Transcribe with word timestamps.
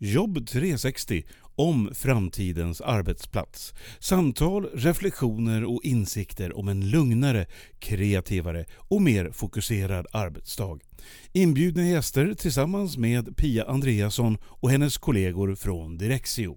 Jobb 0.00 0.46
360 0.46 1.22
om 1.56 1.90
framtidens 1.94 2.80
arbetsplats. 2.80 3.74
Samtal, 3.98 4.66
reflektioner 4.74 5.64
och 5.64 5.80
insikter 5.84 6.58
om 6.58 6.68
en 6.68 6.90
lugnare, 6.90 7.46
kreativare 7.78 8.64
och 8.76 9.02
mer 9.02 9.30
fokuserad 9.30 10.06
arbetsdag. 10.12 10.78
Inbjudna 11.32 11.82
gäster 11.82 12.34
tillsammans 12.34 12.96
med 12.96 13.36
Pia 13.36 13.64
Andreasson 13.64 14.38
och 14.44 14.70
hennes 14.70 14.98
kollegor 14.98 15.54
från 15.54 15.98
Direxio. 15.98 16.56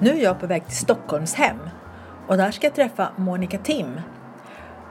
Nu 0.00 0.10
är 0.10 0.22
jag 0.22 0.40
på 0.40 0.46
väg 0.46 0.66
till 0.66 0.76
Stockholmshem 0.76 1.56
och 2.26 2.36
där 2.36 2.50
ska 2.50 2.66
jag 2.66 2.74
träffa 2.74 3.08
Monica 3.16 3.58
Tim. 3.58 4.00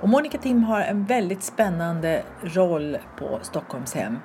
Och 0.01 0.09
Monica 0.09 0.37
Tim 0.37 0.63
har 0.63 0.81
en 0.81 1.05
väldigt 1.05 1.43
spännande 1.43 2.23
roll 2.41 2.97
på 3.17 3.39
Stockholmshem. 3.41 4.19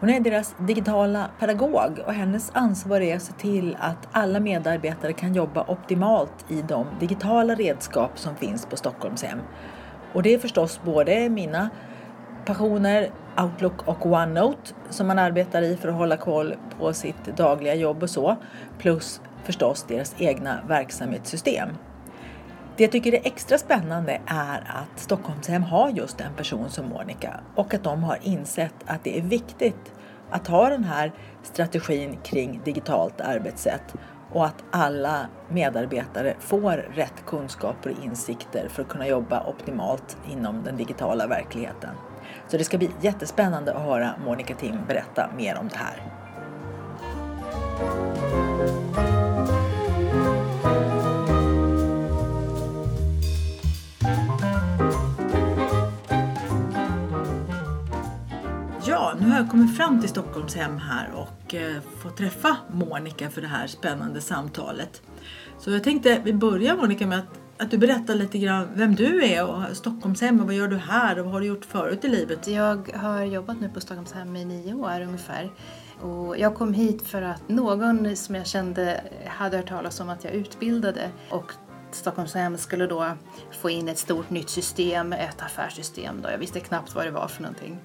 Hon 0.00 0.10
är 0.10 0.20
deras 0.20 0.54
digitala 0.58 1.30
pedagog 1.38 2.02
och 2.06 2.12
hennes 2.12 2.50
ansvar 2.54 3.00
är 3.00 3.16
att 3.16 3.22
se 3.22 3.32
till 3.32 3.76
att 3.80 4.08
alla 4.12 4.40
medarbetare 4.40 5.12
kan 5.12 5.34
jobba 5.34 5.64
optimalt 5.68 6.44
i 6.48 6.62
de 6.62 6.86
digitala 7.00 7.54
redskap 7.54 8.18
som 8.18 8.36
finns 8.36 8.66
på 8.66 8.76
Stockholmshem. 8.76 9.38
Och 10.12 10.22
det 10.22 10.34
är 10.34 10.38
förstås 10.38 10.80
både 10.84 11.28
mina 11.28 11.70
passioner, 12.44 13.10
Outlook 13.42 13.88
och 13.88 14.06
OneNote 14.06 14.74
som 14.90 15.06
man 15.06 15.18
arbetar 15.18 15.62
i 15.62 15.76
för 15.76 15.88
att 15.88 15.94
hålla 15.94 16.16
koll 16.16 16.54
på 16.78 16.92
sitt 16.92 17.36
dagliga 17.36 17.74
jobb 17.74 18.02
och 18.02 18.10
så, 18.10 18.36
plus 18.78 19.20
förstås 19.44 19.84
deras 19.88 20.14
egna 20.18 20.58
verksamhetssystem. 20.68 21.68
Det 22.76 22.84
jag 22.84 22.92
tycker 22.92 23.14
är 23.14 23.20
extra 23.24 23.58
spännande 23.58 24.20
är 24.26 24.58
att 24.66 25.00
Stockholmshem 25.00 25.62
har 25.62 25.88
just 25.90 26.20
en 26.20 26.34
person 26.34 26.70
som 26.70 26.88
Monica 26.88 27.40
och 27.54 27.74
att 27.74 27.84
de 27.84 28.02
har 28.02 28.18
insett 28.22 28.74
att 28.86 29.04
det 29.04 29.18
är 29.18 29.22
viktigt 29.22 29.92
att 30.30 30.46
ha 30.46 30.68
den 30.68 30.84
här 30.84 31.12
strategin 31.42 32.18
kring 32.22 32.60
digitalt 32.64 33.20
arbetssätt 33.20 33.94
och 34.32 34.46
att 34.46 34.64
alla 34.70 35.26
medarbetare 35.48 36.34
får 36.40 36.72
rätt 36.72 37.26
kunskaper 37.26 37.90
och 37.90 38.04
insikter 38.04 38.68
för 38.68 38.82
att 38.82 38.88
kunna 38.88 39.06
jobba 39.06 39.46
optimalt 39.46 40.16
inom 40.30 40.62
den 40.64 40.76
digitala 40.76 41.26
verkligheten. 41.26 41.94
Så 42.48 42.56
det 42.56 42.64
ska 42.64 42.78
bli 42.78 42.90
jättespännande 43.00 43.74
att 43.74 43.82
höra 43.82 44.10
Monica 44.24 44.54
Tim 44.54 44.76
berätta 44.88 45.30
mer 45.36 45.58
om 45.58 45.68
det 45.68 45.78
här. 45.78 46.12
Jag 59.52 59.60
kommit 59.60 59.76
fram 59.76 60.00
till 60.00 60.08
Stockholmshem 60.08 60.78
här 60.78 61.10
och 61.14 61.54
eh, 61.54 61.80
får 61.98 62.10
träffa 62.10 62.56
Monica 62.70 63.30
för 63.30 63.40
det 63.40 63.46
här 63.46 63.66
spännande 63.66 64.20
samtalet. 64.20 65.02
Så 65.58 65.70
jag 65.70 65.84
tänkte 65.84 66.20
vi 66.24 66.32
börjar 66.32 66.76
Monica 66.76 67.06
med 67.06 67.18
att, 67.18 67.40
att 67.58 67.70
du 67.70 67.78
berättar 67.78 68.14
lite 68.14 68.38
grann 68.38 68.68
vem 68.74 68.94
du 68.94 69.24
är 69.24 69.46
och 69.46 69.76
Stockholmshem 69.76 70.40
och 70.40 70.46
vad 70.46 70.54
gör 70.54 70.68
du 70.68 70.76
här 70.76 71.18
och 71.18 71.24
vad 71.24 71.34
har 71.34 71.40
du 71.40 71.46
gjort 71.46 71.64
förut 71.64 72.04
i 72.04 72.08
livet? 72.08 72.48
Jag 72.48 72.88
har 72.94 73.24
jobbat 73.24 73.60
nu 73.60 73.68
på 73.68 73.80
Stockholmshem 73.80 74.36
i 74.36 74.44
nio 74.44 74.74
år 74.74 75.00
ungefär. 75.00 75.50
Och 76.00 76.38
jag 76.38 76.54
kom 76.54 76.74
hit 76.74 77.02
för 77.02 77.22
att 77.22 77.48
någon 77.48 78.16
som 78.16 78.34
jag 78.34 78.46
kände 78.46 79.00
hade 79.26 79.56
hört 79.56 79.68
talas 79.68 80.00
om 80.00 80.08
att 80.08 80.24
jag 80.24 80.32
utbildade 80.32 81.10
och 81.30 81.52
Stockholmshem 81.90 82.58
skulle 82.58 82.86
då 82.86 83.16
få 83.60 83.70
in 83.70 83.88
ett 83.88 83.98
stort 83.98 84.30
nytt 84.30 84.50
system, 84.50 85.12
ett 85.12 85.42
affärssystem. 85.42 86.22
Då. 86.22 86.30
Jag 86.30 86.38
visste 86.38 86.60
knappt 86.60 86.94
vad 86.94 87.04
det 87.04 87.10
var 87.10 87.28
för 87.28 87.42
någonting. 87.42 87.78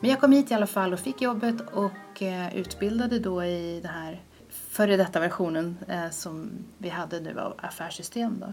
Men 0.00 0.10
jag 0.10 0.20
kom 0.20 0.32
hit 0.32 0.50
i 0.50 0.54
alla 0.54 0.66
fall 0.66 0.92
och 0.92 1.00
fick 1.00 1.22
jobbet 1.22 1.56
och 1.72 2.22
eh, 2.22 2.56
utbildade 2.56 3.18
då 3.18 3.44
i 3.44 3.80
den 3.82 3.92
här 3.92 4.20
före 4.48 4.96
detta 4.96 5.20
versionen 5.20 5.78
eh, 5.88 6.10
som 6.10 6.50
vi 6.78 6.88
hade 6.88 7.20
nu 7.20 7.40
av 7.40 7.54
affärssystem. 7.58 8.36
Då. 8.40 8.52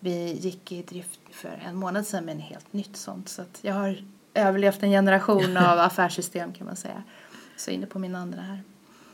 Vi 0.00 0.32
gick 0.32 0.72
i 0.72 0.82
drift 0.82 1.20
för 1.30 1.62
en 1.66 1.76
månad 1.76 2.06
sedan 2.06 2.24
med 2.24 2.34
en 2.34 2.40
helt 2.40 2.72
nytt 2.72 2.96
sånt. 2.96 3.28
Så 3.28 3.42
att 3.42 3.58
jag 3.62 3.74
har 3.74 3.98
överlevt 4.34 4.82
en 4.82 4.90
generation 4.90 5.56
av 5.56 5.78
affärssystem 5.78 6.52
kan 6.52 6.66
man 6.66 6.76
säga. 6.76 7.02
Så 7.56 7.70
inne 7.70 7.86
på 7.86 7.98
min 7.98 8.14
andra 8.14 8.40
här. 8.40 8.60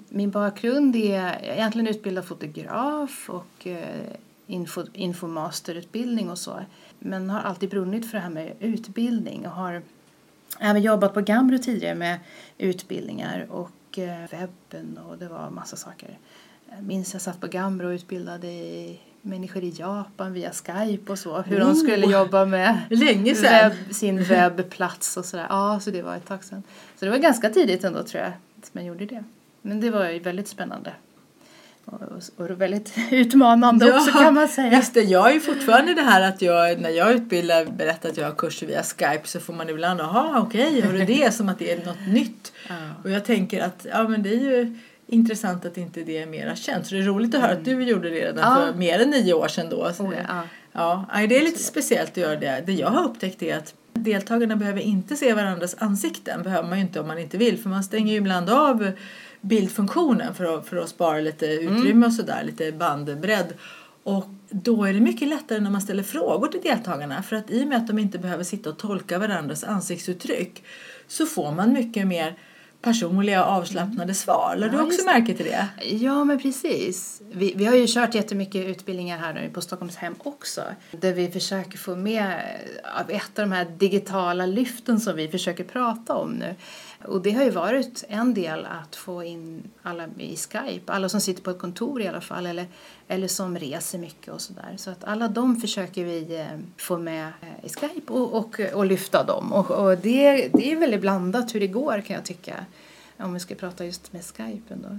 Min 0.09 0.31
bakgrund 0.31 0.97
är, 0.97 1.39
egentligen 1.43 1.89
utbildad 1.89 2.25
fotograf 2.25 3.31
och 3.31 3.67
eh, 3.67 4.17
info, 4.47 4.85
infomasterutbildning 4.93 6.31
och 6.31 6.39
så. 6.39 6.61
Men 6.99 7.31
har 7.31 7.41
alltid 7.41 7.71
brunnit 7.71 8.11
för 8.11 8.19
det 8.19 8.23
här 8.23 8.31
med 8.31 8.53
utbildning 8.61 9.47
och 9.47 9.53
har 9.53 9.83
även 10.61 10.83
jobbat 10.83 11.15
på 11.15 11.21
Gambro 11.21 11.59
tidigare 11.59 11.95
med 11.95 12.19
utbildningar 12.59 13.47
och 13.51 13.99
eh, 13.99 14.31
webben 14.31 14.99
och 15.09 15.19
det 15.19 15.29
var 15.29 15.51
massa 15.51 15.77
saker. 15.77 16.19
Jag 16.71 16.83
minns 16.83 17.13
jag 17.13 17.23
satt 17.23 17.41
på 17.41 17.47
Gambro 17.47 17.87
och 17.87 17.93
utbildade 17.93 18.47
i 18.47 19.01
människor 19.23 19.63
i 19.63 19.71
Japan 19.71 20.33
via 20.33 20.53
Skype 20.53 21.13
och 21.13 21.19
så. 21.19 21.43
Hur 21.43 21.57
oh, 21.57 21.67
de 21.67 21.75
skulle 21.75 22.07
jobba 22.07 22.45
med. 22.45 22.81
Webb, 22.91 23.73
sin 23.91 24.23
webbplats 24.23 25.17
och 25.17 25.25
sådär. 25.25 25.47
Ja, 25.49 25.81
så 25.81 25.91
det 25.91 26.03
var 26.03 26.17
ett 26.17 26.27
tag 26.27 26.45
sedan. 26.45 26.63
Så 26.99 27.05
det 27.05 27.11
var 27.11 27.19
ganska 27.19 27.51
tidigt 27.51 27.85
ändå 27.85 28.03
tror 28.03 28.23
jag 28.23 28.33
som 28.63 28.81
jag 28.81 28.85
gjorde 28.85 29.07
det. 29.07 29.25
Men 29.63 29.81
det 29.81 29.91
var 29.91 30.11
ju 30.11 30.19
väldigt 30.19 30.49
spännande. 30.49 30.93
Och, 31.85 32.01
och 32.37 32.61
väldigt 32.61 32.95
utmanande 33.11 33.87
ja, 33.87 33.97
också 33.97 34.13
kan 34.13 34.35
man 34.35 34.49
säga. 34.49 34.73
Just 34.73 34.95
det, 34.95 35.03
jag 35.03 35.35
är 35.35 35.41
fortfarande 35.41 35.95
det 35.95 36.03
här 36.03 36.29
att 36.29 36.43
jag 36.43 36.81
när 36.81 36.91
jag 36.91 37.13
utbildar 37.13 37.65
berättar 37.65 38.09
att 38.09 38.17
jag 38.17 38.25
har 38.25 38.35
kurser 38.35 38.67
via 38.67 38.83
Skype 38.83 39.21
så 39.25 39.41
får 39.41 39.53
man 39.53 39.69
ibland, 39.69 40.01
jaha 40.01 40.41
okej, 40.41 40.69
okay, 40.69 40.83
har 40.83 40.93
du 40.93 41.05
det? 41.05 41.35
Som 41.35 41.49
att 41.49 41.59
det 41.59 41.73
är 41.73 41.87
något 41.87 42.07
nytt. 42.09 42.53
Ja. 42.69 42.75
Och 43.05 43.11
jag 43.11 43.25
tänker 43.25 43.63
att 43.63 43.87
ja 43.91 44.09
men 44.09 44.23
det 44.23 44.29
är 44.29 44.41
ju 44.41 44.79
intressant 45.07 45.65
att 45.65 45.77
inte 45.77 46.01
det 46.01 46.19
är 46.19 46.27
mera 46.27 46.57
känt. 46.57 46.87
Så 46.87 46.95
det 46.95 47.01
är 47.01 47.05
roligt 47.05 47.35
att 47.35 47.41
höra 47.41 47.53
att 47.53 47.65
du 47.65 47.83
gjorde 47.83 48.11
det 48.11 48.17
redan 48.17 48.51
ja. 48.51 48.67
för 48.67 48.79
mer 48.79 49.01
än 49.01 49.11
nio 49.11 49.33
år 49.33 49.49
sedan 49.49 49.71
då. 49.71 49.93
Så, 49.93 50.05
oh, 50.05 50.15
ja. 50.29 50.43
ja, 51.13 51.27
det 51.29 51.37
är 51.37 51.43
lite 51.43 51.63
speciellt 51.63 52.11
att 52.11 52.17
göra 52.17 52.37
det. 52.37 52.63
Det 52.67 52.73
jag 52.73 52.89
har 52.89 53.05
upptäckt 53.05 53.43
är 53.43 53.57
att 53.57 53.75
deltagarna 53.93 54.57
behöver 54.57 54.81
inte 54.81 55.17
se 55.17 55.35
varandras 55.35 55.77
ansikten. 55.79 56.43
behöver 56.43 56.69
man 56.69 56.79
ju 56.79 56.85
inte 56.85 57.01
om 57.01 57.07
man 57.07 57.19
inte 57.19 57.39
vill 57.39 57.59
för 57.59 57.69
man 57.69 57.85
stänger 57.85 58.13
ju 58.13 58.19
ibland 58.19 58.51
av 58.51 58.93
bildfunktionen 59.43 60.35
för 60.35 60.59
att, 60.59 60.67
för 60.67 60.77
att 60.77 60.89
spara 60.89 61.21
lite 61.21 61.47
utrymme 61.47 61.91
mm. 61.91 62.03
och 62.03 62.13
sådär, 62.13 62.45
lite 62.45 62.73
bandbredd. 62.73 63.55
Och 64.03 64.25
då 64.51 64.85
är 64.85 64.93
det 64.93 65.01
mycket 65.01 65.29
lättare 65.29 65.61
när 65.61 65.71
man 65.71 65.81
ställer 65.81 66.03
frågor 66.03 66.49
till 66.49 66.61
deltagarna 66.61 67.23
för 67.23 67.37
att 67.37 67.51
i 67.51 67.65
och 67.65 67.69
med 67.69 67.79
att 67.79 67.87
de 67.87 67.99
inte 67.99 68.19
behöver 68.19 68.45
sitta 68.45 68.71
och 68.71 68.79
tolka 68.79 69.19
varandras 69.19 69.65
ansiktsuttryck 69.65 70.65
så 71.07 71.27
får 71.27 71.53
man 71.53 71.73
mycket 71.73 72.07
mer 72.07 72.37
personliga 72.83 73.45
avslappnade 73.45 74.15
svar. 74.15 74.57
Lade 74.57 74.73
ja, 74.73 74.79
du 74.79 74.87
också 74.87 75.05
märke 75.05 75.35
till 75.35 75.47
det? 75.47 75.69
Ja, 75.85 76.25
men 76.25 76.39
precis. 76.39 77.23
Vi, 77.33 77.53
vi 77.57 77.65
har 77.65 77.75
ju 77.75 77.87
kört 77.89 78.15
jättemycket 78.15 78.67
utbildningar 78.67 79.19
här 79.19 79.35
nu 79.35 79.51
på 79.51 79.61
Stockholmshem 79.61 80.15
också 80.19 80.63
där 80.91 81.13
vi 81.13 81.31
försöker 81.31 81.79
få 81.79 81.97
med 81.97 82.43
av 83.01 83.11
ett 83.11 83.39
av 83.39 83.49
de 83.49 83.53
här 83.53 83.65
digitala 83.65 84.47
lyften 84.47 85.01
som 85.01 85.17
vi 85.17 85.29
försöker 85.29 85.65
prata 85.65 86.15
om 86.15 86.31
nu. 86.31 86.55
Och 87.05 87.23
det 87.23 87.31
har 87.31 87.45
ju 87.45 87.51
varit 87.51 88.05
en 88.09 88.35
del 88.35 88.67
att 88.67 88.97
få 88.97 89.25
in 89.25 89.63
alla 89.83 90.07
i 90.19 90.37
Skype, 90.37 90.93
alla 90.93 91.09
som 91.09 91.21
sitter 91.21 91.43
på 91.43 91.51
ett 91.51 91.59
kontor 91.59 92.03
i 92.03 92.09
alla 92.09 92.21
fall 92.21 92.47
eller, 92.47 92.67
eller 93.09 93.29
som 93.29 93.59
reser 93.59 93.99
mycket 93.99 94.29
och 94.29 94.41
sådär. 94.41 94.75
Så 94.77 94.91
att 94.91 95.05
alla 95.05 95.29
de 95.29 95.61
försöker 95.61 96.05
vi 96.05 96.37
eh, 96.41 96.59
få 96.77 96.99
med 96.99 97.27
eh, 97.41 97.65
i 97.65 97.69
Skype 97.69 98.13
och, 98.13 98.35
och, 98.35 98.61
och 98.75 98.87
lyfta 98.87 99.25
dem. 99.25 99.53
Och, 99.53 99.71
och 99.71 99.99
det, 99.99 100.49
det 100.53 100.73
är 100.73 100.77
väldigt 100.77 101.01
blandat 101.01 101.55
hur 101.55 101.61
det 101.61 101.67
går 101.67 102.01
kan 102.01 102.17
jag 102.17 102.25
tycka. 102.25 102.67
Om 103.17 103.35
vi 103.35 103.41
ska 103.41 103.55
prata 103.55 103.85
just 103.85 104.13
med 104.13 104.25
Skype 104.25 104.75
ändå. 104.75 104.99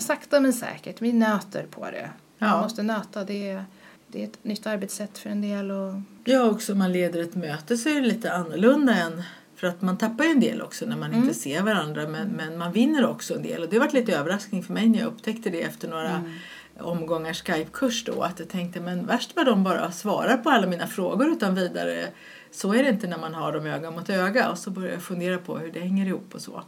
Sakta 0.00 0.40
men 0.40 0.52
säkert, 0.52 1.02
vi 1.02 1.12
nöter 1.12 1.66
på 1.70 1.84
det. 1.84 2.10
Ja. 2.38 2.46
Man 2.46 2.62
måste 2.62 2.82
nöta, 2.82 3.24
det 3.24 3.64
det 4.12 4.20
är 4.20 4.24
ett 4.24 4.44
nytt 4.44 4.66
arbetssätt 4.66 5.18
för 5.18 5.30
en 5.30 5.40
del. 5.40 5.70
Och... 5.70 5.94
Ja, 6.24 6.50
också 6.50 6.74
man 6.74 6.92
leder 6.92 7.22
ett 7.22 7.34
möte 7.34 7.76
så 7.76 7.88
är 7.88 7.94
det 7.94 8.06
lite 8.06 8.32
annorlunda 8.32 8.94
än 8.94 9.22
för 9.56 9.66
att 9.66 9.82
man 9.82 9.98
tappar 9.98 10.24
ju 10.24 10.30
en 10.30 10.40
del 10.40 10.62
också 10.62 10.86
när 10.86 10.96
man 10.96 11.10
mm. 11.10 11.22
inte 11.22 11.34
ser 11.34 11.62
varandra 11.62 12.08
men, 12.08 12.28
men 12.28 12.58
man 12.58 12.72
vinner 12.72 13.06
också 13.06 13.34
en 13.34 13.42
del. 13.42 13.62
Och 13.62 13.68
det 13.68 13.78
var 13.78 13.88
lite 13.88 14.16
överraskning 14.16 14.62
för 14.62 14.72
mig 14.72 14.88
när 14.88 14.98
jag 14.98 15.06
upptäckte 15.06 15.50
det 15.50 15.62
efter 15.62 15.88
några 15.88 16.10
mm 16.10 16.32
omgångar 16.80 17.32
Skype-kurs 17.32 18.04
då. 18.04 18.22
Att 18.22 18.38
jag 18.38 18.48
tänkte 18.48 18.80
men 18.80 19.06
värst 19.06 19.36
vad 19.36 19.46
de 19.46 19.64
bara 19.64 19.92
svarar 19.92 20.36
på 20.36 20.50
alla 20.50 20.66
mina 20.66 20.86
frågor 20.86 21.28
utan 21.28 21.54
vidare. 21.54 22.08
Så 22.50 22.72
är 22.74 22.82
det 22.82 22.88
inte 22.88 23.06
när 23.06 23.18
man 23.18 23.34
har 23.34 23.52
dem 23.52 23.66
öga 23.66 23.90
mot 23.90 24.10
öga. 24.10 24.50
Och 24.50 24.58
så 24.58 24.70
började 24.70 24.94
jag 24.94 25.02
fundera 25.02 25.38
på 25.38 25.58
hur 25.58 25.72
det 25.72 25.80
hänger 25.80 26.06
ihop 26.06 26.34
och 26.34 26.40
så. 26.40 26.62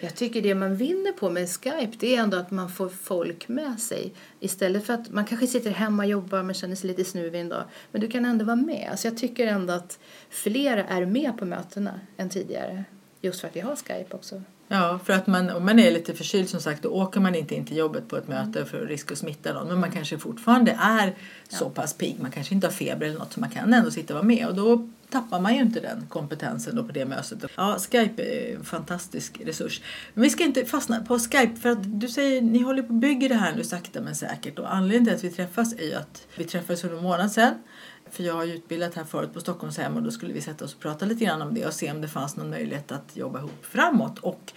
Jag 0.00 0.14
tycker 0.14 0.42
det 0.42 0.54
man 0.54 0.76
vinner 0.76 1.12
på 1.12 1.30
med 1.30 1.48
Skype 1.48 1.96
det 1.98 2.16
är 2.16 2.22
ändå 2.22 2.36
att 2.36 2.50
man 2.50 2.70
får 2.70 2.88
folk 2.88 3.48
med 3.48 3.80
sig. 3.80 4.12
Istället 4.40 4.86
för 4.86 4.94
att 4.94 5.10
man 5.10 5.24
kanske 5.24 5.46
sitter 5.46 5.70
hemma 5.70 6.02
och 6.02 6.08
jobbar 6.08 6.42
men 6.42 6.54
känner 6.54 6.76
sig 6.76 6.88
lite 6.88 7.04
snuvig 7.04 7.40
en 7.40 7.48
dag. 7.48 7.64
Men 7.90 8.00
du 8.00 8.08
kan 8.08 8.24
ändå 8.24 8.44
vara 8.44 8.56
med. 8.56 8.92
Så 8.96 9.06
jag 9.06 9.16
tycker 9.18 9.46
ändå 9.46 9.72
att 9.72 9.98
fler 10.30 10.76
är 10.76 11.06
med 11.06 11.38
på 11.38 11.44
mötena 11.44 12.00
än 12.16 12.30
tidigare. 12.30 12.84
Just 13.20 13.40
för 13.40 13.48
att 13.48 13.56
vi 13.56 13.60
har 13.60 13.76
Skype 13.76 14.16
också. 14.16 14.42
Ja, 14.68 15.00
för 15.04 15.12
att 15.12 15.26
man, 15.26 15.50
om 15.50 15.64
man 15.64 15.78
är 15.78 15.90
lite 15.90 16.14
förkyld 16.14 16.48
som 16.48 16.60
sagt 16.60 16.82
då 16.82 16.88
åker 16.88 17.20
man 17.20 17.34
inte 17.34 17.54
in 17.54 17.64
till 17.64 17.76
jobbet 17.76 18.08
på 18.08 18.16
ett 18.16 18.28
möte 18.28 18.64
för 18.64 18.86
risk 18.86 19.12
att 19.12 19.18
smitta 19.18 19.52
någon. 19.52 19.68
Men 19.68 19.80
man 19.80 19.90
kanske 19.90 20.18
fortfarande 20.18 20.78
är 20.80 21.14
så 21.48 21.70
pass 21.70 21.94
pigg, 21.94 22.16
man 22.20 22.30
kanske 22.30 22.54
inte 22.54 22.66
har 22.66 22.72
feber 22.72 23.06
eller 23.06 23.18
något 23.18 23.32
så 23.32 23.40
man 23.40 23.50
kan 23.50 23.74
ändå 23.74 23.90
sitta 23.90 24.14
och 24.14 24.18
vara 24.18 24.26
med. 24.26 24.46
Och 24.46 24.54
då 24.54 24.88
tappar 25.10 25.40
man 25.40 25.54
ju 25.54 25.60
inte 25.60 25.80
den 25.80 26.06
kompetensen 26.08 26.76
då 26.76 26.84
på 26.84 26.92
det 26.92 27.04
mötet. 27.04 27.44
Ja, 27.56 27.78
Skype 27.78 28.22
är 28.22 28.56
en 28.56 28.64
fantastisk 28.64 29.40
resurs. 29.44 29.80
Men 30.14 30.22
vi 30.22 30.30
ska 30.30 30.44
inte 30.44 30.64
fastna 30.64 31.00
på 31.00 31.18
Skype 31.18 31.56
för 31.56 31.68
att 31.68 32.00
du 32.00 32.08
säger 32.08 32.42
ni 32.42 32.62
håller 32.62 32.82
på 32.82 32.92
att 32.92 33.00
bygga 33.00 33.28
det 33.28 33.34
här 33.34 33.54
nu 33.56 33.64
sakta 33.64 34.00
men 34.00 34.14
säkert. 34.14 34.58
Och 34.58 34.74
anledningen 34.74 35.04
till 35.04 35.28
att 35.28 35.32
vi 35.32 35.36
träffas 35.36 35.72
är 35.72 35.86
ju 35.86 35.94
att 35.94 36.26
vi 36.36 36.44
träffades 36.44 36.80
för 36.80 36.96
en 36.96 37.02
månad 37.02 37.32
sedan 37.32 37.54
för 38.14 38.22
jag 38.22 38.34
har 38.34 38.44
ju 38.44 38.54
utbildat 38.54 38.94
här 38.94 39.04
förut 39.04 39.34
på 39.34 39.40
Stockholmshem 39.40 39.96
och 39.96 40.02
då 40.02 40.10
skulle 40.10 40.32
vi 40.32 40.40
sätta 40.40 40.64
oss 40.64 40.74
och 40.74 40.80
prata 40.80 41.04
lite 41.04 41.24
grann 41.24 41.42
om 41.42 41.54
det 41.54 41.66
och 41.66 41.72
se 41.72 41.90
om 41.90 42.00
det 42.00 42.08
fanns 42.08 42.36
någon 42.36 42.50
möjlighet 42.50 42.92
att 42.92 43.16
jobba 43.16 43.38
ihop 43.38 43.66
framåt. 43.66 44.18
Och 44.18 44.52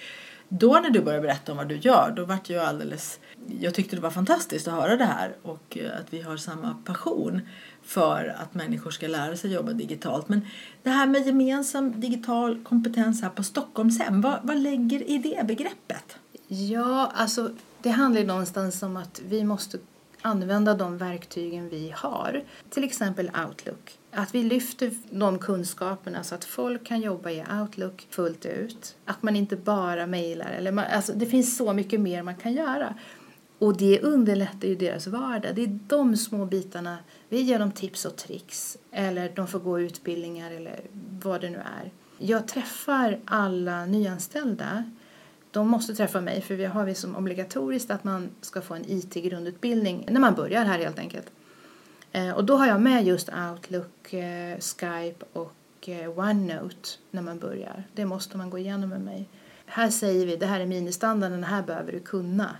då 0.49 0.79
när 0.83 0.89
du 0.89 1.01
började 1.01 1.21
berätta 1.21 1.51
om 1.51 1.57
vad 1.57 1.67
du 1.67 1.77
gör, 1.77 2.13
då 2.15 2.25
vart 2.25 2.49
jag 2.49 2.65
alldeles... 2.65 3.19
Jag 3.59 3.73
tyckte 3.73 3.95
det 3.95 4.01
var 4.01 4.09
fantastiskt 4.09 4.67
att 4.67 4.73
höra 4.73 4.95
det 4.95 5.05
här 5.05 5.35
och 5.41 5.77
eh, 5.77 5.99
att 5.99 6.13
vi 6.13 6.21
har 6.21 6.37
samma 6.37 6.77
passion 6.85 7.41
för 7.83 8.35
att 8.39 8.53
människor 8.53 8.91
ska 8.91 9.07
lära 9.07 9.37
sig 9.37 9.53
jobba 9.53 9.73
digitalt. 9.73 10.29
Men 10.29 10.41
det 10.83 10.89
här 10.89 11.07
med 11.07 11.25
gemensam 11.25 12.01
digital 12.01 12.63
kompetens 12.63 13.21
här 13.21 13.29
på 13.29 13.43
Stockholmshem, 13.43 14.21
vad, 14.21 14.39
vad 14.43 14.57
lägger 14.57 15.09
i 15.09 15.17
det 15.17 15.47
begreppet? 15.47 16.17
Ja, 16.47 17.11
alltså 17.15 17.51
det 17.81 17.89
handlar 17.89 18.21
ju 18.21 18.27
någonstans 18.27 18.83
om 18.83 18.97
att 18.97 19.21
vi 19.29 19.43
måste 19.43 19.77
använda 20.27 20.73
de 20.73 20.97
verktygen 20.97 21.69
vi 21.69 21.93
har. 21.95 22.43
Till 22.69 22.83
exempel 22.83 23.31
Outlook. 23.47 23.97
Att 24.11 24.35
vi 24.35 24.43
lyfter 24.43 24.91
de 25.09 25.39
kunskaperna 25.39 26.23
så 26.23 26.35
att 26.35 26.45
folk 26.45 26.85
kan 26.85 27.01
jobba 27.01 27.29
i 27.31 27.43
Outlook 27.61 28.07
fullt 28.09 28.45
ut. 28.45 28.95
Att 29.05 29.23
man 29.23 29.35
inte 29.35 29.55
bara 29.55 30.07
mejlar. 30.07 30.77
alltså 30.91 31.13
det 31.13 31.25
finns 31.25 31.57
så 31.57 31.73
mycket 31.73 31.99
mer 31.99 32.23
man 32.23 32.35
kan 32.35 32.53
göra. 32.53 32.95
Och 33.59 33.77
det 33.77 34.01
underlättar 34.01 34.67
ju 34.67 34.75
deras 34.75 35.07
vardag. 35.07 35.55
Det 35.55 35.63
är 35.63 35.79
de 35.87 36.17
små 36.17 36.45
bitarna. 36.45 36.97
Vi 37.29 37.41
ger 37.41 37.59
dem 37.59 37.71
tips 37.71 38.05
och 38.05 38.15
tricks. 38.15 38.77
Eller 38.91 39.31
de 39.35 39.47
får 39.47 39.59
gå 39.59 39.79
utbildningar 39.79 40.51
eller 40.51 40.79
vad 41.23 41.41
det 41.41 41.49
nu 41.49 41.57
är. 41.57 41.91
Jag 42.17 42.47
träffar 42.47 43.19
alla 43.25 43.85
nyanställda 43.85 44.83
de 45.57 45.67
måste 45.67 45.95
träffa 45.95 46.21
mig 46.21 46.41
för 46.41 46.55
vi 46.55 46.65
har 46.65 46.85
vi 46.85 46.95
som 46.95 47.15
obligatoriskt 47.15 47.91
att 47.91 48.03
man 48.03 48.29
ska 48.41 48.61
få 48.61 48.73
en 48.73 48.85
IT-grundutbildning 48.87 50.05
när 50.09 50.19
man 50.19 50.35
börjar 50.35 50.65
här 50.65 50.79
helt 50.79 50.99
enkelt. 50.99 51.31
Eh, 52.11 52.31
och 52.31 52.45
då 52.45 52.55
har 52.55 52.67
jag 52.67 52.81
med 52.81 53.05
just 53.05 53.29
Outlook, 53.29 54.13
eh, 54.13 54.57
Skype 54.59 55.25
och 55.33 55.89
eh, 55.89 56.19
OneNote 56.19 56.89
när 57.11 57.21
man 57.21 57.39
börjar. 57.39 57.83
Det 57.93 58.05
måste 58.05 58.37
man 58.37 58.49
gå 58.49 58.57
igenom 58.57 58.89
med 58.89 59.01
mig. 59.01 59.29
Här 59.65 59.89
säger 59.89 60.25
vi 60.25 60.35
det 60.35 60.45
här 60.45 60.59
är 60.59 60.65
ministandarden, 60.65 61.41
det 61.41 61.47
här 61.47 61.63
behöver 61.63 61.91
du 61.91 61.99
kunna. 61.99 62.55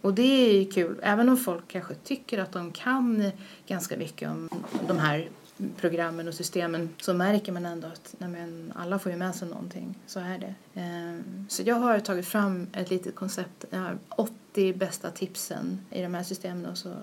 Och 0.00 0.14
det 0.14 0.50
är 0.50 0.52
ju 0.52 0.70
kul, 0.70 0.96
även 1.02 1.28
om 1.28 1.36
folk 1.36 1.68
kanske 1.68 1.94
tycker 1.94 2.38
att 2.38 2.52
de 2.52 2.72
kan 2.72 3.30
ganska 3.66 3.96
mycket 3.96 4.30
om 4.30 4.48
de 4.88 4.98
här 4.98 5.28
programmen 5.76 6.28
och 6.28 6.34
systemen 6.34 6.88
så 7.00 7.14
märker 7.14 7.52
man 7.52 7.66
ändå 7.66 7.86
att 7.86 8.14
nej 8.18 8.30
men, 8.30 8.72
alla 8.76 8.98
får 8.98 9.12
ju 9.12 9.18
med 9.18 9.34
sig 9.34 9.48
någonting. 9.48 9.98
Så 10.06 10.20
är 10.20 10.38
det. 10.38 10.80
Ehm, 10.80 11.46
så 11.48 11.62
jag 11.66 11.76
har 11.76 11.98
tagit 11.98 12.26
fram 12.26 12.66
ett 12.72 12.90
litet 12.90 13.14
koncept. 13.14 13.64
Jag 13.70 13.78
har 13.78 13.98
80 14.08 14.72
bästa 14.72 15.10
tipsen 15.10 15.80
i 15.90 16.02
de 16.02 16.14
här 16.14 16.22
systemen 16.22 16.66
och 16.66 16.78
så, 16.78 16.94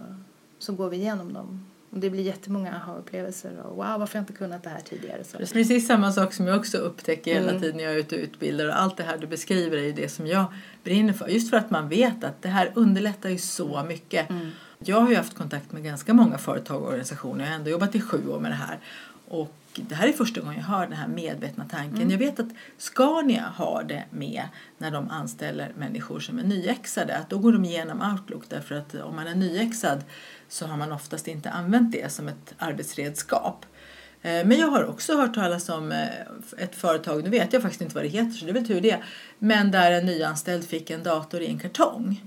så 0.59 0.73
går 0.73 0.89
vi 0.89 0.97
igenom 0.97 1.33
dem. 1.33 1.65
Och 1.91 1.99
det 1.99 2.09
blir 2.09 2.23
jättemånga 2.23 2.75
aha-upplevelser 2.75 3.59
och 3.59 3.75
wow, 3.75 3.99
varför 3.99 3.99
har 3.99 4.09
jag 4.13 4.21
inte 4.21 4.33
kunnat 4.33 4.63
det 4.63 4.69
här 4.69 4.79
tidigare? 4.79 5.23
Så. 5.23 5.37
Precis 5.37 5.87
samma 5.87 6.11
sak 6.11 6.33
som 6.33 6.47
jag 6.47 6.57
också 6.57 6.77
upptäcker 6.77 7.33
hela 7.33 7.49
mm. 7.49 7.61
tiden 7.61 7.77
när 7.77 7.83
jag 7.83 7.93
är 7.93 7.97
ute 7.97 8.15
och 8.15 8.21
utbildar 8.21 8.67
och 8.67 8.81
allt 8.81 8.97
det 8.97 9.03
här 9.03 9.17
du 9.17 9.27
beskriver 9.27 9.77
är 9.77 9.81
ju 9.81 9.91
det 9.91 10.09
som 10.09 10.27
jag 10.27 10.45
brinner 10.83 11.13
för. 11.13 11.27
Just 11.27 11.49
för 11.49 11.57
att 11.57 11.71
man 11.71 11.89
vet 11.89 12.23
att 12.23 12.41
det 12.41 12.49
här 12.49 12.71
underlättar 12.75 13.29
ju 13.29 13.37
så 13.37 13.83
mycket. 13.83 14.29
Mm. 14.29 14.49
Jag 14.83 15.01
har 15.01 15.09
ju 15.09 15.15
haft 15.15 15.37
kontakt 15.37 15.71
med 15.71 15.83
ganska 15.83 16.13
många 16.13 16.37
företag 16.37 16.81
och 16.81 16.87
organisationer. 16.87 17.43
Jag 17.43 17.51
har 17.51 17.55
ändå 17.55 17.69
jobbat 17.69 17.95
i 17.95 18.01
sju 18.01 18.27
år 18.29 18.39
med 18.39 18.51
det 18.51 18.55
här. 18.55 18.79
Och 19.27 19.55
det 19.75 19.95
här 19.95 20.07
är 20.07 20.11
första 20.11 20.41
gången 20.41 20.57
jag 20.57 20.63
hör 20.63 20.87
den 20.87 20.97
här 20.97 21.07
medvetna 21.07 21.65
tanken. 21.71 21.97
Mm. 21.97 22.11
Jag 22.11 22.17
vet 22.17 22.39
att 22.39 22.49
Scania 22.77 23.53
har 23.55 23.83
det 23.83 24.03
med 24.09 24.43
när 24.77 24.91
de 24.91 25.09
anställer 25.09 25.71
människor 25.77 26.19
som 26.19 26.39
är 26.39 26.43
nyexade. 26.43 27.17
Att 27.17 27.29
då 27.29 27.37
går 27.37 27.53
de 27.53 27.65
igenom 27.65 28.11
Outlook 28.11 28.43
därför 28.49 28.75
att 28.75 28.95
om 28.95 29.15
man 29.15 29.27
är 29.27 29.35
nyexad 29.35 30.03
så 30.47 30.67
har 30.67 30.77
man 30.77 30.91
oftast 30.91 31.27
inte 31.27 31.49
använt 31.49 31.91
det 31.91 32.11
som 32.11 32.27
ett 32.27 32.53
arbetsredskap. 32.57 33.65
Eh, 34.21 34.45
men 34.45 34.51
jag 34.51 34.67
har 34.67 34.85
också 34.85 35.17
hört 35.17 35.33
talas 35.33 35.69
om 35.69 35.91
eh, 35.91 36.07
ett 36.57 36.75
företag, 36.75 37.23
nu 37.23 37.29
vet 37.29 37.53
jag 37.53 37.61
faktiskt 37.61 37.81
inte 37.81 37.95
vad 37.95 38.03
det 38.03 38.09
heter 38.09 38.31
så 38.31 38.45
det 38.45 38.51
är 38.51 38.53
väl 38.53 38.67
tur 38.67 38.81
det, 38.81 39.03
men 39.39 39.71
där 39.71 39.91
en 39.91 40.05
nyanställd 40.05 40.67
fick 40.67 40.89
en 40.89 41.03
dator 41.03 41.41
i 41.41 41.47
en 41.47 41.59
kartong. 41.59 42.21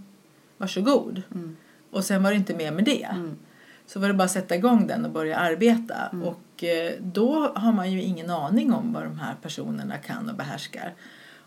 Varsågod. 0.59 1.23
Mm. 1.35 1.57
Och 1.93 2.05
sen 2.05 2.23
var 2.23 2.31
det 2.31 2.37
inte 2.37 2.55
mer 2.55 2.73
med 2.73 2.85
det. 2.85 3.05
Mm. 3.05 3.37
Så 3.87 4.01
var 4.01 4.09
det 4.09 4.15
bara 4.15 4.25
att 4.25 4.31
sätta 4.31 4.55
igång 4.55 4.87
den 4.87 5.05
och 5.05 5.11
börja 5.11 5.37
arbeta. 5.37 5.97
Mm. 6.13 6.29
Och 6.29 6.65
eh, 6.65 6.93
då 7.01 7.53
har 7.55 7.73
man 7.73 7.93
ju 7.93 8.03
ingen 8.03 8.31
aning 8.31 8.73
om 8.73 8.93
vad 8.93 9.03
de 9.03 9.19
här 9.19 9.35
personerna 9.43 9.99
kan 9.99 10.31
och 10.31 10.37
behärskar. 10.37 10.95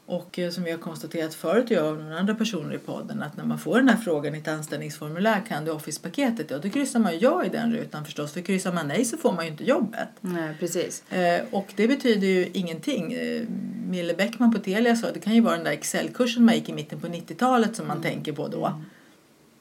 Och 0.06 0.40
eh, 0.40 0.52
som 0.52 0.64
vi 0.64 0.72
har 0.72 0.78
konstaterat 0.78 1.34
förut, 1.34 1.66
jag 1.70 1.94
och 1.94 2.04
några 2.04 2.20
andra 2.20 2.36
personer 2.36 2.76
i 2.76 2.78
podden, 2.78 3.24
att 3.24 3.38
när 3.38 3.46
man 3.46 3.60
får 3.60 3.78
den 3.78 3.90
här 3.90 3.98
frågan 3.98 4.36
i 4.36 4.38
ett 4.38 4.48
anställningsformulär, 4.48 5.42
kan 5.48 5.66
du 5.66 5.72
Office-paketet? 5.72 6.52
Ja, 6.52 6.58
då 6.58 6.70
kryssar 6.70 7.00
man 7.00 7.20
ja 7.20 7.46
i 7.46 7.50
den 7.50 7.74
rutan 7.74 8.06
förstås, 8.06 8.34
för 8.34 8.42
kryssar 8.42 8.74
man 8.74 8.88
nej 8.88 9.06
så 9.06 9.18
får 9.18 9.34
man 9.34 9.46
ju 9.46 9.52
inte 9.52 9.64
jobbet. 9.64 10.10
Nej, 10.22 10.56
precis. 10.60 11.12
Eh, 11.12 11.44
och 11.52 11.74
det 11.76 11.88
betyder 11.88 12.28
ju 12.28 12.50
ingenting. 12.54 13.18
Mille 13.88 14.14
Bäckman 14.14 14.54
på 14.54 14.60
Telia 14.60 14.96
sa 14.96 15.08
att 15.08 15.14
det 15.14 15.20
kan 15.20 15.34
ju 15.34 15.42
vara 15.42 15.56
den 15.56 15.64
där 15.64 15.72
Excel-kursen 15.72 16.46
man 16.46 16.56
gick 16.56 16.70
i 16.70 16.74
mitten 16.74 17.00
på 17.00 17.08
90-talet 17.08 17.76
som 17.76 17.88
man 17.88 17.98
mm. 17.98 18.12
tänker 18.12 18.34
på 18.34 18.48
då. 18.48 18.66
Mm. 18.66 18.86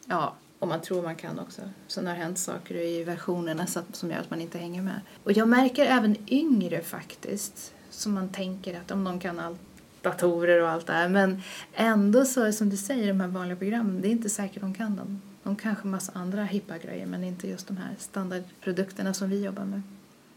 Ja, 0.07 0.35
och 0.64 0.69
man 0.69 0.81
tror 0.81 1.02
man 1.02 1.16
kan 1.16 1.38
också. 1.38 1.62
Sen 1.87 2.06
har 2.06 2.14
det 2.14 2.19
har 2.19 2.25
hänt 2.25 2.38
saker 2.38 2.75
i 2.75 3.05
versionerna 3.05 3.66
som 3.93 4.11
gör 4.11 4.19
att 4.19 4.31
man 4.31 4.40
inte 4.40 4.58
hänger 4.58 4.82
med. 4.82 5.00
Och 5.25 5.32
jag 5.32 5.49
märker 5.49 5.87
även 5.87 6.16
yngre 6.26 6.81
faktiskt, 6.81 7.75
som 7.90 8.14
man 8.14 8.28
tänker 8.28 8.81
att 8.81 8.90
om 8.90 9.05
de 9.05 9.20
kan 9.20 9.40
allt 9.40 9.61
datorer 10.02 10.62
och 10.62 10.69
allt 10.69 10.87
det 10.87 10.93
här. 10.93 11.08
Men 11.08 11.43
ändå 11.75 12.25
så 12.25 12.52
som 12.52 12.70
du 12.70 12.76
säger, 12.76 13.08
de 13.08 13.20
här 13.20 13.28
vanliga 13.28 13.56
programmen, 13.56 14.00
det 14.00 14.08
är 14.08 14.11
inte 14.11 14.31
säkert 14.31 14.61
de 14.61 14.75
kan 14.75 14.96
dem. 14.96 15.22
De 15.43 15.56
kanske 15.56 15.87
massa 15.87 16.12
andra 16.14 16.44
hippa 16.44 16.78
grejer 16.78 17.06
men 17.06 17.25
inte 17.25 17.49
just 17.49 17.66
de 17.66 17.76
här 17.76 17.94
standardprodukterna 17.99 19.14
som 19.14 19.31
vi 19.31 19.44
jobbar 19.44 19.64
med. 19.64 19.82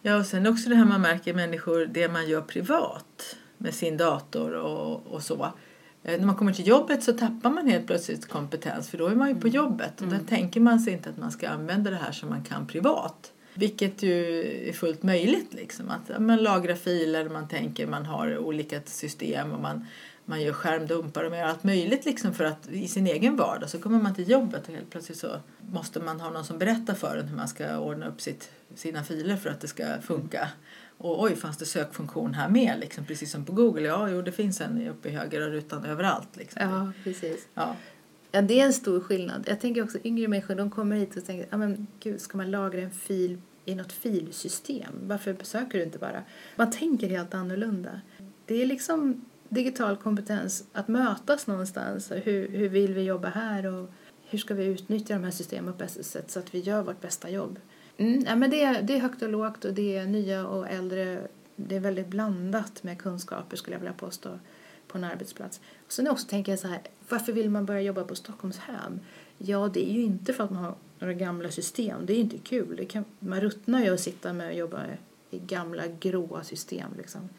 Ja, 0.01 0.17
och 0.17 0.25
sen 0.25 0.47
också 0.47 0.69
det 0.69 0.75
här 0.75 0.85
man 0.85 1.01
märker 1.01 1.33
människor, 1.33 1.85
det 1.85 2.07
man 2.07 2.29
gör 2.29 2.41
privat 2.41 3.35
med 3.57 3.73
sin 3.73 3.97
dator 3.97 4.53
och, 4.53 5.07
och 5.07 5.23
så 5.23 5.35
när 6.07 6.25
man 6.25 6.35
kommer 6.35 6.53
till 6.53 6.67
jobbet 6.67 7.03
så 7.03 7.13
tappar 7.13 7.49
man 7.49 7.67
helt 7.67 7.87
plötsligt 7.87 8.27
kompetens 8.27 8.89
för 8.89 8.97
då 8.97 9.07
är 9.07 9.15
man 9.15 9.27
ju 9.27 9.35
på 9.35 9.47
mm. 9.47 9.55
jobbet 9.55 10.01
och 10.01 10.07
mm. 10.07 10.19
där 10.19 10.25
tänker 10.25 10.59
man 10.59 10.79
sig 10.79 10.93
inte 10.93 11.09
att 11.09 11.17
man 11.17 11.31
ska 11.31 11.49
använda 11.49 11.91
det 11.91 11.97
här 11.97 12.11
som 12.11 12.29
man 12.29 12.43
kan 12.43 12.67
privat. 12.67 13.31
Vilket 13.53 14.03
ju 14.03 14.41
är 14.69 14.73
fullt 14.73 15.03
möjligt 15.03 15.53
liksom. 15.53 15.91
Att 15.91 16.21
man 16.21 16.43
lagrar 16.43 16.75
filer, 16.75 17.29
man 17.29 17.47
tänker 17.47 17.87
man 17.87 18.05
har 18.05 18.37
olika 18.37 18.81
system 18.85 19.51
och 19.51 19.61
man, 19.61 19.85
man 20.25 20.41
gör 20.41 20.53
skärmdumpar 20.53 21.23
och 21.23 21.31
man 21.31 21.39
gör 21.39 21.47
allt 21.47 21.63
möjligt 21.63 22.05
liksom 22.05 22.33
för 22.33 22.43
att 22.43 22.67
i 22.69 22.87
sin 22.87 23.07
egen 23.07 23.35
vardag 23.35 23.69
så 23.69 23.79
kommer 23.79 24.01
man 24.01 24.15
till 24.15 24.29
jobbet 24.29 24.67
och 24.67 24.73
helt 24.73 24.89
plötsligt 24.89 25.17
så 25.17 25.39
måste 25.71 25.99
man 25.99 26.19
ha 26.19 26.29
någon 26.29 26.45
som 26.45 26.57
berättar 26.57 26.93
för 26.93 27.17
en 27.17 27.27
hur 27.27 27.35
man 27.35 27.47
ska 27.47 27.79
ordna 27.79 28.07
upp 28.07 28.21
sitt, 28.21 28.49
sina 28.75 29.03
filer 29.03 29.35
för 29.35 29.49
att 29.49 29.61
det 29.61 29.67
ska 29.67 30.01
funka. 30.01 30.47
Och 30.97 31.21
oj, 31.23 31.35
fanns 31.35 31.57
det 31.57 31.65
sökfunktion 31.65 32.33
här 32.33 32.49
med? 32.49 32.79
Liksom, 32.79 33.05
precis 33.05 33.31
som 33.31 33.45
på 33.45 33.53
Google. 33.53 33.87
Ja, 33.87 34.09
jo, 34.09 34.21
det 34.21 34.31
finns 34.31 34.61
en 34.61 34.87
uppe 34.87 35.09
i 35.09 35.11
högra 35.11 35.49
rutan 35.49 35.85
överallt. 35.85 36.37
Liksom. 36.37 36.61
Ja, 36.61 36.91
precis. 37.03 37.47
Ja. 37.53 37.75
Ja, 38.31 38.41
det 38.41 38.59
är 38.59 38.65
en 38.65 38.73
stor 38.73 38.99
skillnad. 38.99 39.43
Jag 39.47 39.59
tänker 39.59 39.83
också 39.83 39.97
yngre 40.03 40.27
människor, 40.27 40.55
de 40.55 40.71
kommer 40.71 40.95
hit 40.95 41.17
och 41.17 41.25
tänker, 41.25 41.47
ja 41.49 41.57
men 41.57 41.87
gud, 41.99 42.21
ska 42.21 42.37
man 42.37 42.51
lagra 42.51 42.81
en 42.81 42.91
fil 42.91 43.41
i 43.65 43.75
något 43.75 43.91
filsystem? 43.91 44.93
Varför 45.01 45.33
besöker 45.33 45.77
du 45.77 45.83
inte 45.83 45.99
bara? 45.99 46.23
Man 46.55 46.71
tänker 46.71 47.09
helt 47.09 47.33
annorlunda. 47.33 48.01
Det 48.45 48.61
är 48.61 48.65
liksom 48.65 49.25
digital 49.49 49.97
kompetens, 49.97 50.63
att 50.73 50.87
mötas 50.87 51.47
någonstans. 51.47 52.11
Hur, 52.11 52.47
hur 52.47 52.69
vill 52.69 52.93
vi 52.93 53.01
jobba 53.01 53.29
här 53.29 53.65
och 53.65 53.89
hur 54.29 54.37
ska 54.37 54.53
vi 54.53 54.65
utnyttja 54.65 55.13
de 55.13 55.23
här 55.23 55.31
systemen 55.31 55.73
på 55.73 55.77
bästa 55.77 56.03
sätt 56.03 56.31
så 56.31 56.39
att 56.39 56.55
vi 56.55 56.59
gör 56.59 56.81
vårt 56.81 57.01
bästa 57.01 57.29
jobb? 57.29 57.59
Mm, 57.97 58.23
ja, 58.27 58.35
men 58.35 58.49
det, 58.49 58.63
är, 58.63 58.81
det 58.81 58.95
är 58.95 58.99
högt 58.99 59.21
och 59.21 59.29
lågt 59.29 59.65
och 59.65 59.73
det 59.73 59.97
är 59.97 60.05
nya 60.05 60.47
och 60.47 60.69
äldre. 60.69 61.27
Det 61.55 61.75
är 61.75 61.79
väldigt 61.79 62.07
blandat 62.07 62.83
med 62.83 63.01
kunskaper 63.01 63.57
skulle 63.57 63.75
jag 63.75 63.79
vilja 63.79 63.93
påstå 63.93 64.29
på 64.87 64.97
en 64.97 65.03
arbetsplats. 65.03 65.61
Och 65.85 65.91
sen 65.91 66.07
också 66.07 66.27
tänker 66.27 66.51
jag 66.51 66.59
så 66.59 66.67
här, 66.67 66.81
varför 67.09 67.33
vill 67.33 67.49
man 67.49 67.65
börja 67.65 67.81
jobba 67.81 68.03
på 68.03 68.15
Stockholmshem? 68.15 68.99
Ja, 69.37 69.69
det 69.73 69.89
är 69.89 69.93
ju 69.93 70.01
inte 70.01 70.33
för 70.33 70.43
att 70.43 70.51
man 70.51 70.63
har 70.63 70.75
några 70.99 71.13
gamla 71.13 71.51
system. 71.51 72.05
Det 72.05 72.13
är 72.13 72.15
ju 72.15 72.21
inte 72.21 72.37
kul. 72.37 72.75
Det 72.75 72.85
kan, 72.85 73.05
man 73.19 73.41
ruttnar 73.41 73.83
ju 73.83 73.93
att 73.93 73.99
sitta 73.99 74.33
med 74.33 74.47
och 74.47 74.57
jobba 74.57 74.83
i 75.31 75.39
gamla 75.39 75.87
gråa 75.87 76.43
system 76.43 76.89
liksom. 76.97 77.29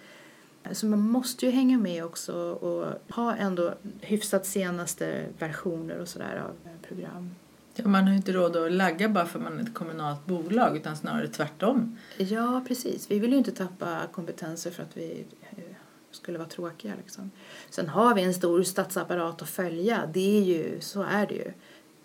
Så 0.72 0.86
man 0.86 0.98
måste 0.98 1.46
ju 1.46 1.52
hänga 1.52 1.78
med 1.78 2.04
också 2.04 2.34
och 2.52 3.14
ha 3.14 3.36
ändå 3.36 3.74
hyfsat 4.00 4.46
senaste 4.46 5.26
versioner 5.38 5.98
och 5.98 6.08
sådär 6.08 6.42
av 6.44 6.70
program. 6.88 7.34
Ja, 7.82 7.88
man 7.88 8.04
har 8.04 8.10
ju 8.10 8.16
inte 8.16 8.32
råd 8.32 8.56
att 8.56 8.72
lagga 8.72 9.08
bara 9.08 9.26
för 9.26 9.38
att 9.38 9.44
man 9.44 9.58
är 9.58 9.62
ett 9.62 9.74
kommunalt 9.74 10.26
bolag 10.26 10.76
utan 10.76 10.96
snarare 10.96 11.28
tvärtom. 11.28 11.98
Ja, 12.16 12.64
precis. 12.68 13.10
Vi 13.10 13.18
vill 13.18 13.30
ju 13.30 13.38
inte 13.38 13.52
tappa 13.52 14.00
kompetenser 14.12 14.70
för 14.70 14.82
att 14.82 14.96
vi 14.96 15.24
eh, 15.50 15.64
skulle 16.10 16.38
vara 16.38 16.48
tråkiga. 16.48 16.92
Liksom. 17.02 17.30
Sen 17.70 17.88
har 17.88 18.14
vi 18.14 18.22
en 18.22 18.34
stor 18.34 18.62
stadsapparat 18.62 19.42
att 19.42 19.48
följa, 19.48 20.10
det 20.12 20.38
är 20.38 20.42
ju, 20.42 20.80
så 20.80 21.02
är 21.02 21.26
det 21.26 21.34
ju. 21.34 21.52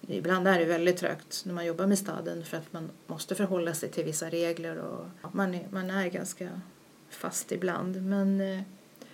Ibland 0.07 0.47
är 0.47 0.59
det 0.59 0.65
väldigt 0.65 0.97
trögt 0.97 1.43
när 1.45 1.53
man 1.53 1.65
jobbar 1.65 1.87
med 1.87 1.99
staden 1.99 2.43
för 2.45 2.57
att 2.57 2.73
man 2.73 2.89
måste 3.07 3.35
förhålla 3.35 3.73
sig 3.73 3.89
till 3.89 4.05
vissa 4.05 4.29
regler 4.29 4.77
och 4.77 5.35
man 5.35 5.53
är, 5.53 5.67
man 5.71 5.89
är 5.89 6.07
ganska 6.07 6.49
fast 7.09 7.51
ibland. 7.51 8.01
Men 8.01 8.41
eh, 8.41 8.61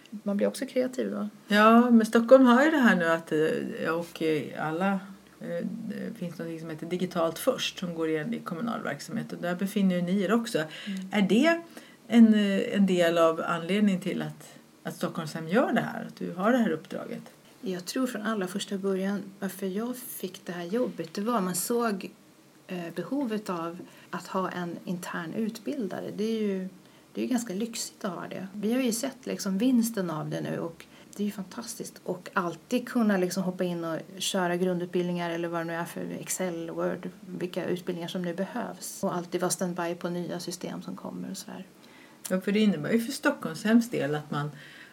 man 0.10 0.38
blir 0.38 0.48
också 0.48 0.66
kreativ 0.66 1.12
då. 1.12 1.30
Ja, 1.48 1.90
men 1.90 2.06
Stockholm 2.06 2.46
har 2.46 2.64
ju 2.64 2.72
det 2.72 2.78
här 2.78 2.96
nu 2.96 3.06
att 3.06 3.32
eh, 3.32 3.94
och 3.94 4.24
alla 4.60 5.00
det 5.40 6.18
finns 6.18 6.38
något 6.38 6.60
som 6.60 6.70
heter 6.70 6.86
Digitalt 6.86 7.40
först 7.40 7.80
som 7.80 7.96
går 7.96 8.10
igen 8.10 8.34
i 8.34 8.40
kommunal 8.40 8.84
verksamhet 8.84 9.34
och 9.34 9.40
där 9.40 9.56
befinner 9.56 10.02
ni 10.02 10.22
er 10.22 10.34
också. 10.34 10.58
Mm. 10.58 11.00
Är 11.12 11.22
det 11.22 11.62
en, 12.08 12.34
en 12.74 12.86
del 12.86 13.18
av 13.18 13.42
anledningen 13.46 14.02
till 14.02 14.22
att, 14.22 14.54
att 14.84 14.96
Stockholmshem 14.96 15.48
gör 15.48 15.74
det 15.74 15.82
här? 15.82 16.06
Att 16.08 16.16
du 16.16 16.34
har 16.34 16.52
det 16.52 16.58
här 16.58 16.72
uppdraget? 16.72 17.24
Jag 17.62 17.86
tror 17.86 18.08
från 18.08 18.22
allra 18.22 18.48
första 18.48 18.78
början 18.78 19.24
varför 19.40 19.66
jag 19.66 19.98
fick 19.98 20.46
det 20.46 20.52
här 20.52 20.64
jobbet 20.64 21.14
det 21.14 21.22
var 21.22 21.42
man 21.42 21.56
såg 21.56 22.12
eh, 22.68 22.94
behovet 22.96 23.50
av 23.50 23.80
att 24.10 24.28
ha 24.28 24.50
en 24.50 24.78
intern 24.86 25.34
utbildare. 25.34 26.12
Det 26.16 26.24
är 26.24 26.42
ju 26.42 26.70
det 27.14 27.24
är 27.24 27.28
ganska 27.28 27.54
lyxigt 27.54 28.06
att 28.06 28.12
ha 28.12 28.28
det. 28.28 28.48
Vi 28.54 28.74
har 28.74 28.82
ju 28.82 28.92
sett 28.92 29.26
liksom 29.26 29.58
vinsten 29.58 30.10
av 30.10 30.30
det 30.30 30.42
nu 30.42 30.60
och 30.60 30.86
det 31.20 31.24
är 31.24 31.26
ju 31.26 31.32
fantastiskt. 31.32 32.02
Och 32.04 32.30
alltid 32.34 32.88
kunna 32.88 33.18
liksom 33.18 33.44
hoppa 33.44 33.64
in 33.64 33.86
och 33.86 34.00
köra 34.18 34.56
grundutbildningar 34.56 35.30
eller 35.30 35.48
vad 35.48 35.62
det 35.62 35.66
nu 35.66 35.74
är 35.74 35.86
för 35.86 36.02
Excel, 36.20 36.72
Word, 36.72 37.10
vilka 37.22 37.66
utbildningar 37.66 38.08
som 38.08 38.22
nu 38.22 38.34
behövs. 38.34 39.04
Och 39.04 39.16
alltid 39.16 39.42
vara 39.42 39.52
standby 39.52 39.96
på 39.96 40.10
nya 40.10 40.40
system 40.40 40.82
som 40.82 40.96
kommer 40.96 41.32
och 41.32 41.38
sådär. 41.38 41.66
Ja, 42.30 42.42
för 42.42 42.52
det 42.52 42.60
innebär 42.60 42.92
ju 42.92 43.02
för 43.02 43.12
Stockholmshems 43.12 43.90
del 43.90 44.16
att 44.16 44.32
man 44.32 44.52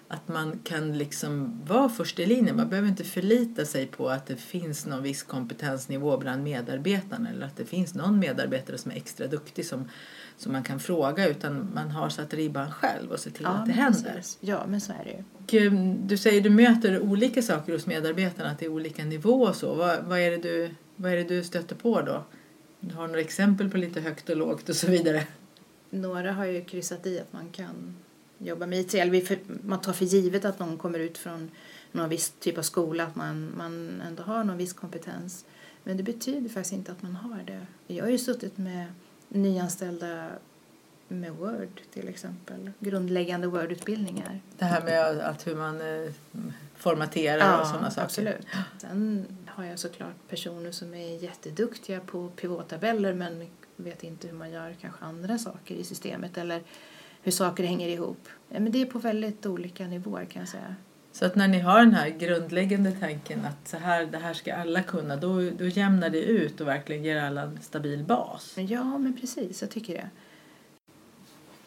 att 0.09 0.29
man 0.29 0.59
kan 0.65 0.99
liksom 0.99 1.61
vara 1.67 1.89
först 1.89 2.19
i 2.19 2.27
linjen. 2.27 2.57
Man 2.57 2.69
behöver 2.69 2.89
inte 2.89 3.05
förlita 3.05 3.65
sig 3.65 3.87
på 3.87 4.09
att 4.09 4.27
det 4.27 4.37
finns 4.37 4.87
någon 4.87 5.03
viss 5.03 5.23
kompetensnivå 5.23 6.19
bland 6.19 6.43
medarbetarna 6.43 7.31
eller 7.31 7.47
att 7.47 7.57
det 7.57 7.65
finns 7.65 7.95
någon 7.95 8.19
medarbetare 8.19 8.79
som 8.79 8.91
är 8.91 8.97
extra 8.97 9.27
duktig 9.27 9.67
som, 9.67 9.89
som 10.37 10.53
man 10.53 10.63
kan 10.63 10.81
fråga 10.81 11.29
utan 11.29 11.71
man 11.75 11.91
har 11.91 12.09
satt 12.09 12.35
ribban 12.35 12.71
själv 12.71 13.11
och 13.11 13.21
ser 13.21 13.31
till 13.31 13.43
ja, 13.43 13.51
att 13.51 13.67
det 13.67 13.73
händer. 13.73 14.13
Precis. 14.15 14.39
Ja, 14.41 14.67
men 14.69 14.81
så 14.81 14.93
är 14.93 15.05
det 15.05 15.11
ju. 15.11 15.25
Och, 15.39 15.67
um, 15.67 16.07
du 16.07 16.17
säger 16.17 16.41
du 16.41 16.51
möter 16.51 17.01
olika 17.01 17.43
saker 17.43 17.73
hos 17.73 17.87
medarbetarna, 17.87 18.51
att 18.51 18.59
det 18.59 18.67
är 18.67 18.71
olika 18.71 19.05
nivå 19.05 19.43
och 19.43 19.57
så. 19.57 19.75
Vad, 19.75 20.05
vad, 20.05 20.19
är 20.19 20.31
det 20.31 20.37
du, 20.37 20.71
vad 20.97 21.13
är 21.13 21.17
det 21.17 21.25
du 21.25 21.45
stöter 21.45 21.77
på 21.77 22.01
då? 22.01 22.25
Du 22.81 22.95
har 22.95 23.07
några 23.07 23.21
exempel 23.21 23.71
på 23.71 23.77
lite 23.77 24.01
högt 24.01 24.31
och 24.31 24.37
lågt 24.37 24.69
och 24.69 24.77
så 24.77 24.87
vidare? 24.87 25.27
Några 25.91 26.33
har 26.33 26.45
ju 26.45 26.65
kryssat 26.65 27.07
i 27.07 27.21
att 27.21 27.33
man 27.33 27.51
kan 27.51 27.97
jobba 28.39 28.67
med 28.67 28.81
IT. 28.81 28.95
Eller 28.95 29.39
man 29.67 29.81
tar 29.81 29.93
för 29.93 30.05
givet 30.05 30.45
att 30.45 30.59
någon 30.59 30.79
kommer 30.79 30.99
ut 30.99 31.19
från 31.19 31.51
någon 31.93 32.09
viss 32.09 32.33
typ 32.41 32.59
av 32.59 32.63
skola, 32.63 33.05
att 33.05 33.17
man, 33.17 33.53
man 33.57 34.03
ändå 34.09 34.23
har 34.23 34.45
någon 34.45 34.57
viss 34.57 34.73
kompetens. 34.73 35.45
Men 35.85 35.97
det 35.97 36.03
betyder 36.03 36.49
faktiskt 36.49 36.73
inte 36.73 36.93
att 36.93 37.03
man 37.03 37.17
har 37.17 37.43
det. 37.47 37.67
Jag 37.87 38.05
har 38.05 38.11
ju 38.11 38.19
suttit 38.19 38.59
med 38.59 38.87
nyanställda 39.29 40.29
med 41.09 41.33
Word 41.33 41.81
till 41.93 42.09
exempel. 42.09 42.71
Grundläggande 42.79 43.47
Word-utbildningar. 43.47 44.41
Det 44.59 44.65
här 44.65 44.85
med 44.85 45.21
att 45.21 45.47
hur 45.47 45.57
man 45.57 45.81
eh, 45.81 46.11
formaterar 46.77 47.39
ja, 47.39 47.61
och 47.61 47.67
sådana 47.67 47.91
saker? 47.91 48.05
absolut. 48.05 48.47
Sen 48.79 49.27
har 49.47 49.65
jag 49.65 49.79
såklart 49.79 50.29
personer 50.29 50.71
som 50.71 50.95
är 50.95 51.23
jätteduktiga 51.23 52.01
på 52.01 52.29
pivottabeller 52.29 53.15
men 53.15 53.49
vet 53.77 54.05
inte 54.05 54.29
hur 54.29 54.35
man 54.35 54.51
gör 54.51 54.77
kanske 54.81 55.05
andra 55.05 55.39
saker 55.39 55.75
i 55.75 55.85
systemet 55.85 56.39
eller 56.39 56.63
hur 57.23 57.33
saker 57.33 57.65
hänger 57.65 57.89
ihop. 57.89 58.29
Men 58.49 58.73
det 58.73 58.83
är 58.83 58.87
på 58.87 58.99
väldigt 58.99 59.47
olika 59.47 59.87
nivåer 59.87 60.25
kan 60.25 60.41
jag 60.41 60.49
säga. 60.49 60.75
Så 61.19 61.27
att 61.27 61.35
när 61.35 61.49
ni 61.49 61.59
har 61.59 61.79
den 61.79 61.95
här 61.95 62.09
grundläggande 62.09 62.93
tanken 62.93 63.45
att 63.45 63.69
så 63.69 63.77
här, 63.77 64.07
det 64.07 64.19
här 64.19 64.35
ska 64.35 64.55
alla 64.55 64.83
kunna, 64.83 65.17
då, 65.17 65.51
då 65.59 65.67
jämnar 65.67 66.11
det 66.11 66.23
ut 66.23 66.61
och 66.61 66.67
verkligen 66.67 67.05
ger 67.05 67.17
alla 67.17 67.43
en 67.43 67.59
stabil 67.63 68.05
bas? 68.05 68.55
Ja, 68.57 68.99
men 68.99 69.17
precis, 69.21 69.61
jag 69.63 69.71
tycker 69.71 69.95
det. 69.95 70.09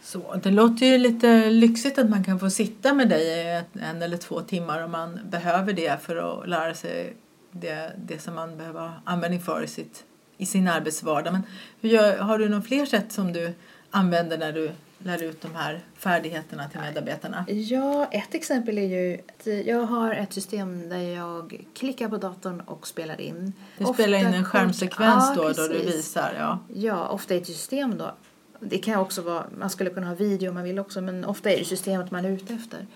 Så, 0.02 0.40
det 0.44 0.52
låter 0.52 0.86
ju 0.86 0.98
lite 0.98 1.50
lyxigt 1.50 1.98
att 1.98 2.10
man 2.10 2.24
kan 2.24 2.40
få 2.40 2.50
sitta 2.50 2.94
med 2.94 3.10
dig 3.10 3.64
en 3.74 4.02
eller 4.02 4.18
två 4.18 4.42
timmar 4.42 4.84
om 4.84 4.92
man 4.92 5.20
behöver 5.30 5.74
det 5.74 6.02
för 6.02 6.16
att 6.16 6.50
lära 6.50 6.74
sig 6.74 7.16
det, 7.52 7.92
det 7.98 8.20
som 8.20 8.36
man 8.36 8.58
behöver 8.58 8.92
användning 9.04 9.42
för 9.42 9.64
i, 9.64 9.68
sitt, 9.68 10.04
i 10.38 10.46
sin 10.46 10.68
arbetsvardag. 10.68 11.32
Men 11.32 11.42
hur 11.82 11.90
gör, 11.90 12.18
har 12.18 12.38
du 12.38 12.50
några 12.50 12.64
fler 12.64 12.86
sätt 12.86 13.12
som 13.12 13.34
du 13.34 13.54
använder 13.92 14.38
när 14.38 14.54
du 14.54 14.72
lär 15.04 15.24
ut 15.24 15.42
de 15.42 15.56
här 15.56 15.80
färdigheterna 15.96 16.70
till 16.70 16.80
medarbetarna? 16.80 17.46
Ja, 17.48 18.06
ett 18.12 18.34
exempel 18.36 18.78
är 18.78 18.88
ju 18.88 19.20
att 19.28 19.66
jag 19.66 19.82
har 19.82 20.14
ett 20.14 20.34
system 20.34 20.90
där 20.90 20.98
jag 20.98 21.66
klickar 21.74 22.10
på 22.10 22.18
datorn 22.18 22.62
och 22.62 22.88
spelar 22.88 23.22
in. 23.22 23.54
Du 23.78 23.84
ofta 23.84 23.94
spelar 23.94 24.18
in 24.18 24.26
en 24.26 24.46
skärmsekvens 24.46 25.34
ja, 25.36 25.44
då, 25.44 25.50
då 25.50 25.68
du 25.68 25.80
visar? 25.80 26.36
Ja. 26.40 26.60
ja, 26.74 27.08
ofta 27.08 27.36
i 27.36 27.38
ett 27.38 27.48
system 27.48 27.98
då. 27.98 28.16
Det 28.60 28.78
kan 28.78 29.00
också 29.00 29.22
vara, 29.22 29.46
man 29.60 29.70
skulle 29.70 29.90
kunna 29.90 30.08
ha 30.08 30.16
video 30.16 30.50
om 30.50 30.56
man 30.56 30.64
vill 30.64 30.80
också, 30.80 31.02
men 31.02 31.26
ofta 31.26 31.52
är 31.52 31.58
det 31.58 31.66
systemet 31.66 32.12
man 32.12 32.26
är 32.26 32.30
ute 32.30 32.54
efter. 32.54 32.88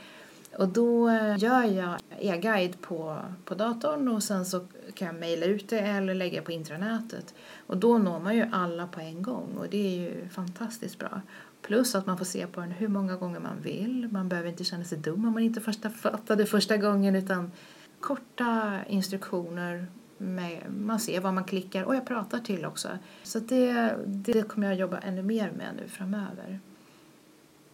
Och 0.57 0.67
då 0.67 1.09
eh, 1.09 1.37
gör 1.37 1.63
jag 1.63 1.99
e-guide 2.19 2.81
på, 2.81 3.17
på 3.45 3.55
datorn 3.55 4.07
och 4.07 4.23
sen 4.23 4.45
så 4.45 4.65
kan 4.93 5.07
jag 5.07 5.15
mejla 5.15 5.45
ut 5.45 5.69
det 5.69 5.79
eller 5.79 6.13
lägga 6.13 6.41
på 6.41 6.51
intranätet. 6.51 7.33
Och 7.67 7.77
då 7.77 7.97
når 7.97 8.19
man 8.19 8.35
ju 8.35 8.45
alla 8.51 8.87
på 8.87 8.99
en 8.99 9.21
gång 9.21 9.57
och 9.57 9.67
det 9.69 9.87
är 9.87 9.99
ju 9.99 10.29
fantastiskt 10.29 10.99
bra. 10.99 11.21
Plus 11.63 11.95
att 11.95 12.05
man 12.05 12.17
får 12.17 12.25
se 12.25 12.47
på 12.47 12.61
den 12.61 12.71
hur 12.71 12.87
många 12.87 13.15
gånger 13.15 13.39
man 13.39 13.61
vill. 13.61 14.07
Man 14.11 14.29
behöver 14.29 14.49
inte 14.49 14.63
känna 14.63 14.83
sig 14.83 14.97
dum 14.97 15.25
om 15.25 15.33
man 15.33 15.43
inte 15.43 15.61
första 15.61 15.89
fattade 15.89 16.45
första 16.45 16.77
gången 16.77 17.15
utan 17.15 17.51
korta 17.99 18.79
instruktioner. 18.87 19.87
Med, 20.17 20.61
man 20.79 20.99
ser 20.99 21.19
vad 21.21 21.33
man 21.33 21.43
klickar 21.43 21.83
och 21.83 21.95
jag 21.95 22.07
pratar 22.07 22.39
till 22.39 22.65
också. 22.65 22.89
Så 23.23 23.39
det, 23.39 23.95
det 24.05 24.47
kommer 24.47 24.67
jag 24.67 24.75
jobba 24.75 24.99
ännu 24.99 25.23
mer 25.23 25.51
med 25.51 25.75
nu 25.77 25.87
framöver. 25.87 26.59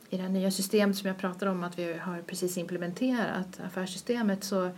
I 0.09 0.17
det 0.17 0.23
här 0.23 0.29
nya 0.29 0.51
systemet 0.51 0.97
som 0.97 1.07
jag 1.07 1.17
pratar 1.17 1.47
om 1.47 1.63
att 1.63 1.79
vi 1.79 1.93
har 1.93 2.21
precis 2.21 2.57
implementerat, 2.57 3.59
affärssystemet, 3.65 4.43
så 4.43 4.71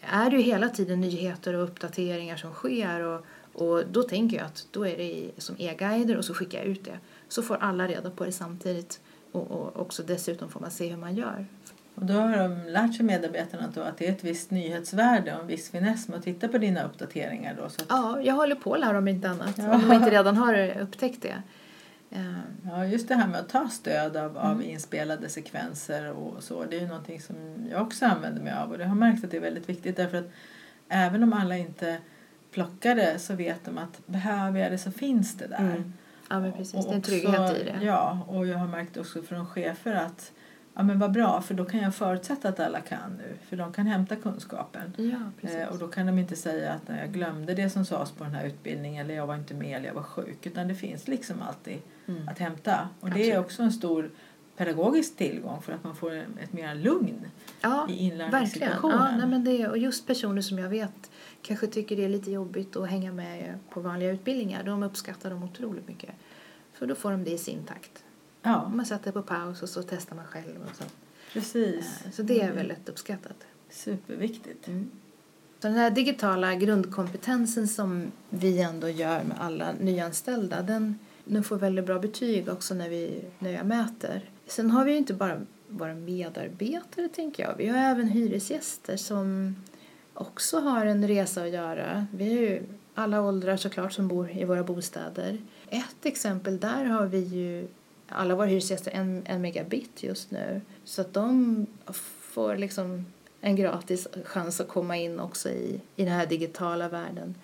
är 0.00 0.30
det 0.30 0.36
ju 0.36 0.42
hela 0.42 0.68
tiden 0.68 1.00
nyheter 1.00 1.54
och 1.54 1.64
uppdateringar 1.64 2.36
som 2.36 2.52
sker 2.52 3.02
och, 3.02 3.26
och 3.52 3.82
då 3.92 4.02
tänker 4.02 4.36
jag 4.36 4.46
att 4.46 4.66
då 4.70 4.86
är 4.86 4.96
det 4.96 5.30
som 5.38 5.56
e-guider 5.58 6.16
och 6.16 6.24
så 6.24 6.34
skickar 6.34 6.58
jag 6.58 6.66
ut 6.66 6.84
det 6.84 6.98
så 7.28 7.42
får 7.42 7.56
alla 7.56 7.88
reda 7.88 8.10
på 8.10 8.24
det 8.24 8.32
samtidigt 8.32 9.00
och, 9.32 9.50
och 9.50 9.80
också 9.80 10.02
dessutom 10.02 10.48
får 10.48 10.60
man 10.60 10.70
se 10.70 10.88
hur 10.88 10.96
man 10.96 11.14
gör. 11.14 11.46
Och 11.94 12.06
då 12.06 12.14
har 12.14 12.36
de 12.36 12.72
lärt 12.72 12.96
sig 12.96 13.04
medarbetarna 13.04 13.72
då 13.74 13.80
att 13.80 13.98
det 13.98 14.08
är 14.08 14.12
ett 14.12 14.24
visst 14.24 14.50
nyhetsvärde 14.50 15.34
och 15.34 15.40
en 15.40 15.46
viss 15.46 15.70
finess 15.70 16.08
med 16.08 16.18
att 16.18 16.24
titta 16.24 16.48
på 16.48 16.58
dina 16.58 16.82
uppdateringar 16.82 17.56
då? 17.62 17.68
Så 17.68 17.82
att... 17.82 17.86
Ja, 17.88 18.20
jag 18.22 18.34
håller 18.34 18.54
på 18.54 18.76
lära 18.76 18.92
dem 18.92 19.08
inte 19.08 19.30
annat 19.30 19.58
ja. 19.58 19.74
om 19.74 19.80
de 19.88 19.92
inte 19.92 20.10
redan 20.10 20.36
har 20.36 20.80
upptäckt 20.80 21.22
det. 21.22 21.42
Ja, 22.64 22.86
just 22.86 23.08
det 23.08 23.14
här 23.14 23.28
med 23.28 23.40
att 23.40 23.48
ta 23.48 23.68
stöd 23.68 24.16
av, 24.16 24.38
av 24.38 24.52
mm. 24.52 24.70
inspelade 24.70 25.28
sekvenser 25.28 26.10
och 26.10 26.42
så. 26.42 26.64
Det 26.64 26.76
är 26.76 26.80
ju 26.80 26.86
någonting 26.86 27.20
som 27.20 27.36
jag 27.70 27.82
också 27.82 28.06
använder 28.06 28.42
mig 28.42 28.52
av 28.52 28.72
och 28.72 28.78
det 28.78 28.84
har 28.84 28.94
märkt 28.94 29.24
att 29.24 29.30
det 29.30 29.36
är 29.36 29.40
väldigt 29.40 29.68
viktigt 29.68 29.96
därför 29.96 30.18
att 30.18 30.30
även 30.88 31.22
om 31.22 31.32
alla 31.32 31.56
inte 31.56 31.98
plockar 32.50 32.94
det 32.94 33.18
så 33.18 33.34
vet 33.34 33.64
de 33.64 33.78
att 33.78 34.06
behöver 34.06 34.60
jag 34.60 34.72
det 34.72 34.78
så 34.78 34.90
finns 34.90 35.36
det 35.36 35.46
där. 35.46 35.58
Mm. 35.58 35.92
Ja, 36.28 36.40
men 36.40 36.52
precis. 36.52 36.74
Och 36.74 36.82
det 36.84 36.90
är 36.90 36.94
en 36.94 37.02
trygghet 37.02 37.56
i 37.56 37.64
det. 37.64 37.78
Ja, 37.82 38.18
och 38.28 38.46
jag 38.46 38.58
har 38.58 38.66
märkt 38.66 38.96
också 38.96 39.22
från 39.22 39.46
chefer 39.46 39.94
att 39.94 40.32
ja 40.74 40.82
men 40.82 40.98
vad 40.98 41.12
bra 41.12 41.40
för 41.40 41.54
då 41.54 41.64
kan 41.64 41.80
jag 41.80 41.94
förutsätta 41.94 42.48
att 42.48 42.60
alla 42.60 42.80
kan 42.80 43.12
nu 43.18 43.36
för 43.48 43.56
de 43.56 43.72
kan 43.72 43.86
hämta 43.86 44.16
kunskapen. 44.16 44.92
Ja. 44.96 45.48
Eh, 45.50 45.68
och 45.68 45.78
då 45.78 45.88
kan 45.88 46.06
de 46.06 46.18
inte 46.18 46.36
säga 46.36 46.72
att 46.72 46.98
jag 47.00 47.12
glömde 47.12 47.54
det 47.54 47.70
som 47.70 47.84
sades 47.84 48.10
på 48.10 48.24
den 48.24 48.34
här 48.34 48.46
utbildningen 48.46 49.04
eller 49.04 49.14
jag 49.14 49.26
var 49.26 49.34
inte 49.34 49.54
med 49.54 49.76
eller 49.76 49.86
jag 49.86 49.94
var 49.94 50.02
sjuk 50.02 50.46
utan 50.46 50.68
det 50.68 50.74
finns 50.74 51.08
liksom 51.08 51.42
alltid 51.42 51.78
mm. 52.06 52.28
att 52.28 52.38
hämta. 52.38 52.88
Och 53.00 53.08
Absolut. 53.08 53.26
det 53.26 53.32
är 53.32 53.40
också 53.40 53.62
en 53.62 53.72
stor 53.72 54.10
pedagogisk 54.56 55.16
tillgång 55.16 55.62
för 55.62 55.72
att 55.72 55.84
man 55.84 55.96
får 55.96 56.14
ett 56.14 56.52
mer 56.52 56.74
lugn 56.74 57.26
ja, 57.60 57.86
i 57.90 57.98
inlärningssituationen. 57.98 58.98
Ja, 58.98 59.16
nej, 59.18 59.26
men 59.26 59.44
det, 59.44 59.68
och 59.68 59.78
just 59.78 60.06
personer 60.06 60.42
som 60.42 60.58
jag 60.58 60.68
vet 60.68 61.10
kanske 61.46 61.66
tycker 61.66 61.96
det 61.96 62.04
är 62.04 62.08
lite 62.08 62.30
jobbigt 62.30 62.76
att 62.76 62.88
hänga 62.88 63.12
med 63.12 63.58
på 63.70 63.80
vanliga 63.80 64.10
utbildningar. 64.10 64.64
De 64.64 64.82
uppskattar 64.82 65.30
dem 65.30 65.42
otroligt 65.42 65.88
mycket. 65.88 66.10
För 66.72 66.86
då 66.86 66.94
får 66.94 67.10
de 67.10 67.24
det 67.24 67.30
i 67.30 67.38
sin 67.38 67.64
takt. 67.64 68.04
Ja. 68.42 68.68
Man 68.68 68.86
sätter 68.86 69.12
på 69.12 69.22
paus 69.22 69.62
och 69.62 69.68
så 69.68 69.82
testar 69.82 70.16
man 70.16 70.26
själv. 70.26 70.62
Och 70.70 70.76
så. 70.76 70.84
Precis. 71.32 72.02
Så 72.12 72.22
det 72.22 72.40
är 72.40 72.52
väldigt 72.52 72.88
uppskattat. 72.88 73.36
Superviktigt. 73.70 74.68
Mm. 74.68 74.90
Så 75.58 75.68
den 75.68 75.76
här 75.76 75.90
digitala 75.90 76.54
grundkompetensen 76.54 77.68
som 77.68 78.12
vi 78.30 78.60
ändå 78.60 78.88
gör 78.88 79.24
med 79.24 79.36
alla 79.40 79.72
nyanställda 79.80 80.62
den, 80.62 80.98
den 81.24 81.44
får 81.44 81.56
väldigt 81.56 81.86
bra 81.86 81.98
betyg 81.98 82.48
också 82.48 82.74
när, 82.74 82.88
vi, 82.88 83.24
när 83.38 83.50
jag 83.50 83.66
mäter. 83.66 84.30
Sen 84.46 84.70
har 84.70 84.84
vi 84.84 84.92
ju 84.92 84.98
inte 84.98 85.14
bara 85.14 85.40
våra 85.68 85.94
medarbetare 85.94 87.08
tänker 87.08 87.42
jag. 87.42 87.56
Vi 87.56 87.66
har 87.66 87.78
även 87.78 88.08
hyresgäster 88.08 88.96
som 88.96 89.56
också 90.16 90.58
har 90.60 90.86
en 90.86 91.08
resa 91.08 91.42
att 91.42 91.50
göra. 91.50 92.06
Vi 92.12 92.38
är 92.38 92.40
ju 92.40 92.62
alla 92.94 93.22
åldrar 93.22 93.56
såklart 93.56 93.92
som 93.92 94.08
bor 94.08 94.30
i 94.30 94.44
våra 94.44 94.62
bostäder. 94.62 95.38
Ett 95.68 96.06
exempel 96.06 96.58
där 96.58 96.84
har 96.84 97.06
vi 97.06 97.18
ju 97.18 97.68
alla 98.08 98.34
våra 98.34 98.46
hyresgäster 98.46 98.90
en, 98.94 99.22
en 99.26 99.42
megabit 99.42 100.02
just 100.02 100.30
nu. 100.30 100.60
Så 100.84 101.00
att 101.00 101.14
de 101.14 101.66
får 102.20 102.56
liksom 102.56 103.06
en 103.40 103.56
gratis 103.56 104.08
chans 104.24 104.60
att 104.60 104.68
komma 104.68 104.96
in 104.96 105.20
också 105.20 105.48
i, 105.48 105.80
i 105.96 106.04
den 106.04 106.12
här 106.12 106.26
digitala 106.26 106.88
världen. 106.88 107.34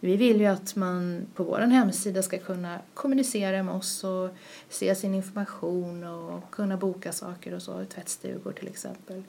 Vi 0.00 0.16
vill 0.16 0.40
ju 0.40 0.46
att 0.46 0.76
man 0.76 1.26
på 1.34 1.44
vår 1.44 1.58
hemsida 1.58 2.22
ska 2.22 2.38
kunna 2.38 2.78
kommunicera 2.94 3.62
med 3.62 3.74
oss 3.74 4.04
och 4.04 4.30
se 4.68 4.94
sin 4.94 5.14
information 5.14 6.04
och 6.04 6.50
kunna 6.50 6.76
boka 6.76 7.12
saker 7.12 7.54
och 7.54 7.62
så, 7.62 7.84
tvättstugor 7.84 8.52
till 8.52 8.68
exempel. 8.68 9.22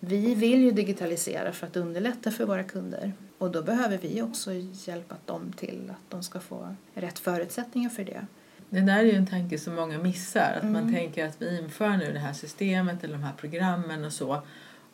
Vi 0.00 0.34
vill 0.34 0.60
ju 0.62 0.70
digitalisera 0.70 1.52
för 1.52 1.66
att 1.66 1.76
underlätta 1.76 2.30
för 2.30 2.44
våra 2.46 2.62
kunder 2.62 3.12
och 3.38 3.50
då 3.50 3.62
behöver 3.62 3.98
vi 3.98 4.22
också 4.22 4.50
hjälpa 4.86 5.16
dem 5.26 5.52
till 5.56 5.90
att 5.90 6.10
de 6.10 6.22
ska 6.22 6.40
få 6.40 6.74
rätt 6.94 7.18
förutsättningar 7.18 7.90
för 7.90 8.04
det. 8.04 8.26
Det 8.70 8.80
där 8.80 8.98
är 8.98 9.02
ju 9.02 9.14
en 9.14 9.26
tanke 9.26 9.58
som 9.58 9.74
många 9.74 9.98
missar. 9.98 10.52
Att 10.56 10.62
Mm. 10.62 10.72
man 10.72 10.94
tänker 10.94 11.26
att 11.26 11.42
vi 11.42 11.58
inför 11.58 11.96
nu 11.96 12.12
det 12.12 12.18
här 12.18 12.32
systemet 12.32 13.04
eller 13.04 13.14
de 13.14 13.22
här 13.22 13.32
programmen 13.36 14.04
och 14.04 14.12
så. 14.12 14.42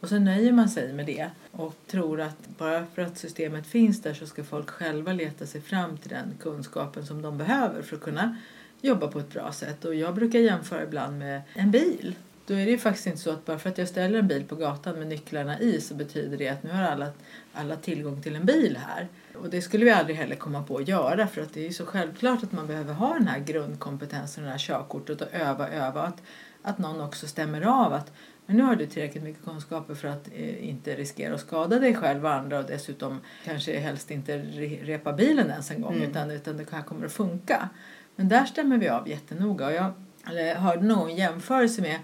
Och 0.00 0.08
så 0.08 0.18
nöjer 0.18 0.52
man 0.52 0.68
sig 0.68 0.92
med 0.92 1.06
det 1.06 1.30
och 1.52 1.74
tror 1.86 2.20
att 2.20 2.48
bara 2.58 2.86
för 2.94 3.02
att 3.02 3.18
systemet 3.18 3.66
finns 3.66 4.02
där 4.02 4.14
så 4.14 4.26
ska 4.26 4.44
folk 4.44 4.70
själva 4.70 5.12
leta 5.12 5.46
sig 5.46 5.60
fram 5.60 5.96
till 5.98 6.10
den 6.10 6.32
kunskapen 6.40 7.06
som 7.06 7.22
de 7.22 7.38
behöver 7.38 7.82
för 7.82 7.96
att 7.96 8.02
kunna 8.02 8.36
jobba 8.80 9.08
på 9.08 9.18
ett 9.18 9.32
bra 9.32 9.52
sätt. 9.52 9.84
Och 9.84 9.94
jag 9.94 10.14
brukar 10.14 10.38
jämföra 10.38 10.82
ibland 10.82 11.18
med 11.18 11.42
en 11.54 11.70
bil. 11.70 12.14
Då 12.46 12.54
är 12.54 12.64
det 12.64 12.70
ju 12.70 12.78
faktiskt 12.78 13.06
inte 13.06 13.18
så 13.18 13.30
att 13.30 13.44
bara 13.44 13.58
för 13.58 13.70
att 13.70 13.78
jag 13.78 13.88
ställer 13.88 14.18
en 14.18 14.28
bil 14.28 14.44
på 14.44 14.56
gatan 14.56 14.98
med 14.98 15.06
nycklarna 15.06 15.60
i 15.60 15.80
så 15.80 15.94
betyder 15.94 16.36
det 16.36 16.48
att 16.48 16.62
nu 16.62 16.70
har 16.70 16.82
alla, 16.82 17.08
alla 17.52 17.76
tillgång 17.76 18.22
till 18.22 18.36
en 18.36 18.44
bil 18.46 18.78
här. 18.86 19.08
Och 19.34 19.50
det 19.50 19.62
skulle 19.62 19.84
vi 19.84 19.90
aldrig 19.90 20.16
heller 20.16 20.36
komma 20.36 20.62
på 20.62 20.76
att 20.76 20.88
göra 20.88 21.26
för 21.26 21.42
att 21.42 21.54
det 21.54 21.60
är 21.60 21.64
ju 21.64 21.72
så 21.72 21.86
självklart 21.86 22.42
att 22.42 22.52
man 22.52 22.66
behöver 22.66 22.94
ha 22.94 23.14
den 23.14 23.28
här 23.28 23.38
grundkompetensen, 23.38 24.44
det 24.44 24.50
här 24.50 24.58
körkortet 24.58 25.20
och 25.20 25.28
öva, 25.32 25.68
öva. 25.68 26.02
Att, 26.02 26.22
att 26.62 26.78
någon 26.78 27.00
också 27.00 27.26
stämmer 27.26 27.62
av 27.62 27.92
att 27.92 28.12
men 28.46 28.56
nu 28.56 28.62
har 28.62 28.76
du 28.76 28.86
tillräckligt 28.86 29.24
mycket 29.24 29.44
kunskaper 29.44 29.94
för 29.94 30.08
att 30.08 30.28
eh, 30.34 30.68
inte 30.68 30.94
riskera 30.94 31.34
att 31.34 31.40
skada 31.40 31.78
dig 31.78 31.94
själv 31.94 32.24
och 32.24 32.32
andra 32.32 32.58
och 32.58 32.64
dessutom 32.64 33.20
kanske 33.44 33.78
helst 33.78 34.10
inte 34.10 34.38
re, 34.38 34.78
repa 34.82 35.12
bilen 35.12 35.50
ens 35.50 35.70
en 35.70 35.82
gång 35.82 35.94
Mm. 35.94 36.10
utan, 36.10 36.30
utan 36.30 36.56
det 36.56 36.70
här 36.70 36.82
kommer 36.82 37.06
att 37.06 37.12
funka. 37.12 37.68
Men 38.16 38.28
där 38.28 38.44
stämmer 38.44 38.78
vi 38.78 38.88
av 38.88 39.08
jättenoga 39.08 39.66
och 39.66 39.72
jag 39.72 39.92
eller, 40.28 40.54
hörde 40.54 40.82
någon 40.82 41.16
jämförelse 41.16 41.82
med 41.82 41.98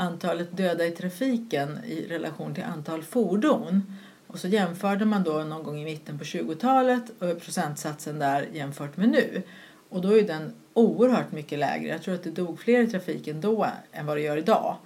antalet 0.00 0.56
döda 0.56 0.86
i 0.86 0.90
trafiken 0.90 1.78
i 1.84 2.06
relation 2.08 2.54
till 2.54 2.64
antal 2.64 3.02
fordon. 3.02 3.96
Och 4.26 4.38
så 4.38 4.48
jämförde 4.48 5.04
man 5.04 5.22
då 5.22 5.32
någon 5.32 5.62
gång 5.62 5.80
i 5.80 5.84
mitten 5.84 6.18
på 6.18 6.24
20-talet 6.24 7.02
och 7.18 7.40
procentsatsen 7.40 8.18
där 8.18 8.48
jämfört 8.52 8.96
med 8.96 9.08
nu. 9.08 9.42
Och 9.88 10.00
då 10.00 10.18
är 10.18 10.22
den 10.22 10.52
oerhört 10.74 11.32
mycket 11.32 11.58
lägre. 11.58 11.88
Jag 11.88 12.02
tror 12.02 12.14
att 12.14 12.22
det 12.22 12.30
dog 12.30 12.60
fler 12.60 12.80
i 12.80 12.86
trafiken 12.86 13.40
då 13.40 13.66
än 13.92 14.06
vad 14.06 14.16
det 14.16 14.20
gör 14.20 14.36
idag. 14.36 14.76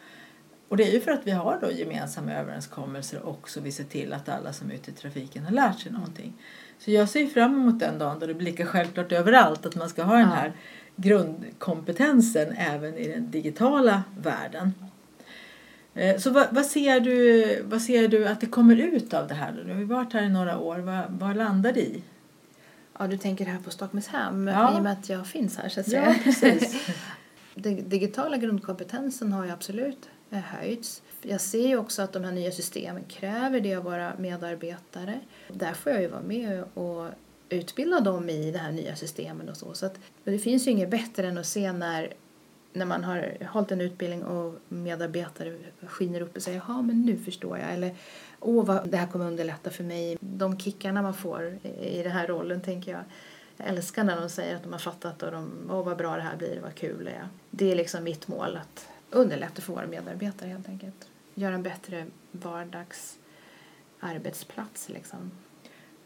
Och 0.68 0.76
det 0.76 0.88
är 0.88 0.92
ju 0.92 1.00
för 1.00 1.11
att 1.11 1.26
vi 1.26 1.30
har 1.30 1.59
då 1.61 1.71
gemensamma 1.71 2.33
överenskommelser 2.33 3.21
och 3.21 3.49
vi 3.62 3.73
ser 3.73 3.85
till 3.85 4.12
att 4.12 4.28
alla 4.28 4.52
som 4.52 4.71
är 4.71 4.75
ute 4.75 4.90
i 4.90 4.94
trafiken 4.94 5.44
har 5.44 5.52
lärt 5.52 5.80
sig 5.80 5.92
någonting. 5.92 6.33
Så 6.78 6.90
jag 6.90 7.09
ser 7.09 7.26
fram 7.26 7.54
emot 7.54 7.80
den 7.80 7.99
dagen 7.99 8.18
då 8.18 8.26
det 8.26 8.35
blir 8.35 8.50
lika 8.50 8.66
självklart 8.66 9.12
överallt 9.12 9.66
att 9.66 9.76
man 9.76 9.88
ska 9.88 10.02
ha 10.02 10.16
den 10.16 10.28
här 10.28 10.52
grundkompetensen 10.97 12.52
även 12.56 12.99
i 12.99 13.09
den 13.09 13.30
digitala 13.30 14.02
världen. 14.23 14.73
Eh, 15.94 16.18
Så 16.18 16.30
vad, 16.30 16.46
vad, 16.50 16.66
ser 16.66 17.00
du, 17.00 17.62
vad 17.62 17.82
ser 17.82 18.08
du 18.08 18.26
att 18.28 18.40
det 18.40 18.46
kommer 18.46 18.76
ut 18.76 19.14
av 19.14 19.28
det 19.28 19.34
här? 19.34 19.62
Du 19.66 19.72
har 19.72 19.78
ju 19.78 19.84
varit 19.84 20.12
här 20.12 20.22
i 20.22 20.28
några 20.28 20.58
år. 20.58 20.78
Vad, 20.78 21.04
vad 21.08 21.36
landar 21.36 21.72
det 21.72 21.80
i? 21.80 22.02
Ja, 22.98 23.06
du 23.06 23.16
tänker 23.18 23.44
här 23.44 23.58
på 23.58 23.70
Stockholmshem 23.70 24.48
Ja. 24.48 24.74
i 24.74 24.78
och 24.78 24.82
med 24.82 24.92
att 24.92 25.08
jag 25.08 25.26
finns 25.26 25.56
här 25.58 25.68
så 25.68 25.80
att 25.80 25.88
Ja, 25.92 26.04
säga. 26.04 26.14
precis. 26.24 26.86
Den 27.54 27.88
digitala 27.88 28.36
grundkompetensen 28.36 29.32
har 29.32 29.44
ju 29.44 29.50
absolut 29.50 30.08
eh, 30.30 30.38
höjts. 30.38 31.02
Jag 31.22 31.40
ser 31.40 31.68
ju 31.68 31.76
också 31.76 32.02
att 32.02 32.12
de 32.12 32.24
här 32.24 32.32
nya 32.32 32.50
systemen 32.50 33.02
kräver 33.08 33.60
det 33.60 33.74
av 33.74 33.84
våra 33.84 34.12
medarbetare. 34.18 35.20
Där 35.52 35.72
får 35.72 35.92
jag 35.92 36.00
ju 36.02 36.08
vara 36.08 36.22
med 36.22 36.64
och 36.74 37.08
utbilda 37.48 38.00
dem 38.00 38.28
i 38.30 38.50
det 38.50 38.58
här 38.58 38.72
nya 38.72 38.96
systemen 38.96 39.48
och 39.48 39.56
så. 39.56 39.74
så 39.74 39.86
att, 39.86 39.98
det 40.24 40.38
finns 40.38 40.66
ju 40.66 40.70
inget 40.70 40.90
bättre 40.90 41.26
än 41.28 41.38
att 41.38 41.46
se 41.46 41.72
när, 41.72 42.12
när 42.75 42.87
man 42.87 43.04
har 43.04 43.47
hållit 43.50 43.73
en 43.73 43.81
utbildning 43.81 44.25
och 44.25 44.54
medarbetare 44.69 45.59
skiner 45.87 46.21
upp 46.21 46.37
och 46.37 46.43
säger 46.43 46.62
ja 46.69 46.83
men 46.83 47.02
nu 47.02 47.16
förstår 47.16 47.59
jag 47.59 47.72
eller 47.72 47.94
åh 48.40 48.64
vad 48.64 48.88
det 48.88 48.96
här 48.96 49.07
kommer 49.07 49.27
underlätta 49.27 49.70
för 49.70 49.85
mig. 49.85 50.16
De 50.20 50.59
kickarna 50.59 51.03
man 51.03 51.14
får 51.14 51.59
i 51.81 52.03
den 52.03 52.12
här 52.12 52.27
rollen 52.27 52.61
tänker 52.61 52.92
jag. 52.92 53.01
Jag 53.57 53.68
älskar 53.68 54.05
när 54.05 54.20
de 54.20 54.29
säger 54.29 54.57
att 54.57 54.62
de 54.62 54.72
har 54.72 54.81
fattat 54.81 55.22
och 55.22 55.33
de, 55.33 55.70
åh 55.70 55.85
vad 55.85 55.96
bra 55.96 56.16
det 56.16 56.22
här 56.22 56.37
blir, 56.37 56.61
vad 56.62 56.75
kul 56.75 57.05
det 57.05 57.11
är. 57.11 57.29
Det 57.51 57.72
är 57.72 57.77
liksom 57.77 58.05
mitt 58.05 58.29
mål 58.29 58.57
att 58.57 58.88
underlätta 59.11 59.62
för 59.62 59.72
våra 59.72 59.87
medarbetare 59.87 60.48
helt 60.48 60.68
enkelt. 60.68 61.09
Göra 61.35 61.55
en 61.55 61.62
bättre 61.62 62.07
vardags 62.31 63.18
arbetsplats 64.01 64.88
liksom. 64.88 65.31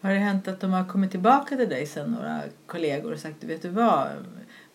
Har 0.00 0.10
det 0.10 0.18
hänt 0.18 0.48
att 0.48 0.60
de 0.60 0.72
har 0.72 0.84
kommit 0.84 1.10
tillbaka 1.10 1.56
till 1.56 1.68
dig 1.68 1.86
sen 1.86 2.10
några 2.10 2.42
kollegor 2.66 3.12
och 3.12 3.18
sagt 3.18 3.44
vet 3.44 3.62
du 3.62 3.68
vad 3.68 4.08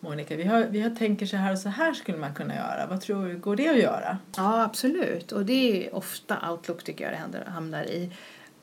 Monica, 0.00 0.36
vi 0.36 0.44
har, 0.44 0.64
vi 0.64 0.80
har 0.80 0.90
tänker 0.90 1.26
så 1.26 1.36
här 1.36 1.52
och 1.52 1.58
så 1.58 1.68
här 1.68 1.92
skulle 1.92 2.18
man 2.18 2.34
kunna 2.34 2.54
göra. 2.54 2.86
Vad 2.86 3.00
tror 3.00 3.28
du, 3.28 3.36
går 3.38 3.56
det 3.56 3.68
att 3.68 3.78
göra? 3.78 4.18
Ja, 4.36 4.62
absolut. 4.62 5.32
Och 5.32 5.44
det 5.46 5.86
är 5.86 5.94
ofta 5.94 6.50
Outlook 6.50 6.84
tycker 6.84 7.04
jag 7.04 7.12
det 7.12 7.16
händer, 7.16 7.44
hamnar 7.44 7.84
i. 7.84 8.12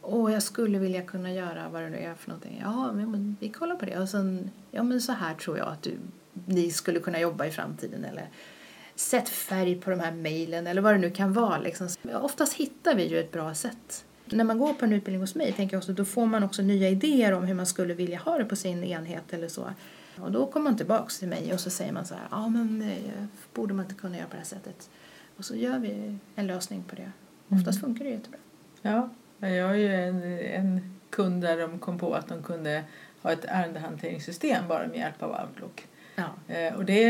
Och 0.02 0.32
jag 0.32 0.43
skulle 0.43 0.80
vilja 0.80 1.02
kunna 1.02 1.32
göra 1.34 1.69
vad 1.69 1.82
det 1.82 1.89
nu 1.89 1.97
är 1.97 2.13
för 2.15 2.30
någonting. 2.30 2.62
Ja, 2.63 2.91
men, 2.91 3.12
men 3.12 3.38
vi 3.39 3.50
kollar 3.50 3.76
på 3.76 3.86
det. 3.86 4.00
Och 4.00 4.10
sen, 4.10 4.52
ja 4.71 4.84
men 4.84 5.02
så 5.02 5.12
här 5.12 5.34
tror 5.34 5.58
jag 5.58 5.67
att 5.67 5.82
du, 5.82 5.97
ni 6.45 6.71
skulle 6.71 7.00
kunna 7.00 7.19
jobba 7.19 7.45
i 7.45 7.52
framtiden. 7.52 8.06
Eller 8.06 8.30
sätt 8.95 9.30
färg 9.30 9.76
på 9.76 9.89
de 9.89 10.00
här 10.00 10.12
mejlen 10.12 10.67
eller 10.67 10.82
vad 10.82 10.93
det 10.93 10.97
nu 10.97 11.12
kan 11.12 11.34
vara. 11.34 11.58
Liksom. 11.58 11.88
Oftast 12.13 12.54
hittar 12.54 12.95
vi 12.95 13.08
ju 13.08 13.19
ett 13.19 13.32
bra 13.32 13.54
sätt. 13.54 14.06
När 14.31 14.43
man 14.43 14.57
går 14.57 14.73
på 14.73 14.85
en 14.85 14.93
utbildning 14.93 15.21
hos 15.21 15.35
mig 15.35 15.53
tänker 15.53 15.75
jag 15.75 15.79
också, 15.79 15.93
då 15.93 16.05
får 16.05 16.25
man 16.25 16.43
också 16.43 16.61
nya 16.61 16.89
idéer 16.89 17.31
om 17.31 17.43
hur 17.43 17.55
man 17.55 17.65
skulle 17.65 17.93
vilja 17.93 18.19
ha 18.19 18.37
det 18.37 18.45
på 18.45 18.55
sin 18.55 18.83
enhet 18.83 19.33
eller 19.33 19.47
så. 19.47 19.67
Och 20.15 20.31
då 20.31 20.45
kommer 20.45 20.63
man 20.63 20.77
tillbaks 20.77 21.19
till 21.19 21.27
mig 21.27 21.53
och 21.53 21.59
så 21.59 21.69
säger 21.69 21.91
man 21.91 22.05
så 22.05 22.13
här, 22.13 22.23
ja 22.31 22.49
men 22.49 22.81
eh, 22.81 23.25
borde 23.53 23.73
man 23.73 23.85
inte 23.85 23.95
kunna 23.95 24.17
göra 24.17 24.27
på 24.27 24.31
det 24.31 24.37
här 24.37 24.45
sättet? 24.45 24.89
Och 25.37 25.45
så 25.45 25.55
gör 25.55 25.79
vi 25.79 26.17
en 26.35 26.47
lösning 26.47 26.83
på 26.83 26.95
det. 26.95 27.11
Oftast 27.49 27.81
funkar 27.81 28.05
det 28.05 28.11
jättebra. 28.11 28.39
Ja, 28.81 29.09
jag 29.47 29.67
har 29.67 29.73
ju 29.73 29.95
en, 29.95 30.23
en 30.39 30.97
kund 31.09 31.41
där 31.41 31.57
de 31.57 31.79
kom 31.79 31.99
på 31.99 32.13
att 32.13 32.27
de 32.27 32.43
kunde 32.43 32.83
ha 33.21 33.31
ett 33.31 33.45
ärendehanteringssystem 33.45 34.67
bara 34.67 34.87
med 34.87 34.97
hjälp 34.97 35.23
av 35.23 35.47
Outlook. 35.47 35.87
Ja. 36.47 36.55
Eh, 36.55 36.73
och 36.73 36.86
det 36.86 37.03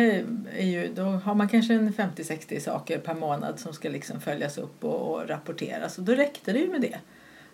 är 0.58 0.66
ju, 0.66 0.94
då 0.96 1.04
har 1.04 1.36
man 1.36 1.50
kanske 1.50 1.74
en 1.74 1.94
50-60 1.94 2.60
saker 2.60 2.98
per 2.98 3.14
månad 3.14 3.60
som 3.60 3.74
ska 3.74 3.90
liksom 3.90 4.22
följas 4.22 4.58
upp 4.58 4.84
och, 4.84 5.14
och 5.16 5.30
rapporteras 5.30 5.98
och 5.98 6.04
då 6.04 6.14
räckte 6.14 6.54
det 6.54 6.60
ju 6.60 6.72
med 6.72 6.82
det. 6.82 7.00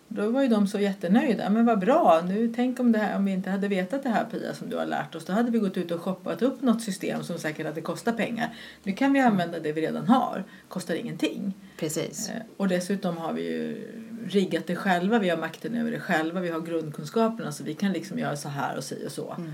Då 0.09 0.29
var 0.29 0.41
ju 0.41 0.47
de 0.47 0.67
så 0.67 0.79
jättenöjda. 0.79 1.49
Men 1.49 1.65
vad 1.65 1.79
bra, 1.79 2.21
nu 2.25 2.53
tänk 2.55 2.79
om, 2.79 2.91
det 2.91 2.99
här, 2.99 3.15
om 3.15 3.25
vi 3.25 3.31
inte 3.31 3.49
hade 3.49 3.67
vetat 3.67 4.03
det 4.03 4.09
här 4.09 4.25
Pia 4.25 4.53
som 4.53 4.69
du 4.69 4.77
har 4.77 4.85
lärt 4.85 5.15
oss. 5.15 5.25
Då 5.25 5.33
hade 5.33 5.51
vi 5.51 5.59
gått 5.59 5.77
ut 5.77 5.91
och 5.91 6.01
shoppat 6.01 6.41
upp 6.41 6.61
något 6.61 6.81
system 6.81 7.23
som 7.23 7.37
säkert 7.37 7.65
hade 7.65 7.81
kostat 7.81 8.17
pengar. 8.17 8.55
Nu 8.83 8.91
kan 8.91 9.13
vi 9.13 9.19
använda 9.19 9.59
det 9.59 9.71
vi 9.71 9.81
redan 9.81 10.07
har, 10.07 10.43
kostar 10.67 10.95
ingenting. 10.95 11.53
Precis. 11.79 12.29
Eh, 12.29 12.41
Och 12.57 12.67
dessutom 12.67 13.17
har 13.17 13.33
vi 13.33 13.41
ju 13.41 13.87
riggat 14.29 14.67
det 14.67 14.75
själva, 14.75 15.19
vi 15.19 15.29
har 15.29 15.37
makten 15.37 15.75
över 15.75 15.91
det 15.91 15.99
själva, 15.99 16.39
vi 16.39 16.49
har 16.49 16.61
grundkunskaperna 16.61 17.51
så 17.51 17.63
vi 17.63 17.73
kan 17.73 17.91
liksom 17.91 18.19
göra 18.19 18.35
så 18.35 18.49
här 18.49 18.77
och 18.77 18.83
si 18.83 19.07
och 19.07 19.11
så. 19.11 19.33
Mm. 19.37 19.53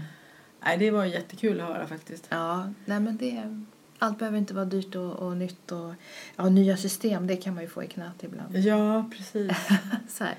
Nej, 0.65 0.77
det 0.77 0.91
var 0.91 1.05
jättekul 1.05 1.61
att 1.61 1.67
höra 1.67 1.87
faktiskt. 1.87 2.27
Ja, 2.29 2.67
nej 2.85 2.99
men 2.99 3.17
det, 3.17 3.63
allt 3.99 4.19
behöver 4.19 4.37
inte 4.37 4.53
vara 4.53 4.65
dyrt 4.65 4.95
och, 4.95 5.11
och 5.13 5.37
nytt. 5.37 5.71
Och, 5.71 5.93
ja, 6.35 6.49
nya 6.49 6.77
system, 6.77 7.27
det 7.27 7.35
kan 7.35 7.53
man 7.53 7.63
ju 7.63 7.69
få 7.69 7.83
i 7.83 7.87
knät 7.87 8.23
ibland. 8.23 8.57
Ja, 8.57 9.09
precis. 9.17 9.51
Så 10.09 10.23
här. 10.23 10.35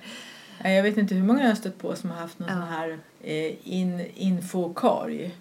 Jag 0.77 0.83
vet 0.83 0.97
inte 0.97 1.15
hur 1.15 1.23
många 1.23 1.41
jag 1.41 1.49
har 1.49 1.55
stött 1.55 1.79
på 1.79 1.97
som 1.97 2.11
har 2.11 2.17
haft 2.17 2.39
någon 2.39 2.49
Ja. 2.49 2.55
sån 2.55 2.63
här 2.69 2.99
eh, 3.23 3.53
in, 3.75 4.07
infokorg. 4.15 5.35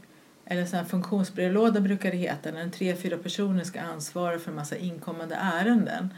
Eller 0.45 0.65
sån 0.65 0.79
här 0.79 0.85
funktionsbrevlåda 0.85 1.79
brukar 1.79 2.11
det 2.11 2.17
heta 2.17 2.51
när 2.51 2.69
tre, 2.69 2.95
fyra 2.95 3.17
personer 3.17 3.63
ska 3.63 3.81
ansvara 3.81 4.39
för 4.39 4.49
en 4.49 4.55
massa 4.55 4.77
inkommande 4.77 5.35
ärenden. 5.35 6.13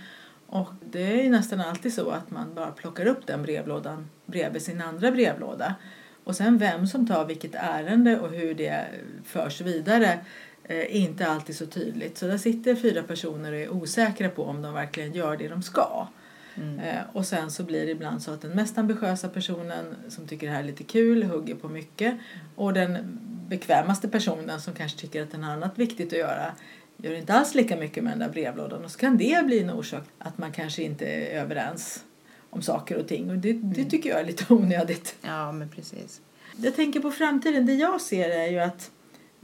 Och 0.48 0.70
det 0.92 1.26
är 1.26 1.30
nästan 1.30 1.62
alltid 1.62 1.94
så 1.94 2.10
att 2.10 2.32
man 2.32 2.54
bara 2.54 2.72
plockar 2.72 3.06
upp 3.06 3.28
den 3.28 3.44
brevlådan 3.44 4.10
bredvid 4.26 4.62
sin 4.62 4.82
andra 4.82 5.12
brevlåda. 5.12 5.76
Och 6.26 6.36
sen 6.36 6.58
vem 6.58 6.88
som 6.88 7.08
tar 7.08 7.26
vilket 7.26 7.56
ärende 7.56 8.20
och 8.20 8.30
hur 8.30 8.54
det 8.54 8.86
förs 9.24 9.62
vidare 9.62 10.20
eh, 10.64 10.78
är 10.78 10.90
inte 10.90 11.28
alltid 11.28 11.56
så 11.56 11.66
tydligt. 11.66 12.18
Så 12.18 12.28
där 12.28 12.38
sitter 12.38 12.76
fyra 12.76 13.04
personer 13.04 13.52
och 13.52 13.60
är 13.60 13.70
osäkra 13.70 14.30
på 14.30 14.44
om 14.44 14.62
de 14.62 14.74
verkligen 14.74 15.14
gör 15.14 15.38
det 15.38 15.48
de 15.48 15.64
ska. 15.64 16.08
Mm. 16.56 16.80
Eh, 16.80 17.02
och 17.14 17.26
sen 17.26 17.52
så 17.52 17.64
blir 17.64 17.86
det 17.86 17.92
ibland 17.92 18.22
så 18.22 18.32
att 18.32 18.42
den 18.42 18.52
mest 18.52 18.78
ambitiösa 18.78 19.30
personen 19.30 19.96
som 20.10 20.28
tycker 20.28 20.48
det 20.48 20.54
här 20.54 20.60
är 20.60 20.68
lite 20.68 20.84
kul 20.84 21.24
hugger 21.24 21.56
på 21.56 21.70
mycket 21.70 22.18
och 22.56 22.74
den 22.74 23.20
bekvämaste 23.50 24.08
personen 24.08 24.62
som 24.62 24.74
kanske 24.74 25.00
tycker 25.00 25.24
att 25.24 25.32
den 25.32 25.44
har 25.44 25.54
annat 25.54 25.78
viktigt 25.78 26.14
att 26.14 26.20
göra 26.20 26.52
gör 26.98 27.14
inte 27.14 27.34
alls 27.34 27.56
lika 27.56 27.76
mycket 27.76 28.04
med 28.04 28.14
den 28.14 28.20
där 28.20 28.30
brevlådan 28.30 28.86
och 28.86 28.92
så 28.92 29.00
kan 29.00 29.18
det 29.18 29.46
bli 29.46 29.60
en 29.60 29.70
orsak 29.70 30.04
att 30.20 30.38
man 30.38 30.52
kanske 30.52 30.84
inte 30.84 31.06
är 31.06 31.42
överens 31.42 32.04
om 32.56 32.62
saker 32.62 32.98
och 32.98 33.08
ting 33.08 33.30
och 33.30 33.38
det, 33.38 33.54
det 33.54 33.86
tycker 33.86 34.10
jag 34.10 34.20
är 34.20 34.26
lite 34.26 34.46
onödigt. 34.54 35.16
Ja, 35.22 35.52
men 35.52 35.70
precis. 35.70 36.22
Jag 36.58 36.76
tänker 36.76 37.00
på 37.00 37.12
framtiden. 37.12 37.66
Det 37.66 37.74
jag 37.74 38.02
ser 38.02 38.30
är 38.30 38.48
ju 38.48 38.60
att 38.60 38.92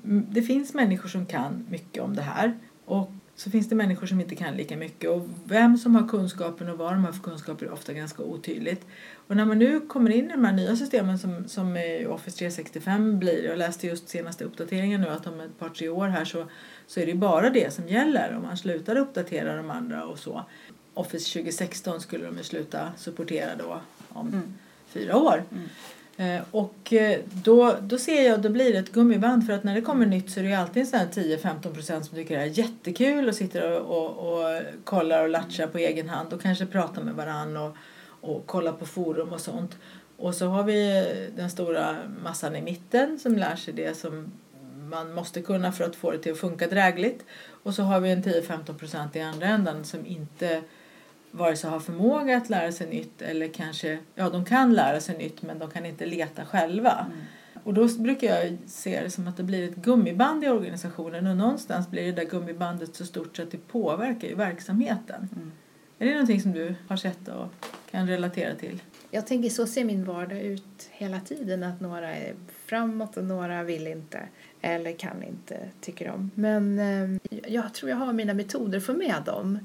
mm, 0.03 0.25
det 0.29 0.41
finns 0.41 0.73
människor 0.73 1.09
som 1.09 1.25
kan 1.25 1.65
mycket 1.69 2.03
om 2.03 2.15
det 2.15 2.21
här. 2.21 2.57
Och 2.85 3.11
så 3.35 3.51
finns 3.51 3.69
det 3.69 3.75
människor 3.75 4.07
som 4.07 4.21
inte 4.21 4.35
kan 4.35 4.55
lika 4.55 4.77
mycket. 4.77 5.09
Och 5.09 5.27
vem 5.43 5.77
som 5.77 5.95
har 5.95 6.07
kunskapen 6.07 6.69
och 6.69 6.77
vad 6.77 6.93
de 6.93 7.05
har 7.05 7.11
för 7.11 7.23
kunskaper 7.23 7.65
är 7.65 7.71
ofta 7.71 7.93
ganska 7.93 8.23
otydligt. 8.23 8.85
Och 9.27 9.35
när 9.35 9.45
man 9.45 9.59
nu 9.59 9.79
kommer 9.79 10.09
in 10.09 10.25
i 10.25 10.31
de 10.31 10.45
här 10.45 10.53
nya 10.53 10.75
systemen 10.75 11.19
som, 11.19 11.47
som 11.47 11.77
Office 12.09 12.37
365 12.37 13.19
blir, 13.19 13.45
jag 13.45 13.57
läste 13.57 13.87
just 13.87 14.09
senaste 14.09 14.43
uppdateringen 14.43 15.01
nu 15.01 15.07
att 15.07 15.27
om 15.27 15.39
ett 15.39 15.59
par 15.59 15.69
tre 15.69 15.89
år 15.89 16.07
här 16.07 16.25
så, 16.25 16.45
så 16.87 16.99
är 16.99 17.05
det 17.05 17.13
bara 17.13 17.49
det 17.49 17.73
som 17.73 17.87
gäller 17.87 18.35
om 18.35 18.43
man 18.43 18.57
slutar 18.57 18.95
uppdatera 18.95 19.55
de 19.55 19.71
andra 19.71 20.05
och 20.05 20.19
så. 20.19 20.45
Office 20.93 21.33
2016 21.33 22.01
skulle 22.01 22.25
de 22.25 22.37
ju 22.37 22.43
sluta 22.43 22.91
supportera 22.97 23.55
då 23.55 23.81
om 24.09 24.27
mm. 24.27 24.53
fyra 24.87 25.17
år. 25.17 25.43
Mm. 25.51 25.69
Eh, 26.17 26.41
och 26.51 26.93
eh, 26.93 27.19
då, 27.33 27.75
då 27.81 27.97
ser 27.97 28.29
jag, 28.29 28.41
då 28.41 28.49
blir 28.49 28.73
det 28.73 28.79
ett 28.79 28.91
gummiband 28.91 29.45
för 29.45 29.53
att 29.53 29.63
när 29.63 29.75
det 29.75 29.81
kommer 29.81 30.05
nytt 30.05 30.31
så 30.31 30.39
är 30.39 30.43
det 30.43 30.53
alltid 30.53 30.85
10-15 30.85 31.73
procent 31.73 32.05
som 32.05 32.15
tycker 32.15 32.37
det 32.37 32.43
är 32.43 32.59
jättekul 32.59 33.27
och 33.27 33.35
sitter 33.35 33.81
och, 33.81 33.97
och, 33.97 34.33
och 34.33 34.61
kollar 34.83 35.23
och 35.23 35.29
latchar 35.29 35.67
på 35.67 35.77
egen 35.77 36.09
hand 36.09 36.33
och 36.33 36.41
kanske 36.41 36.65
pratar 36.65 37.01
med 37.01 37.15
varann 37.15 37.57
och, 37.57 37.75
och 38.21 38.45
kollar 38.45 38.71
på 38.71 38.85
forum 38.85 39.33
och 39.33 39.41
sånt. 39.41 39.77
Och 40.17 40.35
så 40.35 40.47
har 40.47 40.63
vi 40.63 41.05
den 41.35 41.49
stora 41.49 41.97
massan 42.23 42.55
i 42.55 42.61
mitten 42.61 43.19
som 43.19 43.35
lär 43.35 43.55
sig 43.55 43.73
det 43.73 43.97
som 43.97 44.31
man 44.89 45.13
måste 45.13 45.41
kunna 45.41 45.71
för 45.71 45.83
att 45.83 45.95
få 45.95 46.11
det 46.11 46.17
till 46.17 46.31
att 46.31 46.37
funka 46.37 46.67
drägligt. 46.67 47.25
Och 47.63 47.73
så 47.73 47.83
har 47.83 47.99
vi 47.99 48.11
en 48.11 48.23
10-15 48.23 48.73
procent 48.73 49.15
i 49.15 49.21
andra 49.21 49.47
änden 49.47 49.83
som 49.83 50.05
inte 50.05 50.61
vare 51.31 51.55
sig 51.55 51.69
har 51.69 51.79
förmåga 51.79 52.37
att 52.37 52.49
lära 52.49 52.71
sig 52.71 52.87
nytt 52.89 53.21
eller 53.21 53.47
kanske, 53.47 53.99
ja 54.15 54.29
de 54.29 54.45
kan 54.45 54.73
lära 54.73 54.99
sig 54.99 55.17
nytt 55.17 55.41
men 55.41 55.59
de 55.59 55.71
kan 55.71 55.85
inte 55.85 56.05
leta 56.05 56.45
själva. 56.45 57.05
Mm. 57.11 57.21
Och 57.63 57.73
då 57.73 57.87
brukar 57.87 58.27
jag 58.27 58.57
se 58.65 59.01
det 59.01 59.09
som 59.09 59.27
att 59.27 59.37
det 59.37 59.43
blir 59.43 59.69
ett 59.69 59.75
gummiband 59.75 60.43
i 60.43 60.47
organisationen 60.47 61.27
och 61.27 61.37
någonstans 61.37 61.89
blir 61.89 62.05
det 62.05 62.11
där 62.11 62.25
gummibandet 62.29 62.95
så 62.95 63.05
stort 63.05 63.35
så 63.35 63.43
att 63.43 63.51
det 63.51 63.67
påverkar 63.67 64.27
ju 64.27 64.35
verksamheten. 64.35 65.29
Mm. 65.35 65.51
Är 65.99 66.05
det 66.05 66.11
någonting 66.11 66.41
som 66.41 66.51
du 66.51 66.75
har 66.87 66.97
sett 66.97 67.27
och 67.27 67.47
kan 67.91 68.07
relatera 68.07 68.55
till? 68.55 68.81
Jag 69.11 69.27
tänker 69.27 69.49
så 69.49 69.67
ser 69.67 69.85
min 69.85 70.05
vardag 70.05 70.41
ut 70.41 70.89
hela 70.91 71.19
tiden 71.19 71.63
att 71.63 71.81
några 71.81 72.15
är 72.15 72.33
framåt 72.65 73.17
och 73.17 73.23
några 73.23 73.63
vill 73.63 73.87
inte 73.87 74.19
eller 74.61 74.91
kan 74.91 75.23
inte, 75.23 75.59
tycker 75.81 76.09
om. 76.09 76.31
Men 76.35 76.79
eh, 76.79 77.39
jag 77.53 77.73
tror 77.73 77.89
jag 77.89 77.97
har 77.97 78.13
mina 78.13 78.33
metoder 78.33 78.79
för 78.79 78.93
med 78.93 79.23
dem. 79.25 79.59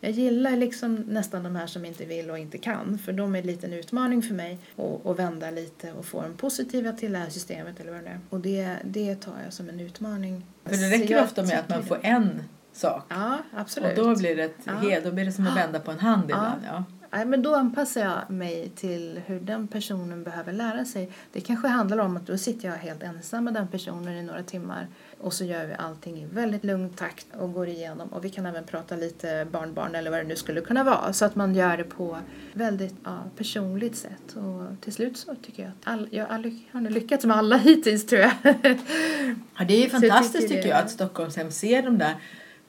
Jag 0.00 0.10
gillar 0.12 0.56
liksom 0.56 0.94
nästan 0.94 1.42
de 1.42 1.56
här 1.56 1.66
som 1.66 1.84
inte 1.84 2.04
vill 2.04 2.30
och 2.30 2.38
inte 2.38 2.58
kan 2.58 2.98
för 2.98 3.12
de 3.12 3.34
är 3.34 3.38
en 3.38 3.46
liten 3.46 3.72
utmaning 3.72 4.22
för 4.22 4.34
mig 4.34 4.58
att 5.04 5.18
vända 5.18 5.50
lite 5.50 5.92
och 5.92 6.04
få 6.04 6.22
dem 6.22 6.34
positiva 6.36 6.92
till 6.92 7.12
det 7.12 7.18
här 7.18 7.30
systemet 7.30 7.80
eller 7.80 7.92
vad 7.92 8.04
det 8.04 8.08
är. 8.08 8.20
Och 8.30 8.40
det, 8.40 8.76
det 8.84 9.14
tar 9.14 9.34
jag 9.44 9.52
som 9.52 9.68
en 9.68 9.80
utmaning. 9.80 10.46
För 10.64 10.76
det 10.76 10.90
räcker 10.90 11.22
ofta 11.24 11.42
med 11.42 11.58
att 11.58 11.68
man 11.68 11.82
får 11.82 11.98
en 12.02 12.42
sak. 12.72 13.04
Ja, 13.08 13.38
absolut. 13.56 13.98
Och 13.98 14.04
då 14.04 14.16
blir 14.16 14.36
det, 14.36 14.44
ett, 14.44 14.56
ja. 14.64 15.00
då 15.04 15.12
blir 15.12 15.24
det 15.24 15.32
som 15.32 15.46
att 15.46 15.56
vända 15.56 15.80
på 15.80 15.90
en 15.90 15.98
hand 15.98 16.24
ibland. 16.24 16.62
Ja. 16.66 16.84
Ja. 17.10 17.24
men 17.24 17.42
då 17.42 17.54
anpassar 17.54 18.00
jag 18.00 18.30
mig 18.30 18.72
till 18.76 19.20
hur 19.26 19.40
den 19.40 19.68
personen 19.68 20.24
behöver 20.24 20.52
lära 20.52 20.84
sig. 20.84 21.12
Det 21.32 21.40
kanske 21.40 21.68
handlar 21.68 21.98
om 21.98 22.16
att 22.16 22.26
då 22.26 22.38
sitter 22.38 22.68
jag 22.68 22.76
helt 22.76 23.02
ensam 23.02 23.44
med 23.44 23.54
den 23.54 23.68
personen 23.68 24.16
i 24.16 24.22
några 24.22 24.42
timmar 24.42 24.86
och 25.20 25.32
så 25.32 25.44
gör 25.44 25.66
vi 25.66 25.74
allting 25.78 26.22
i 26.22 26.26
väldigt 26.26 26.64
lugn 26.64 26.90
takt 26.90 27.26
och 27.38 27.52
går 27.52 27.68
igenom. 27.68 28.08
Och 28.08 28.24
vi 28.24 28.30
kan 28.30 28.46
även 28.46 28.64
prata 28.64 28.96
lite 28.96 29.46
barnbarn 29.50 29.94
eller 29.94 30.10
vad 30.10 30.20
det 30.20 30.24
nu 30.24 30.36
skulle 30.36 30.60
kunna 30.60 30.84
vara. 30.84 31.12
Så 31.12 31.24
att 31.24 31.34
man 31.34 31.54
gör 31.54 31.76
det 31.76 31.84
på 31.84 32.18
väldigt 32.52 32.94
ja, 33.04 33.18
personligt 33.36 33.96
sätt. 33.96 34.36
Och 34.36 34.80
till 34.80 34.92
slut 34.92 35.16
så 35.16 35.34
tycker 35.34 35.62
jag 35.62 35.70
att 35.70 35.92
all, 35.92 36.08
jag 36.10 36.26
har 36.26 36.90
lyckats 36.90 37.24
med 37.24 37.36
alla 37.36 37.56
hittills 37.58 38.06
tror 38.06 38.20
jag. 38.20 38.32
Ja, 39.58 39.64
det 39.68 39.74
är 39.74 39.82
ju 39.82 39.88
fantastiskt 39.88 40.34
jag 40.34 40.42
tycker, 40.42 40.56
tycker 40.56 40.68
jag 40.68 40.78
att 40.78 40.90
Stockholmshem 40.90 41.50
ser 41.50 41.82
de 41.82 41.98
där 41.98 42.14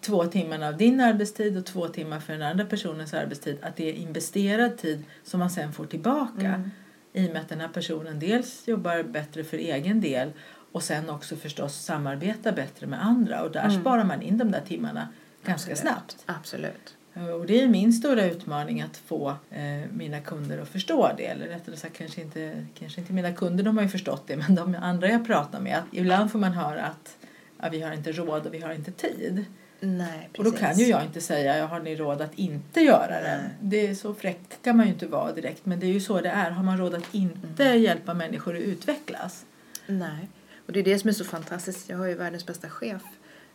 två 0.01 0.25
timmarna 0.25 0.67
av 0.67 0.77
din 0.77 0.99
arbetstid 0.99 1.57
och 1.57 1.65
två 1.65 1.87
timmar 1.87 2.19
för 2.19 2.33
den 2.33 2.41
andra 2.41 2.65
personens 2.65 3.13
arbetstid. 3.13 3.57
Att 3.61 3.75
det 3.75 3.89
är 3.89 3.93
investerad 3.93 4.77
tid 4.77 5.03
som 5.23 5.39
man 5.39 5.49
sen 5.49 5.73
får 5.73 5.85
tillbaka. 5.85 6.47
Mm. 6.47 6.71
I 7.13 7.27
och 7.27 7.33
med 7.33 7.41
att 7.41 7.49
den 7.49 7.59
här 7.59 7.67
personen 7.67 8.19
dels 8.19 8.67
jobbar 8.67 9.03
bättre 9.03 9.43
för 9.43 9.57
egen 9.57 10.01
del 10.01 10.31
och 10.71 10.83
sen 10.83 11.09
också 11.09 11.35
förstås 11.35 11.75
samarbeta 11.75 12.51
bättre 12.51 12.87
med 12.87 13.05
andra 13.05 13.43
och 13.43 13.51
där 13.51 13.63
mm. 13.63 13.81
sparar 13.81 14.03
man 14.03 14.21
in 14.21 14.37
de 14.37 14.51
där 14.51 14.61
timmarna 14.67 15.07
ganska 15.43 15.71
Absolut. 15.71 15.77
snabbt. 15.93 16.23
Absolut. 16.25 16.95
Och 17.39 17.45
det 17.45 17.61
är 17.61 17.67
min 17.67 17.93
stora 17.93 18.25
utmaning 18.25 18.81
att 18.81 18.97
få 18.97 19.35
eh, 19.49 19.91
mina 19.93 20.19
kunder 20.19 20.61
att 20.61 20.67
förstå 20.67 21.11
det. 21.17 21.25
Eller 21.25 21.47
rättare 21.47 21.75
sagt 21.75 21.97
kanske 21.97 22.21
inte, 22.21 22.65
kanske 22.79 23.01
inte 23.01 23.13
mina 23.13 23.33
kunder, 23.33 23.63
de 23.63 23.77
har 23.77 23.83
ju 23.83 23.89
förstått 23.89 24.23
det, 24.27 24.37
men 24.37 24.55
de 24.55 24.75
andra 24.81 25.09
jag 25.09 25.27
pratar 25.27 25.59
med. 25.59 25.77
Att 25.77 25.85
ibland 25.91 26.31
får 26.31 26.39
man 26.39 26.51
höra 26.51 26.85
att 26.85 27.17
ja, 27.61 27.69
vi 27.71 27.81
har 27.81 27.93
inte 27.93 28.11
råd 28.11 28.47
och 28.47 28.53
vi 28.53 28.59
har 28.59 28.73
inte 28.73 28.91
tid. 28.91 29.45
Nej, 29.79 30.29
och 30.37 30.43
då 30.43 30.51
kan 30.51 30.77
ju 30.77 30.85
jag 30.85 31.03
inte 31.03 31.21
säga, 31.21 31.57
jag 31.57 31.67
har 31.67 31.79
ni 31.79 31.95
råd 31.95 32.21
att 32.21 32.33
inte 32.35 32.81
göra 32.81 33.21
det. 33.21 33.49
Det 33.61 33.87
är 33.87 33.95
så 33.95 34.13
fräckt 34.13 34.63
kan 34.63 34.77
man 34.77 34.85
ju 34.85 34.93
inte 34.93 35.07
vara 35.07 35.31
direkt, 35.31 35.65
men 35.65 35.79
det 35.79 35.85
är 35.85 35.91
ju 35.91 36.01
så 36.01 36.21
det 36.21 36.29
är. 36.29 36.51
Har 36.51 36.63
man 36.63 36.77
råd 36.77 36.95
att 36.95 37.13
inte 37.13 37.65
mm. 37.65 37.81
hjälpa 37.81 38.13
människor 38.13 38.55
att 38.57 38.61
utvecklas? 38.61 39.45
Nej. 39.87 40.27
Och 40.65 40.73
det 40.73 40.79
är 40.79 40.83
det 40.83 40.99
som 40.99 41.09
är 41.09 41.13
så 41.13 41.23
fantastiskt. 41.23 41.89
Jag 41.89 41.97
har 41.97 42.05
ju 42.05 42.15
världens 42.15 42.45
bästa 42.45 42.69
chef 42.69 43.01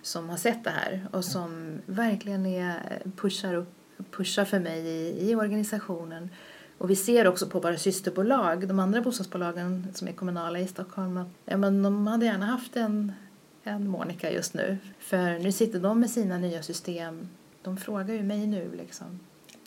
som 0.03 0.29
har 0.29 0.37
sett 0.37 0.65
det 0.65 0.71
här 0.71 1.07
och 1.13 1.25
som 1.25 1.81
verkligen 1.87 2.47
är, 2.47 3.03
pushar, 3.17 3.55
upp, 3.55 3.69
pushar 4.11 4.45
för 4.45 4.59
mig 4.59 4.87
i, 4.87 5.31
i 5.31 5.35
organisationen. 5.35 6.31
Och 6.79 6.91
vi 6.91 6.97
ser 6.97 7.27
också 7.27 7.47
på 7.47 7.61
våra 7.61 7.77
systerbolag, 7.77 8.69
de 8.69 8.79
andra 8.79 9.01
bostadsbolagen 9.01 9.87
som 9.95 10.09
är 10.09 10.13
kommunala 10.13 10.59
i 10.59 10.67
Stockholm, 10.67 11.17
att 11.17 11.29
ja, 11.45 11.57
men 11.57 11.83
de 11.83 12.07
hade 12.07 12.27
gärna 12.27 12.47
haft 12.47 12.77
en, 12.77 13.13
en 13.63 13.89
Monica 13.89 14.33
just 14.33 14.55
nu. 14.55 14.79
För 14.99 15.39
nu 15.39 15.53
sitter 15.53 15.81
de 15.81 16.01
med 16.01 16.11
sina 16.11 16.39
nya 16.39 16.63
system. 16.63 17.29
De 17.63 17.77
frågar 17.77 18.15
ju 18.15 18.23
mig 18.23 18.47
nu 18.47 18.71
liksom 18.77 19.21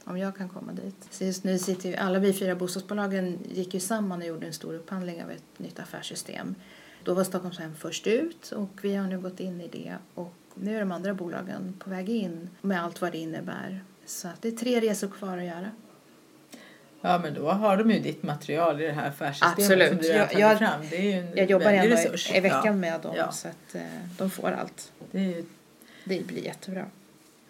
om 0.10 0.18
jag 0.18 0.36
kan 0.36 0.50
komma 0.50 0.72
dit. 0.72 1.08
Så 1.10 1.24
just 1.24 1.44
nu 1.44 1.60
sitter 1.60 1.90
ju, 1.90 1.96
alla 1.96 2.20
vi 2.20 2.34
fyra 2.34 2.56
bostadsbolagen 2.56 3.40
gick 3.50 3.74
ju 3.74 3.80
samman 3.80 4.22
och 4.22 4.28
gjorde 4.28 4.48
en 4.48 4.54
stor 4.54 4.74
upphandling 4.74 5.24
av 5.24 5.32
ett 5.32 5.60
nytt 5.60 5.80
affärssystem. 5.80 6.56
Då 7.04 7.14
var 7.14 7.24
Stockholmshem 7.24 7.76
först 7.76 8.08
ut 8.08 8.52
och 8.52 8.70
vi 8.82 8.96
har 8.96 9.08
nu 9.08 9.20
gått 9.20 9.40
in 9.40 9.62
i 9.62 9.68
det 9.68 9.96
och 10.14 10.34
nu 10.54 10.76
är 10.76 10.80
de 10.80 10.92
andra 10.92 11.14
bolagen 11.14 11.74
på 11.80 11.90
väg 11.90 12.10
in 12.10 12.50
med 12.62 12.84
allt 12.84 13.02
vad 13.02 13.12
det 13.12 13.18
innebär. 13.18 13.84
Så 14.06 14.28
det 14.42 14.48
är 14.48 14.52
tre 14.52 14.80
resor 14.80 15.08
kvar 15.08 15.38
att 15.38 15.44
göra. 15.44 15.72
Ja, 17.02 17.20
men 17.20 17.34
då 17.34 17.50
har 17.50 17.78
de 17.78 17.92
ju 17.92 18.00
ditt 18.00 18.24
material 18.24 18.82
i 18.82 18.86
det 18.86 18.92
här 18.92 19.08
affärssystemet 19.08 19.60
Absolut. 19.60 19.90
som 19.90 19.98
du 19.98 20.08
jag, 20.08 20.34
jag, 20.34 20.58
fram. 20.58 20.82
Det 20.90 20.98
är 20.98 21.02
ju 21.02 21.12
en 21.12 21.38
jag 21.38 21.50
jobbar 21.50 21.72
ändå 21.72 21.96
resurs. 21.96 22.32
i 22.36 22.40
veckan 22.40 22.62
ja. 22.66 22.74
med 22.74 23.02
dem 23.02 23.14
ja. 23.18 23.32
så 23.32 23.48
att 23.48 23.76
eh, 23.76 23.82
de 24.18 24.30
får 24.30 24.52
allt. 24.52 24.92
Det, 25.12 25.34
är, 25.34 25.44
det 26.04 26.28
blir 26.28 26.46
jättebra. 26.46 26.86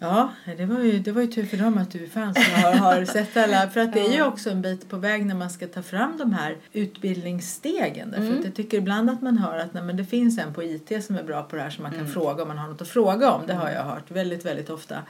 Ja, 0.02 0.32
det 0.56 0.66
var, 0.66 0.80
ju, 0.80 0.98
det 0.98 1.12
var 1.12 1.22
ju 1.22 1.26
tur 1.26 1.46
för 1.46 1.56
dem 1.56 1.78
att 1.78 1.90
du 1.90 2.08
fanns 2.08 2.36
och 2.36 2.42
har, 2.42 2.72
har 2.72 3.04
sett 3.04 3.36
alla. 3.36 3.70
För 3.70 3.80
att 3.80 3.92
det 3.92 4.00
är 4.00 4.12
ju 4.12 4.22
också 4.22 4.50
en 4.50 4.62
bit 4.62 4.88
på 4.88 4.96
väg 4.96 5.26
när 5.26 5.34
man 5.34 5.50
ska 5.50 5.66
ta 5.66 5.82
fram 5.82 6.16
de 6.18 6.32
här 6.32 6.56
utbildningsstegen. 6.72 8.10
Därför 8.10 8.26
mm. 8.26 8.38
att 8.38 8.44
jag 8.44 8.54
tycker 8.54 8.78
ibland 8.78 9.10
att 9.10 9.22
man 9.22 9.38
hör 9.38 9.58
att 9.58 9.74
nej, 9.74 9.82
men 9.82 9.96
det 9.96 10.04
finns 10.04 10.38
en 10.38 10.54
på 10.54 10.62
IT 10.62 11.04
som 11.04 11.16
är 11.16 11.22
bra 11.22 11.42
på 11.42 11.56
det 11.56 11.62
här 11.62 11.70
som 11.70 11.82
man 11.82 11.92
kan 11.92 12.00
mm. 12.00 12.12
fråga 12.12 12.42
om 12.42 12.48
man 12.48 12.58
har 12.58 12.68
något 12.68 12.82
att 12.82 12.88
fråga 12.88 13.30
om. 13.30 13.46
Det 13.46 13.54
har 13.54 13.70
jag 13.70 13.84
hört 13.84 14.10
väldigt, 14.10 14.44
väldigt 14.44 14.70
ofta. 14.70 15.02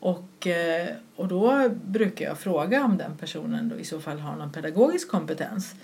Och, 0.00 0.46
eh, 0.46 0.88
och 1.16 1.28
då 1.28 1.68
brukar 1.84 2.24
jag 2.24 2.38
fråga 2.38 2.84
om 2.84 2.98
den 2.98 3.16
personen 3.16 3.68
då 3.68 3.76
i 3.76 3.84
så 3.84 4.00
fall 4.00 4.18
har 4.18 4.36
någon 4.36 4.52
pedagogisk 4.52 5.08
kompetens. 5.08 5.74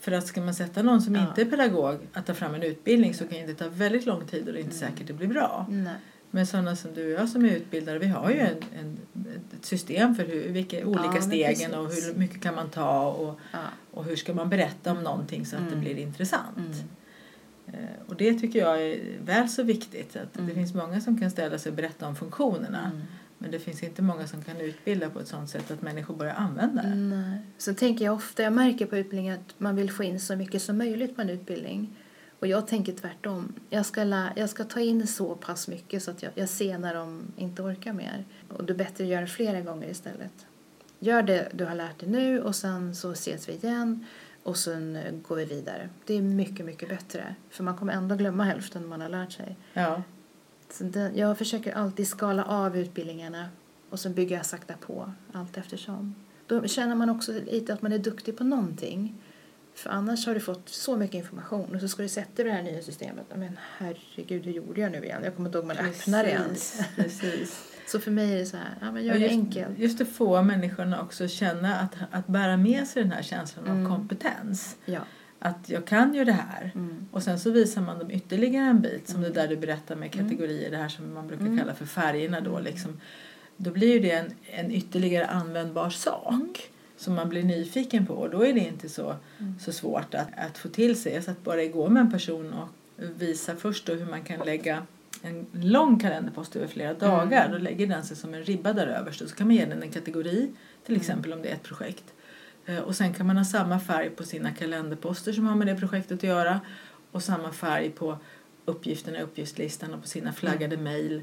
För 0.00 0.12
att 0.12 0.26
ska 0.26 0.40
man 0.40 0.54
sätta 0.54 0.82
någon 0.82 1.02
som 1.02 1.14
ja. 1.14 1.28
inte 1.28 1.40
är 1.40 1.44
pedagog 1.44 1.98
att 2.12 2.26
ta 2.26 2.34
fram 2.34 2.54
en 2.54 2.62
utbildning 2.62 3.14
så 3.14 3.26
kan 3.26 3.46
det 3.46 3.54
ta 3.54 3.68
väldigt 3.68 4.06
lång 4.06 4.26
tid 4.26 4.46
och 4.48 4.52
det 4.52 4.58
är 4.58 4.64
inte 4.64 4.76
mm. 4.76 4.90
säkert 4.90 5.06
det 5.06 5.12
blir 5.12 5.28
bra. 5.28 5.66
Nej. 5.70 5.94
Men 6.34 6.46
sådana 6.46 6.76
som 6.76 6.94
du 6.94 7.14
och 7.14 7.20
jag 7.20 7.28
som 7.28 7.44
är 7.44 7.48
utbildare, 7.48 7.98
vi 7.98 8.06
har 8.06 8.30
ju 8.30 8.38
en, 8.38 8.56
en 8.80 8.98
ett 9.56 9.64
system 9.64 10.14
för 10.14 10.24
hur, 10.24 10.48
vilka 10.48 10.86
olika 10.86 11.14
ja, 11.14 11.22
stegen 11.22 11.74
och 11.74 11.88
hur 11.88 12.14
mycket 12.14 12.42
kan 12.42 12.54
man 12.54 12.70
ta 12.70 13.08
och, 13.08 13.40
ja. 13.52 13.58
och 13.90 14.04
hur 14.04 14.16
ska 14.16 14.34
man 14.34 14.48
berätta 14.48 14.92
om 14.92 15.02
någonting 15.02 15.46
så 15.46 15.56
att 15.56 15.62
mm. 15.62 15.74
det 15.74 15.80
blir 15.80 15.98
intressant. 15.98 16.56
Mm. 16.56 16.72
Eh, 17.66 18.08
och 18.08 18.16
det 18.16 18.34
tycker 18.34 18.58
jag 18.58 18.82
är 18.82 19.00
väl 19.24 19.48
så 19.48 19.62
viktigt. 19.62 20.16
Att 20.16 20.36
mm. 20.36 20.48
Det 20.48 20.54
finns 20.54 20.74
många 20.74 21.00
som 21.00 21.20
kan 21.20 21.30
ställa 21.30 21.58
sig 21.58 21.70
och 21.70 21.76
berätta 21.76 22.08
om 22.08 22.16
funktionerna. 22.16 22.90
Mm. 22.94 23.02
Men 23.38 23.50
det 23.50 23.58
finns 23.58 23.82
inte 23.82 24.02
många 24.02 24.26
som 24.26 24.42
kan 24.42 24.60
utbilda 24.60 25.10
på 25.10 25.20
ett 25.20 25.28
sådant 25.28 25.50
sätt 25.50 25.70
att 25.70 25.82
människor 25.82 26.14
börjar 26.16 26.34
använda 26.34 26.82
det. 26.82 26.94
Nej. 26.94 27.38
Så 27.58 27.74
tänker 27.74 28.04
jag 28.04 28.14
ofta, 28.14 28.42
jag 28.42 28.52
märker 28.52 28.86
på 28.86 28.96
utbildningen 28.96 29.34
att 29.34 29.54
man 29.60 29.76
vill 29.76 29.90
få 29.90 30.04
in 30.04 30.20
så 30.20 30.36
mycket 30.36 30.62
som 30.62 30.78
möjligt 30.78 31.16
på 31.16 31.22
en 31.22 31.30
utbildning. 31.30 31.96
Och 32.44 32.48
jag 32.48 32.66
tänker 32.66 32.92
tvärtom. 32.92 33.52
Jag 33.70 33.86
ska, 33.86 34.04
lä- 34.04 34.32
jag 34.36 34.50
ska 34.50 34.64
ta 34.64 34.80
in 34.80 35.06
så 35.06 35.34
pass 35.34 35.68
mycket 35.68 36.02
så 36.02 36.10
att 36.10 36.22
jag, 36.22 36.32
jag 36.34 36.48
ser 36.48 36.78
när 36.78 36.94
de 36.94 37.22
inte 37.36 37.62
orkar 37.62 37.92
mer. 37.92 38.24
Och 38.48 38.64
det 38.64 38.72
är 38.72 38.76
bättre 38.76 39.04
att 39.04 39.10
göra 39.10 39.20
det 39.20 39.26
flera 39.26 39.60
gånger 39.60 39.88
istället. 39.90 40.46
Gör 40.98 41.22
det 41.22 41.48
du 41.52 41.64
har 41.64 41.74
lärt 41.74 41.98
dig 42.00 42.08
nu 42.08 42.42
och 42.42 42.54
sen 42.56 42.94
så 42.94 43.12
ses 43.12 43.48
vi 43.48 43.52
igen 43.52 44.06
och 44.42 44.56
sen 44.56 44.96
eh, 44.96 45.12
går 45.28 45.36
vi 45.36 45.44
vidare. 45.44 45.88
Det 46.06 46.14
är 46.14 46.22
mycket, 46.22 46.66
mycket 46.66 46.88
bättre. 46.88 47.34
För 47.50 47.64
man 47.64 47.76
kommer 47.76 47.92
ändå 47.92 48.14
glömma 48.14 48.44
hälften 48.44 48.86
man 48.88 49.00
har 49.00 49.08
lärt 49.08 49.32
sig. 49.32 49.56
Ja. 49.72 50.02
Så 50.70 50.84
det, 50.84 51.10
jag 51.14 51.38
försöker 51.38 51.72
alltid 51.72 52.08
skala 52.08 52.44
av 52.44 52.76
utbildningarna 52.76 53.48
och 53.90 54.00
sen 54.00 54.14
bygger 54.14 54.36
jag 54.36 54.46
sakta 54.46 54.74
på 54.80 55.12
allt 55.32 55.56
eftersom. 55.56 56.14
Då 56.46 56.66
känner 56.66 56.94
man 56.94 57.10
också 57.10 57.32
lite 57.32 57.72
att 57.74 57.82
man 57.82 57.92
är 57.92 57.98
duktig 57.98 58.38
på 58.38 58.44
någonting. 58.44 59.14
För 59.74 59.90
annars 59.90 60.26
har 60.26 60.34
du 60.34 60.40
fått 60.40 60.68
så 60.68 60.96
mycket 60.96 61.14
information 61.14 61.74
och 61.74 61.80
så 61.80 61.88
ska 61.88 62.02
du 62.02 62.08
sätta 62.08 62.42
dig 62.42 62.46
i 62.46 62.48
det 62.48 62.52
här 62.52 62.62
nya 62.62 62.82
systemet. 62.82 63.24
Men 63.34 63.58
herregud, 63.78 64.44
hur 64.44 64.52
gjorde 64.52 64.80
jag 64.80 64.92
nu 64.92 65.04
igen? 65.04 65.20
Jag 65.24 65.36
kommer 65.36 65.48
inte 65.48 65.58
ihåg 65.58 65.66
hur 65.70 65.74
man 65.74 65.86
öppnar 65.86 66.24
det 66.24 66.30
ens. 66.30 66.80
Precis. 66.96 67.70
Så 67.86 68.00
för 68.00 68.10
mig 68.10 68.32
är 68.32 68.38
det 68.38 68.46
så 68.46 68.56
här, 68.56 68.74
ja 68.80 68.92
men 68.92 69.04
gör 69.04 69.12
Och 69.14 69.20
det 69.20 69.24
just, 69.26 69.32
enkelt. 69.32 69.78
Just 69.78 70.00
att 70.00 70.08
få 70.08 70.42
människorna 70.42 71.00
också 71.02 71.28
känna 71.28 71.76
att, 71.80 71.94
att 72.10 72.26
bära 72.26 72.56
med 72.56 72.88
sig 72.88 73.02
den 73.02 73.12
här 73.12 73.22
känslan 73.22 73.66
Mm. 73.66 73.86
av 73.86 73.96
kompetens. 73.96 74.76
Ja. 74.84 75.00
Att 75.38 75.68
jag 75.70 75.84
kan 75.86 76.14
ju 76.14 76.24
det 76.24 76.32
här. 76.32 76.70
Mm. 76.74 77.08
Och 77.12 77.22
sen 77.22 77.40
så 77.40 77.50
visar 77.50 77.80
man 77.82 77.98
dem 77.98 78.10
ytterligare 78.10 78.66
en 78.66 78.80
bit 78.80 79.08
som 79.08 79.20
det 79.22 79.30
där 79.30 79.48
du 79.48 79.56
berättar 79.56 79.96
med 79.96 80.12
kategorier, 80.12 80.70
det 80.70 80.76
här 80.76 80.88
som 80.88 81.14
man 81.14 81.26
brukar 81.26 81.44
Mm. 81.44 81.58
kalla 81.58 81.74
för 81.74 81.86
färgerna 81.86 82.40
då 82.40 82.58
liksom. 82.60 83.00
Då 83.56 83.70
blir 83.70 83.92
ju 83.92 84.00
det 84.00 84.10
en, 84.10 84.30
en 84.46 84.70
ytterligare 84.70 85.26
användbar 85.26 85.90
sak 85.90 86.32
Mm. 86.32 86.48
Som 86.96 87.14
man 87.14 87.28
blir 87.28 87.42
nyfiken 87.44 88.06
på 88.06 88.14
och 88.14 88.30
då 88.30 88.44
är 88.46 88.52
det 88.52 88.60
inte 88.60 88.88
så, 88.88 89.16
Mm. 89.38 89.54
så 89.60 89.72
svårt 89.72 90.14
att, 90.14 90.28
att 90.36 90.58
få 90.58 90.68
till 90.68 91.00
sig. 91.02 91.14
Jag 91.14 91.24
satt 91.24 91.44
bara 91.44 91.62
igår 91.62 91.88
med 91.88 92.00
en 92.00 92.10
person 92.10 92.52
och 92.52 92.68
visa 93.18 93.56
först 93.56 93.86
då 93.86 93.92
hur 93.94 94.06
man 94.06 94.22
kan 94.22 94.46
lägga 94.46 94.86
en 95.22 95.46
lång 95.52 95.98
kalenderpost 95.98 96.56
över 96.56 96.66
flera 96.66 96.94
dagar. 96.94 97.44
Mm. 97.46 97.52
Då 97.52 97.58
lägger 97.58 97.86
den 97.86 98.04
sig 98.04 98.16
som 98.16 98.34
en 98.34 98.44
ribba 98.44 98.72
där 98.72 98.86
överst 98.86 99.20
och 99.20 99.28
så 99.28 99.34
kan 99.36 99.46
man 99.46 99.56
ge 99.56 99.64
den 99.64 99.82
en 99.82 99.90
kategori, 99.90 100.50
till 100.84 100.94
Mm. 100.94 101.00
exempel 101.00 101.32
om 101.32 101.42
det 101.42 101.48
är 101.48 101.54
ett 101.54 101.62
projekt. 101.62 102.04
Eh, 102.66 102.78
Och 102.78 102.96
sen 102.96 103.14
kan 103.14 103.26
man 103.26 103.36
ha 103.36 103.44
samma 103.44 103.80
färg 103.80 104.10
på 104.10 104.22
sina 104.24 104.50
kalenderposter 104.52 105.32
som 105.32 105.46
har 105.46 105.56
med 105.56 105.66
det 105.66 105.76
projektet 105.76 106.12
att 106.18 106.22
göra 106.22 106.60
och 107.10 107.22
samma 107.22 107.52
färg 107.52 107.90
på 107.90 108.18
uppgifterna 108.64 109.18
i 109.18 109.22
uppgiftslistan 109.22 109.94
och 109.94 110.02
på 110.02 110.08
sina 110.08 110.32
flaggade 110.32 110.76
mejl. 110.76 111.16
Eh, 111.16 111.22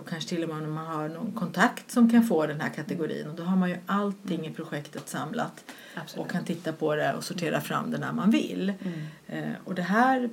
Och 0.00 0.08
kanske 0.08 0.28
till 0.28 0.42
och 0.42 0.48
med 0.48 0.64
om 0.68 0.72
man 0.72 0.86
har 0.86 1.08
någon 1.08 1.32
kontakt 1.32 1.90
som 1.90 2.10
kan 2.10 2.24
få 2.24 2.46
den 2.46 2.60
här 2.60 2.68
kategorin. 2.68 3.26
Och 3.28 3.34
då 3.34 3.42
har 3.42 3.56
man 3.56 3.68
ju 3.70 3.76
allting 3.86 4.46
i 4.46 4.50
projektet 4.50 5.08
samlat 5.08 5.64
Absolut. 5.94 6.26
och 6.26 6.32
kan 6.32 6.44
titta 6.44 6.72
på 6.72 6.94
det 6.94 7.14
och 7.14 7.24
sortera 7.24 7.60
fram 7.60 7.90
det 7.90 7.98
när 7.98 8.12
man 8.12 8.30
vill. 8.30 8.72
Mm. 8.82 9.02
Eh, 9.26 9.56
Och 9.64 9.74
det 9.74 9.82
här 9.82 10.30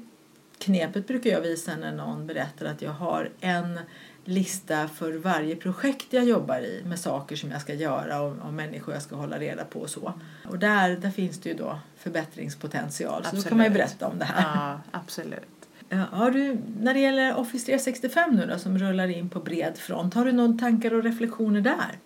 knepet 0.57 1.07
brukar 1.07 1.29
jag 1.29 1.41
visa 1.41 1.75
när 1.75 1.91
någon 1.91 2.27
berättar 2.27 2.65
att 2.65 2.81
jag 2.81 2.91
har 2.91 3.29
en 3.39 3.79
lista 4.27 4.87
för 4.87 5.13
varje 5.13 5.55
projekt 5.55 6.05
jag 6.09 6.25
jobbar 6.25 6.59
i 6.59 6.81
med 6.85 6.99
saker 6.99 7.35
som 7.35 7.51
jag 7.51 7.61
ska 7.61 7.73
göra 7.73 8.21
och, 8.21 8.37
och 8.47 8.53
människor 8.53 8.93
jag 8.93 9.03
ska 9.03 9.15
hålla 9.15 9.39
reda 9.39 9.65
på 9.65 9.79
och 9.79 9.89
så. 9.89 10.13
Och 10.49 10.59
där, 10.59 10.89
där 10.95 11.09
finns 11.11 11.39
det 11.39 11.49
ju 11.49 11.55
då 11.55 11.79
förbättringspotential 11.97 13.25
så 13.25 13.35
då 13.35 13.41
kan 13.41 13.57
man 13.57 13.65
ju 13.65 13.71
Absolut. 13.71 13.89
berätta 13.99 14.07
om 14.07 14.19
det 14.19 14.25
här. 14.25 14.55
Ja, 14.55 14.79
absolut. 14.91 15.41
Har 15.89 16.31
du, 16.31 16.57
när 16.79 16.93
det 16.93 16.99
gäller 16.99 17.37
Office 17.37 17.65
365 17.65 18.35
nu 18.35 18.45
då 18.45 18.59
som 18.59 18.77
rullar 18.77 19.07
in 19.07 19.29
på 19.29 19.39
bred 19.39 19.77
front, 19.77 20.13
har 20.13 20.25
du 20.25 20.31
några 20.31 20.57
tankar 20.57 20.93
och 20.93 21.03
reflektioner 21.03 21.61
där? 21.61 21.99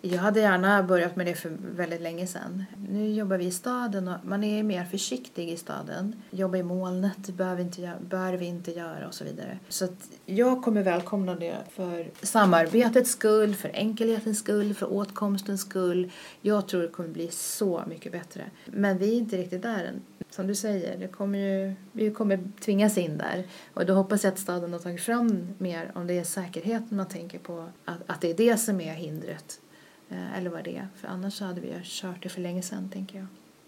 Jag 0.00 0.18
hade 0.18 0.40
gärna 0.40 0.82
börjat 0.82 1.16
med 1.16 1.26
det 1.26 1.34
för 1.34 1.52
väldigt 1.76 2.00
länge 2.00 2.26
sedan. 2.26 2.64
Nu 2.90 3.12
jobbar 3.12 3.36
vi 3.36 3.44
i 3.44 3.50
staden 3.50 4.08
och 4.08 4.16
man 4.24 4.44
är 4.44 4.62
mer 4.62 4.84
försiktig 4.84 5.50
i 5.50 5.56
staden. 5.56 6.22
Jobba 6.30 6.56
i 6.56 6.62
molnet 6.62 7.16
det 7.16 7.32
bör 7.32 7.54
vi 7.54 7.62
inte, 7.62 7.92
bör 8.08 8.32
vi 8.32 8.46
inte 8.46 8.70
göra 8.72 9.06
och 9.06 9.14
så 9.14 9.24
vidare. 9.24 9.58
Så 9.68 9.84
att 9.84 10.10
jag 10.26 10.62
kommer 10.62 10.82
välkomna 10.82 11.34
det 11.34 11.56
för 11.70 12.10
samarbetets 12.22 13.10
skull, 13.10 13.54
för 13.54 13.70
enkelhetens 13.74 14.38
skull, 14.38 14.74
för 14.74 14.92
åtkomstens 14.92 15.60
skull. 15.60 16.10
Jag 16.40 16.68
tror 16.68 16.82
det 16.82 16.88
kommer 16.88 17.08
bli 17.08 17.28
så 17.30 17.82
mycket 17.88 18.12
bättre. 18.12 18.44
Men 18.66 18.98
vi 18.98 19.12
är 19.12 19.18
inte 19.18 19.36
riktigt 19.36 19.62
där 19.62 19.84
än. 19.84 20.02
Typ, 20.28 20.34
som 20.34 20.46
du 20.46 20.54
säger, 20.54 20.98
det 20.98 21.08
kommer 21.08 21.38
ju, 21.38 21.74
vi 21.92 22.10
kommer 22.10 22.50
tvingas 22.60 22.98
in 22.98 23.18
där. 23.18 23.44
Och 23.74 23.86
då 23.86 23.94
hoppas 23.94 24.24
jag 24.24 24.32
att 24.32 24.38
staden 24.38 24.72
har 24.72 24.80
tagit 24.80 25.00
fram 25.00 25.48
mer 25.58 25.92
om 25.94 26.06
det 26.06 26.18
är 26.18 26.24
säkerheten 26.24 26.96
man 26.96 27.08
tänker 27.08 27.38
på. 27.38 27.68
Att, 27.84 27.98
att 28.06 28.20
det 28.20 28.30
är 28.30 28.34
det 28.34 28.56
som 28.56 28.80
är 28.80 28.94
hindret. 28.94 29.60
Eh, 30.08 30.38
Eller 30.38 30.50
vad 30.50 30.64
det 30.64 30.76
är. 30.76 30.88
För 30.96 31.08
annars 31.08 31.40
hade 31.40 31.60
vi 31.60 31.68
ju 31.68 31.80
kört 31.84 32.22
det 32.22 32.28
för 32.28 32.40
länge 32.40 32.62
sedan, 32.62 32.90
tänker 32.90 33.18
jag. 33.18 33.26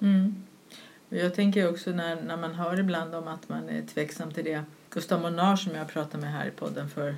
Mm. 0.09 0.43
Jag 1.09 1.35
tänker 1.35 1.71
också 1.71 1.91
när, 1.91 2.23
när 2.23 2.37
man 2.37 2.55
hör 2.55 2.81
ibland 2.81 3.15
om 3.15 3.29
att 3.29 3.49
man 3.49 3.69
är 3.69 3.83
tveksam 3.83 4.33
till 4.33 4.45
det. 4.45 4.65
Gustav 4.91 5.21
Monar 5.21 5.57
som 5.57 5.75
jag 5.75 5.89
pratade 5.89 6.23
med 6.23 6.33
här 6.33 6.47
i 6.47 6.51
podden 6.51 6.89
för, 6.89 7.17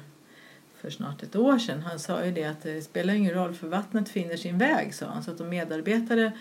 för 0.77 0.91
snart 0.91 1.23
ett 1.23 1.37
år 1.37 1.59
sedan. 1.59 1.83
Han 1.83 1.99
sa 1.99 2.25
ju 2.25 2.33
det 2.33 2.45
att 2.45 2.63
det 2.63 2.83
spelar 2.83 3.15
ingen 3.15 3.35
roll 3.35 3.55
för 3.55 3.69
vattnet 3.69 4.09
finner 4.09 4.37
sin 4.37 4.59
väg 4.59 4.95
sa 4.95 5.07
han. 5.07 5.23
Så 5.23 5.31
att 5.31 5.41
om 5.41 5.49
medarbetare 5.49 6.33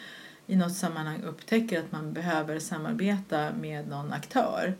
i 0.48 0.56
något 0.56 0.76
sammanhang 0.76 1.22
upptäcker 1.22 1.80
att 1.80 1.92
man 1.92 2.14
behöver 2.14 2.60
samarbeta 2.60 3.52
med 3.54 3.88
någon 3.88 4.14
aktör 4.14 4.76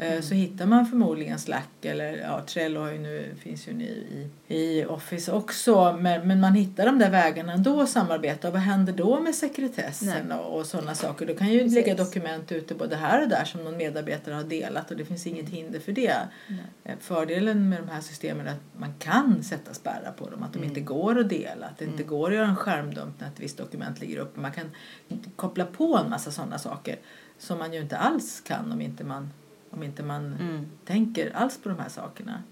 eh, 0.00 0.20
så 0.20 0.34
hittar 0.34 0.66
man 0.66 0.86
förmodligen 0.86 1.38
Slack 1.38 1.68
eller 1.82 2.16
ja, 2.18 2.42
Trello 2.46 2.80
har 2.80 2.92
ju 2.92 2.98
nu, 2.98 3.34
finns 3.38 3.68
ju 3.68 3.72
nu 3.72 3.84
i, 3.84 4.54
i 4.56 4.84
Office 4.84 5.32
också 5.32 5.96
men, 6.00 6.28
men 6.28 6.40
man 6.40 6.54
hittar 6.54 6.86
de 6.86 6.98
där 6.98 7.10
vägarna 7.10 7.52
ändå 7.52 7.80
att 7.80 7.88
samarbeta 7.90 8.48
och 8.48 8.52
vad 8.54 8.62
händer 8.62 8.92
då 8.92 9.20
med 9.20 9.34
sekretessen 9.34 10.26
Nej. 10.28 10.38
och, 10.38 10.58
och 10.58 10.66
sådana 10.66 10.94
saker? 10.94 11.26
Då 11.26 11.34
kan 11.34 11.48
ju 11.48 11.58
Precis. 11.58 11.74
ligga 11.74 11.94
dokument 11.94 12.52
ute 12.52 12.74
både 12.74 12.96
här 12.96 13.22
och 13.22 13.28
där 13.28 13.44
som 13.44 13.64
någon 13.64 13.76
medarbetare 13.76 14.34
har 14.34 14.44
delat 14.44 14.90
och 14.90 14.96
det 14.96 15.04
finns 15.04 15.26
inget 15.26 15.48
hinder 15.48 15.80
för 15.80 15.92
det. 15.92 16.16
Nej. 16.48 16.58
Eh, 16.84 16.94
Fördelen 17.00 17.68
med 17.68 17.82
de 17.82 17.88
här 17.88 18.00
systemen 18.00 18.46
är 18.46 18.50
att 18.52 18.78
man 18.80 18.94
kan 18.98 19.42
sätta 19.42 19.74
spärrar 19.74 20.12
på 20.18 20.30
dem, 20.30 20.42
att 20.42 20.52
de 20.52 20.58
Mm. 20.58 20.68
inte 20.68 20.80
går 20.80 21.18
att 21.18 21.28
dela, 21.28 21.66
att 21.66 21.78
det 21.78 21.84
inte 21.84 22.02
går 22.02 22.28
att 22.30 22.36
göra 22.36 22.46
en 22.48 22.56
skärmdump 22.56 23.20
när 23.20 23.26
ett 23.28 23.40
visst 23.40 23.56
dokument 23.58 24.00
ligger 24.00 24.18
uppe. 24.18 24.40
Man 24.40 24.52
kan 24.52 24.70
koppla 25.36 25.64
på 25.64 25.96
en 26.04 26.10
massa 26.10 26.30
sådana 26.30 26.58
saker 26.58 26.96
som 27.38 27.58
man 27.58 27.72
ju 27.72 27.80
inte 27.80 27.96
alls 27.96 28.40
kan 28.40 28.72
om 28.72 28.80
inte 28.80 29.04
man, 29.04 29.30
om 29.70 29.82
inte 29.82 30.02
man 30.02 30.36
tänker 30.84 31.36
alls 31.36 31.58
på 31.62 31.68
de 31.68 31.78
här 31.78 31.88
sakerna. 31.88 32.42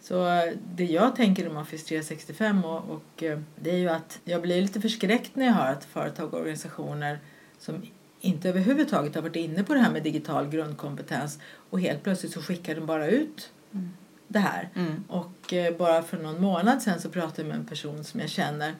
Så 0.00 0.26
eh, 0.28 0.52
det 0.74 0.84
jag 0.84 1.16
tänker 1.16 1.50
om 1.50 1.56
Office 1.56 1.86
365 1.88 2.64
och, 2.64 2.90
och 2.90 3.22
eh, 3.22 3.40
det 3.56 3.70
är 3.70 3.76
ju 3.76 3.88
att 3.88 4.20
jag 4.24 4.42
blir 4.42 4.62
lite 4.62 4.80
förskräckt 4.80 5.36
när 5.36 5.46
jag 5.46 5.52
hör 5.52 5.72
att 5.72 5.84
företag 5.84 6.34
och 6.34 6.40
organisationer 6.40 7.18
som 7.58 7.82
inte 8.20 8.48
överhuvudtaget 8.48 9.14
har 9.14 9.22
varit 9.22 9.36
inne 9.36 9.64
på 9.64 9.74
det 9.74 9.80
här 9.80 9.92
med 9.92 10.02
digital 10.02 10.48
grundkompetens 10.48 11.38
och 11.70 11.80
helt 11.80 12.02
plötsligt 12.02 12.32
så 12.32 12.42
skickar 12.42 12.74
de 12.74 12.86
bara 12.86 13.06
ut 13.06 13.50
Mm. 13.72 13.90
det 14.28 14.38
här. 14.38 14.68
Och 15.08 15.52
eh, 15.52 15.76
bara 15.76 16.02
för 16.02 16.16
någon 16.16 16.40
månad 16.40 16.82
sedan 16.82 17.00
så 17.00 17.08
pratade 17.10 17.42
jag 17.42 17.48
med 17.48 17.56
en 17.56 17.66
person 17.66 18.04
som 18.04 18.20
jag 18.20 18.28
känner 18.30 18.74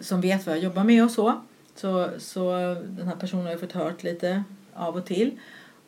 som 0.00 0.20
vet 0.20 0.46
vad 0.46 0.56
jag 0.56 0.64
jobbar 0.64 0.84
med 0.84 1.04
och 1.04 1.10
så. 1.10 1.40
Så, 1.74 2.10
så 2.18 2.50
den 2.88 3.08
här 3.08 3.16
personen 3.16 3.44
har 3.44 3.50
jag 3.50 3.60
fått 3.60 3.72
hört 3.72 4.02
lite 4.02 4.42
av 4.74 4.96
och 4.96 5.04
till. 5.04 5.38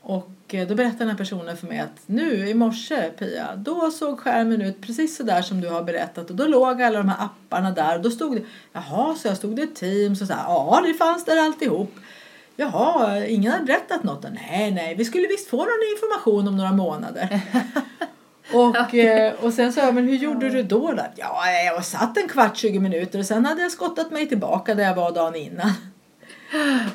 Och 0.08 0.54
eh, 0.54 0.68
då 0.68 0.74
berättade 0.74 0.98
den 0.98 1.08
här 1.08 1.16
personen 1.16 1.56
för 1.56 1.66
mig 1.66 1.78
att 1.78 2.02
nu 2.06 2.48
i 2.48 2.54
morse 2.54 3.10
Pia, 3.10 3.56
då 3.56 3.90
såg 3.90 4.20
skärmen 4.20 4.62
ut 4.62 4.80
precis 4.80 5.16
så 5.16 5.22
där 5.22 5.42
som 5.42 5.60
du 5.60 5.68
har 5.68 5.82
berättat 5.82 6.30
och 6.30 6.36
då 6.36 6.46
låg 6.46 6.82
alla 6.82 6.98
de 6.98 7.08
här 7.08 7.24
apparna 7.24 7.70
där 7.70 7.96
och 7.96 8.02
då 8.02 8.10
stod 8.10 8.36
det, 8.36 8.42
jaha, 8.72 9.14
så 9.14 9.28
jag 9.28 9.36
stod 9.36 9.56
det 9.56 9.66
Teams 9.66 10.20
och 10.20 10.26
så 10.26 10.34
här, 10.34 10.44
ja 10.44 10.82
det 10.86 10.94
fanns 10.94 11.24
där 11.24 11.36
alltihop. 11.36 11.94
Jaha, 12.56 13.24
ingen 13.26 13.52
hade 13.52 13.64
berättat 13.64 14.02
något? 14.02 14.26
Nej, 14.32 14.70
nej, 14.70 14.94
vi 14.94 15.04
skulle 15.04 15.28
visst 15.28 15.48
få 15.48 15.56
någon 15.56 15.92
information 15.96 16.48
om 16.48 16.56
några 16.56 16.72
månader. 16.72 17.40
Och, 18.54 18.94
eh, 18.94 19.34
och 19.34 19.52
sen 19.52 19.72
sa 19.72 19.80
jag, 19.80 19.94
men 19.94 20.08
hur 20.08 20.16
gjorde 20.16 20.48
du 20.48 20.62
då? 20.62 20.92
då? 20.92 21.02
Ja, 21.16 21.50
jag 21.50 21.84
satt 21.84 22.16
en 22.16 22.28
kvart, 22.28 22.56
20 22.56 22.78
minuter 22.78 23.18
och 23.18 23.26
sen 23.26 23.46
hade 23.46 23.62
jag 23.62 23.72
skottat 23.72 24.10
mig 24.10 24.28
tillbaka 24.28 24.74
där 24.74 24.84
jag 24.84 24.94
var 24.94 25.12
dagen 25.12 25.34
innan. 25.34 25.70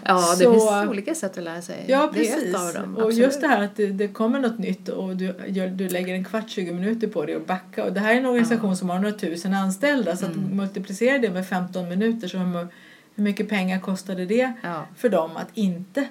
Ja, 0.05 0.35
det 0.39 0.43
Så- 0.45 0.51
finns 0.53 0.89
olika 0.89 1.15
sätt 1.15 1.37
att 1.37 1.43
lära 1.43 1.61
sig. 1.61 1.85
Ja, 1.87 2.09
precis. 2.13 2.53
dem. 2.73 2.97
och 2.97 3.11
just 3.11 3.41
det 3.41 3.47
här 3.47 3.63
att 3.63 3.75
det, 3.75 3.87
det 3.87 4.07
kommer 4.07 4.39
något 4.39 4.57
nytt 4.59 4.89
och 4.89 5.15
du, 5.17 5.33
du 5.75 5.89
lägger 5.89 6.13
en 6.13 6.23
kvart, 6.25 6.49
20 6.49 6.73
minuter 6.73 7.07
på 7.07 7.25
det 7.25 7.35
och 7.35 7.41
backa. 7.41 7.83
Och 7.83 7.93
det 7.93 7.99
här 7.99 8.13
är 8.13 8.17
en 8.17 8.25
organisation 8.25 8.77
som 8.77 8.89
har 8.89 8.99
några 8.99 9.15
tusen 9.15 9.53
anställda 9.53 10.17
så 10.17 10.25
att 10.25 10.35
Mm. 10.35 10.57
multiplicera 10.57 11.17
det 11.17 11.29
med 11.29 11.47
15 11.47 11.89
minuter 11.89 12.27
så 12.27 12.37
hur, 12.37 12.67
hur 13.15 13.23
mycket 13.23 13.49
pengar 13.49 13.79
kostade 13.79 14.25
det 14.25 14.53
Ja. 14.63 14.85
för 14.97 15.09
dem 15.09 15.31
att 15.37 15.47
inte 15.53 16.07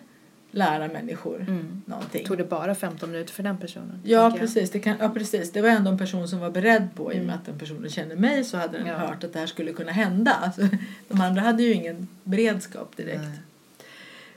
lära 0.50 0.88
människor 0.88 1.40
Mm. 1.48 1.82
någonting? 1.86 2.26
Tog 2.26 2.38
det 2.38 2.44
bara 2.44 2.74
15 2.74 3.10
minuter 3.10 3.32
för 3.32 3.42
den 3.42 3.58
personen? 3.58 4.00
Ja 4.04 4.36
precis, 4.38 4.70
det 4.70 4.78
kan, 4.80 4.96
ja 5.00 5.08
precis. 5.08 5.52
Det 5.52 5.60
var 5.62 5.68
ändå 5.68 5.90
en 5.90 5.98
person 5.98 6.28
som 6.28 6.38
var 6.40 6.50
beredd 6.50 6.88
på, 6.94 7.12
i 7.12 7.20
och 7.20 7.24
med 7.24 7.34
att 7.34 7.46
den 7.46 7.58
personen 7.58 7.90
känner 7.90 8.16
mig 8.16 8.44
så 8.44 8.56
hade 8.56 8.72
den 8.78 8.86
Mm. 8.86 8.92
Ja. 9.00 9.06
hört 9.08 9.24
att 9.24 9.32
det 9.32 9.38
här 9.38 9.46
skulle 9.46 9.72
kunna 9.72 9.92
hända. 9.92 10.30
Alltså, 10.42 10.62
de 11.08 11.20
andra 11.20 11.42
hade 11.42 11.62
ju 11.62 11.72
ingen 11.72 12.08
beredskap 12.24 12.96
direkt. 12.96 13.20
Nej. 13.22 13.38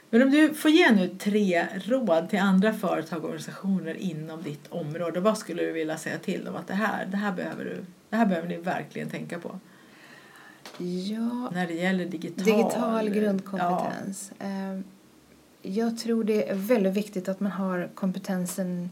Men 0.10 0.21
om 0.21 0.32
du 0.32 0.54
får 0.54 0.71
ge 0.71 0.91
nu 0.91 1.08
tre 1.08 1.67
råd 1.86 2.30
till 2.30 2.39
andra 2.39 2.73
företag 2.73 3.17
och 3.19 3.26
organisationer 3.26 3.93
inom 3.95 4.43
ditt 4.43 4.67
område, 4.69 5.19
vad 5.19 5.38
skulle 5.38 5.63
du 5.63 5.71
vilja 5.71 5.97
säga 5.97 6.17
till 6.17 6.45
dem 6.45 6.56
att 6.56 6.67
det 6.67 6.73
här, 6.73 7.06
det 7.06 7.17
här, 7.17 7.32
behöver, 7.32 7.63
du, 7.65 7.86
det 8.10 8.15
här 8.15 8.26
behöver 8.26 8.47
ni 8.47 8.58
verkligen 8.58 9.10
tänka 9.10 9.39
på 9.39 9.60
Ja, 10.78 11.49
när 11.54 11.67
det 11.67 11.73
gäller 11.73 12.06
digital, 12.06 12.43
digital 12.45 13.10
grundkompetens. 13.10 14.32
Eh, 14.39 14.80
Jag 15.65 15.97
tror 15.97 16.23
det 16.23 16.49
är 16.49 16.56
väldigt 16.56 16.93
viktigt 16.93 17.30
att 17.30 17.39
man 17.39 17.52
har 17.52 17.89
kompetensen 17.95 18.89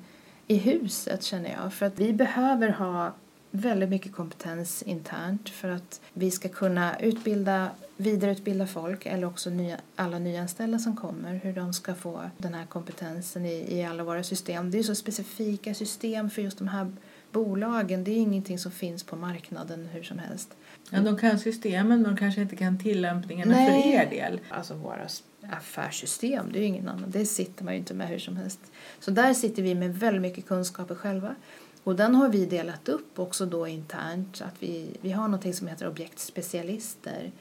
i 0.48 0.58
huset 0.58 1.24
känner 1.24 1.58
jag. 1.64 1.74
För 1.74 1.86
att 1.86 2.00
vi 2.00 2.14
behöver 2.14 2.70
ha 2.70 3.14
väldigt 3.52 3.90
mycket 3.90 4.14
kompetens 4.14 4.82
internt 4.82 5.50
för 5.50 5.70
att 5.70 6.02
vi 6.14 6.32
ska 6.32 6.50
kunna 6.50 7.00
utbilda, 7.00 7.70
vidareutbilda 7.98 8.68
folk 8.68 9.06
eller 9.06 9.28
också 9.28 9.50
nya, 9.50 9.78
alla 9.96 10.20
nyanställda 10.20 10.80
som 10.80 10.96
kommer, 10.96 11.34
hur 11.44 11.54
de 11.54 11.74
ska 11.74 11.96
få 11.96 12.22
den 12.38 12.54
här 12.54 12.66
kompetensen 12.66 13.46
i, 13.46 13.78
i 13.78 13.86
alla 13.86 14.04
våra 14.04 14.24
system. 14.24 14.72
Det 14.72 14.80
är 14.80 14.84
så 14.84 14.96
specifika 14.96 15.74
system 15.74 16.30
för 16.30 16.42
just 16.42 16.58
de 16.58 16.68
här 16.68 16.92
bolagen, 17.32 18.04
det 18.04 18.12
är 18.12 18.18
ingenting 18.18 18.60
som 18.60 18.72
finns 18.72 19.04
på 19.04 19.16
marknaden 19.16 19.90
hur 19.94 20.04
som 20.04 20.20
helst. 20.20 20.50
Ja, 20.90 21.00
de 21.00 21.18
kan 21.18 21.40
systemen 21.40 21.88
men 21.88 22.04
de 22.04 22.18
kanske 22.18 22.42
inte 22.42 22.56
kan 22.56 22.80
tillämpningarna 22.80 23.56
Nej. 23.56 23.82
för 23.84 23.90
er 23.90 24.10
del. 24.10 24.40
Alltså 24.50 24.74
våra 24.74 25.08
affärssystem, 25.50 26.52
det 26.52 26.60
är 26.60 26.62
ju 26.62 26.68
ingen 26.68 26.88
annan. 26.88 27.12
Det 27.12 27.26
sitter 27.26 27.64
man 27.64 27.74
ju 27.74 27.80
inte 27.80 27.94
med 27.94 28.08
hur 28.08 28.20
som 28.20 28.38
helst. 28.38 28.60
Så 29.00 29.12
där 29.12 29.34
sitter 29.34 29.64
vi 29.64 29.76
med 29.76 29.96
väldigt 29.96 30.22
mycket 30.22 30.46
kunskaper 30.46 30.96
själva. 30.96 31.36
Och 31.84 31.96
den 31.96 32.16
har 32.16 32.30
vi 32.30 32.46
delat 32.46 32.90
upp 32.90 33.20
också 33.20 33.46
då 33.46 33.68
internt. 33.68 34.42
Att 34.42 34.56
vi, 34.64 34.98
vi 35.02 35.12
har 35.12 35.28
något 35.28 35.56
som 35.56 35.68
heter 35.68 35.88
objektspecialister. 35.88 37.32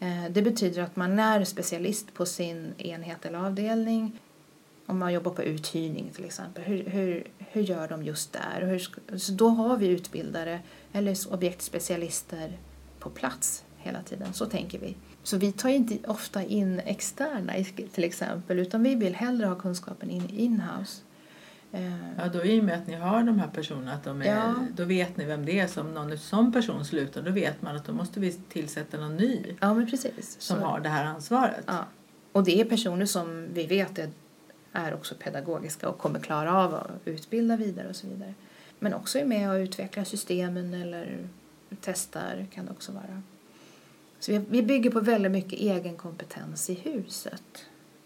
Eh, 0.00 0.24
det 0.30 0.42
betyder 0.42 0.82
att 0.82 0.96
man 0.96 1.18
är 1.18 1.44
specialist 1.44 2.14
på 2.14 2.26
sin 2.26 2.74
enhet 2.78 3.26
eller 3.26 3.38
avdelning. 3.38 4.20
Om 4.86 4.98
man 4.98 5.12
jobbar 5.12 5.30
på 5.30 5.42
uthyrning 5.42 6.10
till 6.14 6.24
exempel. 6.24 6.64
Hur, 6.64 6.84
hur, 6.84 7.26
hur 7.38 7.62
gör 7.62 7.88
de 7.88 8.02
just 8.02 8.32
där? 8.32 8.66
Hur, 8.66 9.18
så 9.18 9.32
då 9.32 9.48
har 9.48 9.76
vi 9.76 9.86
utbildare 9.86 10.60
eller 10.92 11.32
objektspecialister 11.32 12.58
på 12.98 13.10
plats 13.10 13.64
hela 13.76 14.02
tiden. 14.02 14.32
Så 14.32 14.46
tänker 14.46 14.78
vi. 14.78 14.96
Så 15.28 15.36
vi 15.36 15.52
tar 15.52 15.68
inte 15.68 15.98
ofta 16.10 16.42
in 16.42 16.80
externa 16.80 17.52
till 17.92 18.04
exempel 18.04 18.58
utan 18.58 18.82
vi 18.82 18.94
vill 18.94 19.14
hellre 19.14 19.46
ha 19.46 19.54
kunskapen 19.54 20.10
in, 20.10 20.30
in-house. 20.30 21.02
Eh, 21.72 21.92
Ja, 22.18 22.28
då 22.32 22.44
i 22.44 22.60
och 22.60 22.64
med 22.64 22.74
att 22.78 22.86
ni 22.86 22.94
har 22.94 23.22
de 23.22 23.38
här 23.38 23.48
personerna, 23.48 23.92
att 23.92 24.04
de 24.04 24.22
är, 24.22 24.26
Ja. 24.26 24.54
då 24.76 24.84
vet 24.84 25.16
ni 25.16 25.24
vem 25.24 25.44
det 25.44 25.58
är. 25.58 25.66
Som 25.66 25.94
någon 25.94 26.18
sån 26.18 26.52
person 26.52 26.84
slutar, 26.84 27.22
då 27.22 27.30
vet 27.30 27.62
man 27.62 27.76
att 27.76 27.84
då 27.84 27.92
måste 27.92 28.20
vi 28.20 28.32
tillsätta 28.32 28.96
någon 29.00 29.16
ny 29.16 29.56
Ja, 29.60 29.74
men 29.74 29.90
precis. 29.90 30.36
som 30.40 30.56
Så- 30.56 30.62
har 30.64 30.80
det 30.80 30.88
här 30.88 31.04
ansvaret. 31.04 31.64
Ja. 31.66 31.84
Och 32.32 32.44
det 32.44 32.60
är 32.60 32.64
personer 32.64 33.06
som 33.06 33.48
vi 33.52 33.66
vet 33.66 33.98
är, 33.98 34.10
är 34.72 34.94
också 34.94 35.14
pedagogiska 35.14 35.88
och 35.88 35.98
kommer 35.98 36.20
klara 36.20 36.54
av 36.64 36.74
att 36.74 36.90
utbilda 37.04 37.56
vidare 37.56 37.88
och 37.88 37.96
så 37.96 38.06
vidare. 38.06 38.34
Men 38.78 38.94
också 38.94 39.18
är 39.18 39.24
med 39.24 39.50
och 39.50 39.54
utvecklar 39.56 40.04
systemen 40.04 40.74
eller 40.74 41.28
testar 41.80 42.46
kan 42.54 42.64
det 42.66 42.70
också 42.72 42.92
vara. 42.92 43.22
Så 44.20 44.32
vi, 44.32 44.40
vi 44.48 44.62
bygger 44.62 44.90
på 44.90 45.00
väldigt 45.00 45.32
mycket 45.32 45.52
egen 45.58 45.96
kompetens 45.96 46.70
i 46.70 46.74
huset. 46.74 47.42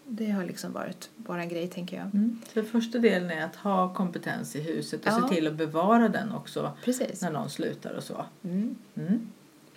Det 0.07 0.29
har 0.29 0.43
liksom 0.45 0.71
varit 0.71 1.09
vår 1.15 1.49
grej 1.49 1.67
tänker 1.67 1.97
jag. 1.97 2.05
Mm. 2.05 2.41
Så 2.53 2.63
första 2.63 2.97
delen 2.99 3.31
är 3.31 3.45
att 3.45 3.55
ha 3.55 3.93
kompetens 3.93 4.55
i 4.55 4.61
huset 4.61 5.01
och 5.01 5.07
Ja. 5.07 5.27
se 5.29 5.35
till 5.35 5.47
att 5.47 5.53
bevara 5.53 6.09
den 6.09 6.31
också 6.31 6.71
Precis. 6.83 7.21
när 7.21 7.31
någon 7.31 7.49
slutar 7.49 7.93
och 7.93 8.03
så. 8.03 8.25
Mm. 8.43 8.75
Mm. 8.95 9.27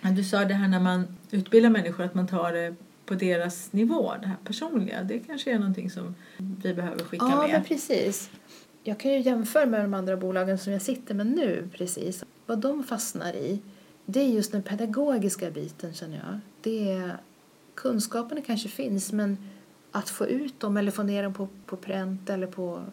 Men 0.01 0.15
du 0.15 0.23
sa 0.23 0.45
det 0.45 0.53
här 0.53 0.67
när 0.67 0.79
man 0.79 1.17
utbildar 1.31 1.69
människor 1.69 2.03
att 2.03 2.13
man 2.15 2.27
tar 2.27 2.51
det 2.53 2.75
på 3.05 3.13
deras 3.13 3.73
nivå, 3.73 4.13
det 4.21 4.27
här 4.27 4.35
personliga. 4.43 5.03
Det 5.03 5.19
kanske 5.19 5.51
är 5.51 5.59
någonting 5.59 5.89
som 5.91 6.15
vi 6.37 6.73
behöver 6.73 7.03
skicka 7.03 7.25
Ja, 7.31 7.41
med. 7.41 7.51
men 7.51 7.63
precis. 7.63 8.29
Jag 8.83 8.97
kan 8.99 9.11
ju 9.11 9.19
jämföra 9.19 9.65
med 9.65 9.81
de 9.81 9.93
andra 9.93 10.17
bolagen 10.17 10.57
som 10.57 10.73
jag 10.73 10.81
sitter 10.81 11.13
med 11.15 11.27
nu. 11.27 11.69
precis. 11.77 12.23
Vad 12.45 12.59
de 12.59 12.83
fastnar 12.83 13.33
i, 13.33 13.59
det 14.09 14.19
är 14.19 14.27
just 14.27 14.51
den 14.51 14.63
pedagogiska 14.63 15.51
biten 15.51 15.93
känner 15.93 16.17
jag. 16.17 16.39
Det 16.61 16.91
är, 16.91 17.17
kunskaperna 17.75 18.41
kanske 18.41 18.69
finns 18.69 19.11
men 19.11 19.37
att 19.91 20.09
få 20.09 20.25
ut 20.25 20.59
dem 20.59 20.77
eller 20.77 20.91
få 20.91 21.03
ner 21.03 21.23
dem 21.23 21.33
på, 21.33 21.47
på 21.65 21.77
pränt 21.77 22.29
eller 22.29 22.47
på, 22.47 22.83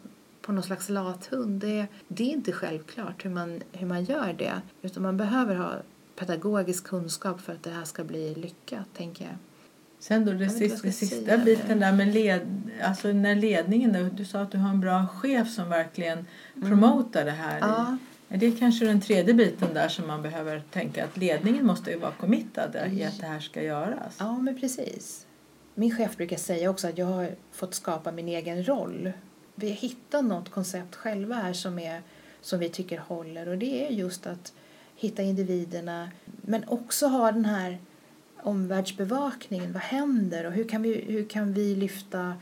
på 0.41 0.53
någon 0.53 0.63
slags 0.63 0.89
lathund, 0.89 1.61
det, 1.61 1.87
det 2.09 2.23
är 2.25 2.33
inte 2.33 2.53
självklart 2.53 3.25
hur 3.25 3.31
man, 3.31 3.63
hur 3.73 3.87
man 3.87 4.05
gör 4.05 4.33
det. 4.39 4.61
Utan 4.83 5.03
man 5.03 5.17
behöver 5.17 5.55
ha 5.55 5.73
pedagogisk 6.17 6.85
kunskap 6.85 7.41
för 7.41 7.53
att 7.53 7.63
det 7.63 7.71
här 7.71 7.85
ska 7.85 8.05
bli 8.05 8.35
lyckat, 8.35 8.87
tänker 8.97 9.25
jag. 9.25 9.35
Sen 9.99 10.25
då 10.25 10.33
det 10.33 10.51
sista, 10.51 10.93
sista 10.93 11.39
biten 11.39 11.81
där 11.81 11.93
med 11.93 12.15
led, 12.15 12.63
alltså 12.83 13.09
när 13.09 13.35
ledningen, 13.35 14.11
du 14.17 14.25
sa 14.25 14.41
att 14.41 14.53
du 14.53 14.59
har 14.59 14.71
en 14.71 14.81
bra 14.81 15.07
chef 15.07 15.51
som 15.51 15.69
verkligen 15.69 16.27
promotar 16.63 17.25
det 17.25 17.31
här. 17.31 17.57
Mm. 17.57 17.71
Ja. 17.71 17.87
Är 17.87 18.14
det 18.39 18.59
kanske 18.59 18.85
den 18.85 19.01
tredje 19.01 19.35
biten 19.35 19.75
där 19.75 19.89
som 19.89 20.07
man 20.07 20.23
behöver 20.23 20.63
tänka 20.71 21.05
att 21.05 21.17
ledningen 21.17 21.67
måste 21.67 21.91
ju 21.91 21.99
vara 21.99 22.13
committad 22.13 22.77
i 22.93 23.05
att 23.05 23.21
det 23.21 23.27
här 23.27 23.41
ska 23.41 23.63
göras? 23.63 24.17
Ja, 24.19 24.39
men 24.39 24.61
precis. 24.61 25.27
Min 25.75 25.97
chef 25.97 26.17
brukar 26.17 26.37
säga 26.37 26.71
också 26.71 26.89
att 26.89 26.99
jag 26.99 27.07
har 27.07 27.31
fått 27.53 27.75
skapa 27.75 28.13
min 28.13 28.29
egen 28.29 28.69
roll. 28.69 29.13
Vi 29.55 29.69
har 29.69 29.77
hittat 29.77 30.25
något 30.25 30.51
koncept 30.51 30.95
själva 30.95 31.35
här 31.35 31.53
som, 31.53 31.79
är, 31.79 32.03
som 32.41 32.59
vi 32.59 32.69
tycker 32.69 32.99
håller 32.99 33.49
och 33.49 33.59
det 33.59 33.87
är 33.87 33.91
just 33.91 34.27
att 34.27 34.53
hitta 34.97 35.23
individerna 35.23 36.11
men 36.25 36.65
också 36.69 37.07
ha 37.07 37.33
den 37.33 37.45
här 37.45 37.79
omvärldsbevakningen. 38.43 39.73
Vad 39.73 39.83
händer 39.83 40.47
och 40.47 40.53
hur 40.53 40.69
kan 40.69 40.83
vi, 40.83 40.95
hur 40.95 41.29
kan 41.29 41.53
vi 41.53 41.77
lyfta 41.77 42.35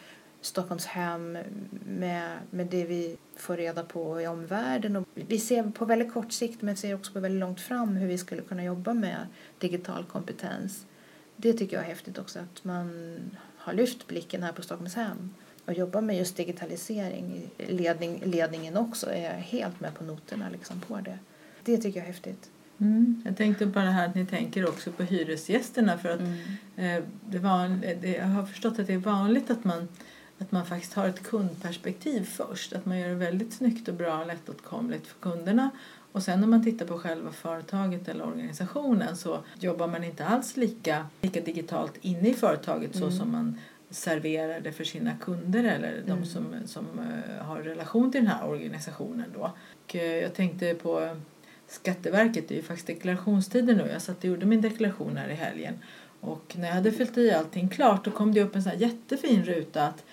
Stockholmshem 0.43 1.39
med, 1.87 2.39
med 2.51 2.67
det 2.67 2.85
vi 2.85 3.17
får 3.37 3.57
reda 3.57 3.83
på 3.83 4.21
i 4.21 4.27
omvärlden. 4.27 4.97
Och 4.97 5.05
vi 5.15 5.39
ser 5.39 5.63
på 5.71 5.85
väldigt 5.85 6.13
kort 6.13 6.33
sikt 6.33 6.63
men 6.63 6.77
ser 6.77 6.95
också 6.95 7.13
på 7.13 7.21
väldigt 7.21 7.41
långt 7.41 7.61
fram 7.61 7.97
hur 7.97 8.09
vi 8.09 8.19
skulle 8.19 8.43
kunna 8.43 8.65
jobba 8.65 8.95
med 8.95 9.27
digital 9.59 10.05
kompetens. 10.05 10.87
Det 11.37 11.53
tycker 11.53 11.77
jag 11.77 11.85
är 11.85 11.89
häftigt 11.89 12.19
också 12.19 12.39
att 12.39 12.65
man 12.65 13.17
har 13.57 13.73
lyft 13.73 14.07
blicken 14.07 14.43
här 14.43 14.53
på 14.53 14.63
Stockholmshem 14.63 15.31
och 15.65 15.73
jobbar 15.73 16.01
med 16.01 16.19
just 16.19 16.37
digitalisering. 16.37 17.51
Ledning, 17.59 18.23
ledningen 18.25 18.77
också 18.77 19.11
är 19.11 19.35
helt 19.35 19.81
med 19.81 19.95
på 19.95 20.05
noterna 20.05 20.49
liksom 20.53 20.81
på 20.81 21.01
det. 21.01 21.19
Det 21.65 21.77
tycker 21.77 21.99
jag 22.01 22.09
är 22.09 22.13
häftigt. 22.13 22.51
Mm. 22.79 23.23
Jag 23.25 23.37
tänkte 23.37 23.67
det 23.85 23.91
här 23.91 24.09
att 24.09 24.15
ni 24.15 24.27
tänker 24.27 24.69
också 24.69 24.93
på 24.93 25.03
hyresgästerna 25.03 25.99
för 25.99 26.09
att 26.09 26.21
Mm. 26.21 26.39
eh, 26.77 27.05
det 27.27 27.39
det, 28.01 28.17
jag 28.17 28.25
har 28.25 28.47
förstått 28.47 28.79
att 28.79 28.87
det 28.87 28.93
är 28.95 28.99
vanligt 28.99 29.51
att 29.51 29.65
man, 29.65 29.89
att 30.43 30.53
man 30.53 30.67
faktiskt 30.67 30.95
har 30.95 31.09
ett 31.09 31.23
kundperspektiv 31.23 32.25
först. 32.25 32.73
Att 32.73 32.87
man 32.87 32.99
gör 32.99 33.09
det 33.09 33.15
väldigt 33.15 33.53
snyggt 33.53 33.89
och 33.89 33.95
bra 33.95 34.19
och 34.21 34.27
lättåtkomligt 34.27 35.07
för 35.07 35.21
kunderna. 35.21 35.71
Och 36.13 36.23
sen 36.23 36.41
när 36.41 36.47
man 36.47 36.65
tittar 36.65 36.87
på 36.87 36.99
själva 36.99 37.33
företaget 37.33 38.09
eller 38.09 38.27
organisationen 38.27 39.17
så 39.17 39.39
jobbar 39.61 39.87
man 39.87 40.05
inte 40.05 40.25
alls 40.27 40.57
lika, 40.57 41.07
lika 41.21 41.41
digitalt 41.41 41.93
inne 42.01 42.29
i 42.29 42.35
företaget 42.35 42.93
så 42.97 43.05
Mm. 43.05 43.19
som 43.19 43.33
man 43.33 43.59
serverar 43.91 44.61
det 44.61 44.73
för 44.73 44.85
sina 44.85 45.13
kunder 45.21 45.65
eller 45.65 46.03
de 46.07 46.13
Mm. 46.13 46.25
som, 46.25 46.55
som 46.67 46.87
eh, 46.99 47.45
har 47.47 47.57
relation 47.59 48.13
till 48.13 48.21
den 48.21 48.31
här 48.31 48.49
organisationen. 48.49 49.31
Då. 49.35 49.53
Och, 49.85 49.97
eh, 49.97 50.03
jag 50.23 50.35
tänkte 50.35 50.75
på 50.75 51.17
Skatteverket, 51.69 52.49
det 52.49 52.55
är 52.55 52.57
ju 52.57 52.63
faktiskt 52.63 52.87
deklarationstider 52.87 53.75
nu. 53.75 53.89
Jag 53.93 54.03
satt 54.03 54.19
och 54.19 54.25
gjorde 54.25 54.47
min 54.47 54.61
deklaration 54.61 55.17
här 55.17 55.29
i 55.29 55.35
helgen. 55.35 55.75
Och 56.21 56.55
när 56.59 56.67
jag 56.69 56.75
hade 56.75 56.93
fyllt 56.93 57.19
i 57.19 57.33
allting 57.33 57.69
klart 57.69 58.05
då 58.05 58.11
kom 58.11 58.35
det 58.35 58.43
upp 58.43 58.57
en 58.57 58.63
sån 58.63 58.73
här 58.73 58.79
jättefin 58.79 59.45
ruta 59.45 59.87
att 59.87 60.05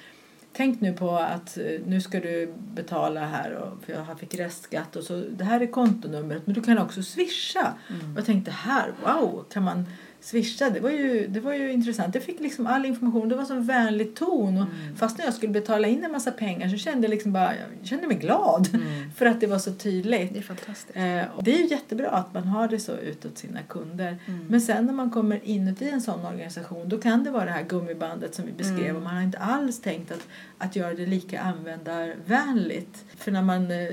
Tänk 0.59 0.81
nu 0.81 0.93
på 0.93 1.15
att 1.17 1.57
eh, 1.57 1.63
nu 1.85 2.01
ska 2.01 2.19
du 2.19 2.53
betala 2.73 3.19
här 3.25 3.51
och, 3.53 3.83
för 3.85 3.93
jag 3.93 4.19
fick 4.19 4.35
restskatt 4.35 4.95
och 4.95 5.03
så 5.03 5.23
det 5.37 5.43
här 5.43 5.61
är 5.61 5.67
kontonumret 5.67 6.41
men 6.45 6.53
du 6.55 6.61
kan 6.61 6.77
också 6.77 7.03
swisha. 7.03 7.73
Mm. 7.89 8.11
Och 8.11 8.17
jag 8.17 8.25
tänkte 8.25 8.51
här, 8.51 8.93
wow, 9.05 9.45
kan 9.53 9.63
man 9.63 9.85
swisha? 10.21 10.69
Det 10.69 10.79
var 10.79 10.89
ju, 10.89 11.27
det 11.27 11.39
var 11.39 11.53
ju 11.53 11.71
intressant. 11.71 12.15
Jag 12.15 12.23
fick 12.23 12.39
liksom 12.39 12.67
all 12.67 12.85
information, 12.85 13.29
det 13.29 13.35
var 13.35 13.45
så 13.45 13.59
vänlig 13.59 14.15
ton 14.15 14.57
och 14.57 14.67
Mm. 14.83 14.95
fast 14.95 15.17
när 15.17 15.25
jag 15.25 15.33
skulle 15.33 15.51
betala 15.51 15.87
in 15.87 16.03
en 16.03 16.11
massa 16.11 16.31
pengar 16.31 16.69
så 16.69 16.77
kände 16.77 17.07
jag 17.07 17.09
liksom 17.11 17.31
bara, 17.33 17.53
jag 17.55 17.87
kände 17.87 18.07
mig 18.07 18.17
glad 18.17 18.67
Mm. 18.73 19.11
för 19.15 19.25
att 19.25 19.39
det 19.41 19.47
var 19.47 19.59
så 19.59 19.73
tydligt. 19.73 20.33
Det 20.33 20.39
är 20.39 20.43
fantastiskt. 20.43 20.95
Eh, 20.97 21.01
det 21.43 21.53
är 21.53 21.57
ju 21.57 21.67
jättebra 21.67 22.09
att 22.09 22.33
man 22.33 22.43
har 22.43 22.67
det 22.67 22.79
så 22.79 22.95
utåt 22.97 23.37
sina 23.37 23.59
kunder. 23.61 24.17
Mm. 24.25 24.45
Men 24.49 24.61
sen 24.61 24.85
när 24.85 24.93
man 24.93 25.09
kommer 25.11 25.39
inuti 25.43 25.89
en 25.89 26.01
sån 26.01 26.25
organisation 26.25 26.89
då 26.89 26.97
kan 26.97 27.23
det 27.23 27.31
vara 27.31 27.45
det 27.45 27.51
här 27.51 27.63
gummibandet 27.63 28.35
som 28.35 28.45
vi 28.45 28.51
beskrev 28.51 28.79
Mm. 28.89 28.95
och 28.95 29.01
man 29.01 29.15
har 29.15 29.21
inte 29.23 29.37
alls 29.37 29.81
tänkt 29.81 30.11
att, 30.11 30.27
att 30.61 30.75
göra 30.75 30.93
det 30.93 31.05
lika 31.05 31.41
användarvänligt. 31.41 33.05
För 33.17 33.31
när 33.31 33.41
man 33.41 33.71
eh, 33.71 33.89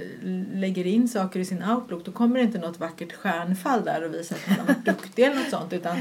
lägger 0.55 0.87
in 0.87 1.09
saker 1.09 1.41
i 1.41 1.45
sin 1.45 1.63
Outlook 1.65 2.05
då 2.05 2.13
kommer 2.13 2.37
det 2.37 2.43
inte 2.43 2.59
något 2.59 2.81
vackert 2.81 3.13
stjärnfall 3.13 3.85
där 3.85 4.05
och 4.05 4.15
visar 4.15 4.37
att 4.37 4.49
man 4.49 4.59
har 4.67 4.75
varit 4.75 4.85
duktig 4.85 5.23
eller 5.25 5.37
något 5.37 5.51
sånt 5.51 5.73
utan, 5.73 5.97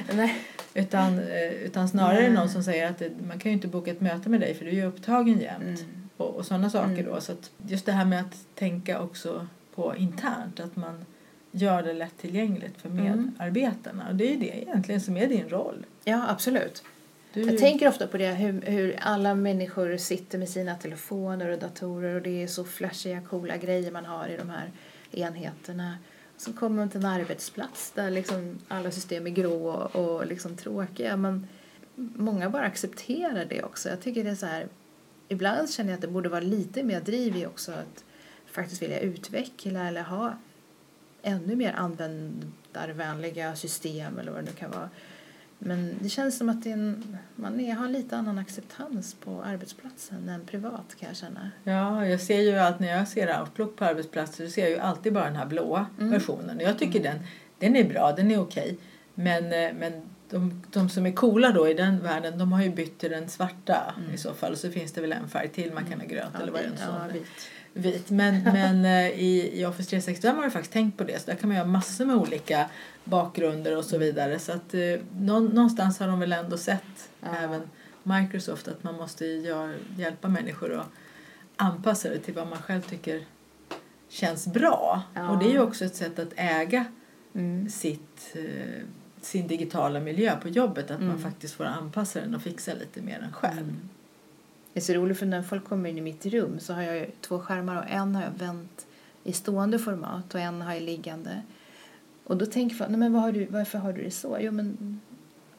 utan, 0.73 1.19
eh, 1.19 1.49
utan 1.65 1.89
snarare 1.89 2.21
Nej. 2.21 2.31
någon 2.31 2.49
som 2.49 2.63
säger 2.63 2.89
att 2.89 3.01
man 3.27 3.39
kan 3.39 3.51
ju 3.51 3.55
inte 3.55 3.67
boka 3.67 3.91
ett 3.91 4.01
möte 4.01 4.29
med 4.29 4.39
dig 4.39 4.53
för 4.53 4.65
du 4.65 4.71
är 4.71 4.75
ju 4.75 4.85
upptagen 4.85 5.39
jämt 5.39 5.79
Mm. 5.79 6.09
och, 6.17 6.35
och 6.35 6.45
sådana 6.45 6.69
saker 6.69 6.87
Mm. 6.99 7.05
då. 7.05 7.21
Så 7.21 7.33
just 7.67 7.85
det 7.85 7.91
här 7.91 8.05
med 8.05 8.19
att 8.21 8.37
tänka 8.55 9.01
också 9.01 9.47
på 9.75 9.95
internt, 9.95 10.59
att 10.59 10.75
man 10.75 11.05
gör 11.51 11.83
det 11.83 11.93
lättillgängligt 11.93 12.81
för 12.81 12.89
Mm. 12.89 13.03
medarbetarna. 13.37 14.07
Och 14.09 14.15
det 14.15 14.27
är 14.27 14.31
ju 14.31 14.39
det 14.39 14.61
egentligen 14.61 15.01
som 15.01 15.17
är 15.17 15.27
din 15.27 15.49
roll. 15.49 15.85
Ja, 16.03 16.25
absolut. 16.29 16.83
Du, 17.35 17.41
Jag 17.41 17.57
tänker 17.57 17.87
ofta 17.87 18.07
på 18.07 18.17
det 18.17 18.33
hur, 18.33 18.61
hur 18.61 18.97
alla 19.01 19.35
människor 19.35 19.97
sitter 19.97 20.37
med 20.37 20.49
sina 20.49 20.75
telefoner 20.75 21.49
och 21.49 21.59
datorer 21.59 22.15
och 22.15 22.21
det 22.21 22.43
är 22.43 22.47
så 22.47 22.63
flashiga, 22.63 23.21
coola 23.21 23.57
grejer 23.57 23.91
man 23.91 24.05
har 24.05 24.27
i 24.27 24.37
de 24.37 24.49
här 24.49 24.71
enheterna. 25.11 25.97
Så 26.37 26.53
kommer 26.53 26.75
man 26.75 26.89
till 26.89 26.99
en 26.99 27.05
arbetsplats 27.05 27.91
där 27.91 28.11
liksom 28.11 28.59
alla 28.67 28.91
system 28.91 29.27
är 29.27 29.31
grå 29.31 29.69
och, 29.69 29.95
och 29.95 30.27
liksom 30.27 30.57
tråkiga. 30.57 31.17
Men 31.17 31.47
många 31.95 32.49
bara 32.49 32.65
accepterar 32.65 33.45
det 33.45 33.63
också. 33.63 33.89
Jag 33.89 34.01
tycker 34.01 34.23
det 34.23 34.29
är 34.29 34.35
så 34.35 34.45
här, 34.45 34.67
ibland 35.27 35.69
känner 35.69 35.89
jag 35.89 35.95
att 35.95 36.01
det 36.01 36.07
borde 36.07 36.29
vara 36.29 36.41
lite 36.41 36.83
mer 36.83 37.01
driv 37.01 37.35
i 37.37 37.45
också 37.45 37.71
att 37.71 38.03
faktiskt 38.45 38.81
vilja 38.81 38.99
utveckla 38.99 39.87
eller 39.87 40.01
ha 40.01 40.37
ännu 41.21 41.55
mer 41.55 41.73
användarvänliga 41.73 43.55
system 43.55 44.19
eller 44.19 44.31
vad 44.31 44.41
det 44.41 44.45
nu 44.45 44.57
kan 44.57 44.71
vara. 44.71 44.89
Men 45.59 45.95
det 46.01 46.09
känns 46.09 46.37
som 46.37 46.49
att 46.49 46.63
det 46.63 46.69
är 46.69 46.73
en, 46.73 47.17
man 47.35 47.59
är, 47.59 47.73
har 47.73 47.87
lite 47.87 48.17
annan 48.17 48.37
acceptans 48.37 49.13
på 49.23 49.43
arbetsplatsen 49.43 50.29
än 50.29 50.45
privat 50.45 50.95
kan 50.99 51.07
jag 51.09 51.17
känna. 51.17 51.51
Ja, 51.63 52.05
jag 52.07 52.21
ser 52.21 52.41
ju 52.41 52.57
att 52.59 52.79
när 52.79 52.87
jag 52.97 53.07
ser 53.07 53.41
Outlook 53.41 53.75
på 53.75 53.85
arbetsplatser 53.85 54.45
så 54.45 54.51
ser 54.51 54.61
jag 54.61 54.69
ju 54.71 54.77
alltid 54.77 55.13
bara 55.13 55.25
den 55.25 55.35
här 55.35 55.45
blåa 55.45 55.85
Mm. 55.99 56.11
versionen. 56.11 56.59
Jag 56.59 56.79
tycker 56.79 57.03
den, 57.03 57.19
den 57.59 57.75
är 57.75 57.89
bra, 57.89 58.11
den 58.11 58.31
är 58.31 58.39
okej. 58.39 58.77
Men, 59.15 59.43
eh, 59.53 59.73
men 59.73 60.01
de, 60.29 60.63
de 60.71 60.89
som 60.89 61.05
är 61.05 61.11
coola 61.11 61.51
då 61.51 61.67
i 61.69 61.73
den 61.73 61.99
världen, 62.03 62.37
de 62.37 62.51
har 62.51 62.63
ju 62.63 62.69
bytt 62.69 62.99
till 62.99 63.11
den 63.11 63.29
svarta 63.29 63.95
i 64.13 64.17
så 64.17 64.33
fall. 64.33 64.51
Och 64.51 64.57
så 64.57 64.71
finns 64.71 64.91
det 64.91 65.01
väl 65.01 65.11
en 65.11 65.27
färg 65.29 65.49
till, 65.49 65.73
man 65.73 65.85
kan 65.85 65.99
ha 65.99 66.07
grönt 66.07 66.35
eller 66.41 66.51
vad 66.51 66.61
det 66.61 66.65
är. 66.65 66.71
en 66.71 67.11
ja. 67.13 67.19
Vit. 67.75 68.09
Men, 68.09 68.43
men 68.43 68.85
eh, 68.85 69.09
i, 69.09 69.59
i 69.61 69.65
Office 69.65 69.89
365 69.89 70.35
har 70.35 70.43
jag 70.43 70.53
faktiskt 70.53 70.73
tänkt 70.73 70.97
på 70.97 71.03
det. 71.03 71.19
Så 71.19 71.31
där 71.31 71.35
kan 71.37 71.49
man 71.49 71.57
göra 71.57 71.67
massor 71.67 72.05
med 72.05 72.15
olika 72.15 72.69
bakgrunder 73.03 73.77
och 73.77 73.85
så 73.85 73.97
vidare. 73.97 74.39
Så 74.39 74.51
att 74.51 74.73
eh, 74.73 74.81
nå, 75.19 75.39
någonstans 75.39 75.99
har 75.99 76.07
de 76.07 76.19
väl 76.19 76.33
ändå 76.33 76.57
sett, 76.57 77.09
Ja. 77.21 77.27
även 77.39 77.61
Microsoft, 78.03 78.67
att 78.67 78.83
man 78.83 78.95
måste 78.95 79.25
gör, 79.25 79.75
hjälpa 79.97 80.27
människor 80.27 80.73
att 80.79 80.87
anpassa 81.55 82.09
det 82.09 82.19
till 82.19 82.33
vad 82.33 82.47
man 82.47 82.61
själv 82.61 82.81
tycker 82.81 83.21
känns 84.09 84.47
bra. 84.47 85.03
Ja. 85.13 85.29
Och 85.29 85.39
det 85.39 85.45
är 85.45 85.51
ju 85.51 85.59
också 85.61 85.85
ett 85.85 85.95
sätt 85.95 86.19
att 86.19 86.33
äga 86.35 86.85
Mm. 87.35 87.69
sitt, 87.69 88.33
eh, 88.35 88.83
sin 89.21 89.47
digitala 89.47 89.99
miljö 89.99 90.35
på 90.41 90.49
jobbet. 90.49 90.91
Att 90.91 90.99
man 90.99 91.09
Mm. 91.09 91.21
faktiskt 91.21 91.53
får 91.53 91.63
anpassa 91.63 92.19
den 92.21 92.35
och 92.35 92.41
fixa 92.41 92.73
lite 92.73 93.01
mer 93.01 93.19
än 93.19 93.31
själv. 93.33 93.65
Det 93.73 94.04
är 94.79 94.81
så 94.81 94.93
roligt 94.93 95.19
för 95.19 95.25
när 95.25 95.41
folk 95.41 95.63
kommer 95.69 95.89
in 95.89 95.97
i 95.97 96.01
mitt 96.01 96.25
rum 96.25 96.59
så 96.59 96.73
har 96.73 96.81
jag 96.81 97.07
två 97.21 97.39
skärmar 97.39 97.75
och 97.77 97.89
en 97.89 98.15
har 98.15 98.23
jag 98.23 98.31
vänt 98.47 98.85
i 99.23 99.33
stående 99.33 99.79
format 99.79 100.33
och 100.33 100.39
en 100.39 100.61
har 100.61 100.73
jag 100.73 100.83
liggande. 100.83 101.41
Och 102.23 102.37
då 102.37 102.45
tänker 102.45 102.75
folk, 102.75 102.89
nej 102.89 102.99
men 102.99 103.15
har 103.15 103.31
du, 103.31 103.45
varför 103.45 103.77
har 103.77 103.93
du 103.93 104.03
det 104.03 104.11
så? 104.11 104.37
Jo 104.41 104.51
men 104.51 104.99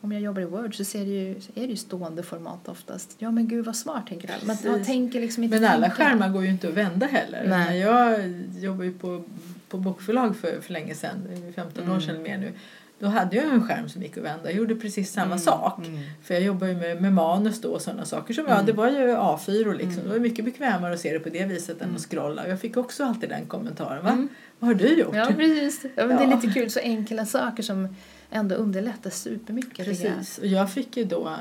om 0.00 0.12
jag 0.12 0.22
jobbar 0.22 0.42
i 0.42 0.44
Word 0.44 0.76
så, 0.76 0.84
ser 0.84 1.04
det 1.04 1.10
ju, 1.10 1.30
är 1.30 1.60
det 1.60 1.66
ju 1.66 1.76
stående 1.76 2.22
format 2.22 2.68
oftast. 2.68 3.16
Ja 3.18 3.30
men 3.30 3.48
gud 3.48 3.64
vad 3.64 3.76
smart 3.76 4.06
tänker 4.06 4.30
alla. 4.34 4.44
Man, 4.46 4.56
man 4.72 4.84
tänker 4.84 5.20
liksom 5.20 5.44
inte 5.44 5.60
Men 5.60 5.70
alla 5.70 5.90
skärmar 5.90 6.28
går 6.28 6.42
ju 6.44 6.50
inte 6.50 6.68
att 6.68 6.74
vända 6.74 7.06
heller. 7.06 7.44
Nej. 7.48 7.78
Jag 7.78 8.20
jobbade 8.62 8.84
ju 8.86 8.98
på, 8.98 9.24
på 9.68 9.78
bokförlag 9.78 10.36
för, 10.36 10.60
för 10.60 10.72
länge 10.72 10.94
sedan, 10.94 11.16
det 11.28 11.48
är 11.48 11.52
15 11.52 11.84
år 11.84 11.88
Mm. 11.88 12.00
sedan 12.00 12.22
mer 12.22 12.38
nu. 12.38 12.52
Då 12.98 13.06
hade 13.06 13.36
jag 13.36 13.44
en 13.46 13.68
skärm 13.68 13.88
som 13.88 14.02
gick 14.02 14.16
att 14.16 14.24
vända. 14.24 14.44
Jag 14.44 14.54
gjorde 14.54 14.74
precis 14.74 15.12
samma 15.12 15.26
Mm, 15.26 15.38
sak. 15.38 15.78
mm. 15.86 16.00
För 16.22 16.34
jag 16.34 16.42
jobbar 16.42 16.66
ju 16.66 16.74
med, 16.74 17.02
med 17.02 17.12
manus 17.12 17.60
då 17.60 17.68
och 17.72 17.82
sådana 17.82 18.04
saker. 18.04 18.34
Som, 18.34 18.44
ja, 18.48 18.54
Mm. 18.54 18.66
det 18.66 18.72
var 18.72 18.88
ju 18.90 19.14
A4 19.14 19.72
liksom. 19.74 19.92
Mm. 19.92 20.04
Det 20.04 20.08
var 20.08 20.18
mycket 20.18 20.44
bekvämare 20.44 20.94
att 20.94 21.00
se 21.00 21.12
det 21.12 21.18
på 21.20 21.28
det 21.28 21.44
viset 21.44 21.76
än 21.80 21.82
Mm. 21.84 21.96
att 21.96 22.02
scrolla. 22.02 22.42
Och 22.44 22.50
jag 22.50 22.60
fick 22.60 22.76
också 22.76 23.04
alltid 23.04 23.28
den 23.28 23.46
kommentaren. 23.46 24.04
Va? 24.04 24.10
Mm. 24.10 24.28
Vad 24.58 24.68
har 24.68 24.74
du 24.74 24.88
gjort? 24.98 25.14
Ja 25.14 25.26
precis. 25.36 25.84
Ja, 25.94 26.06
men 26.06 26.16
Det 26.16 26.22
är 26.22 26.26
lite 26.42 26.60
kul, 26.60 26.70
så 26.70 26.80
enkla 26.80 27.26
saker 27.26 27.62
som 27.62 27.96
ändå 28.30 28.54
underlättar 28.54 29.10
supermycket. 29.10 29.86
Precis. 29.86 30.38
Och 30.38 30.46
jag 30.46 30.72
fick 30.72 30.96
ju 30.96 31.04
då, 31.04 31.36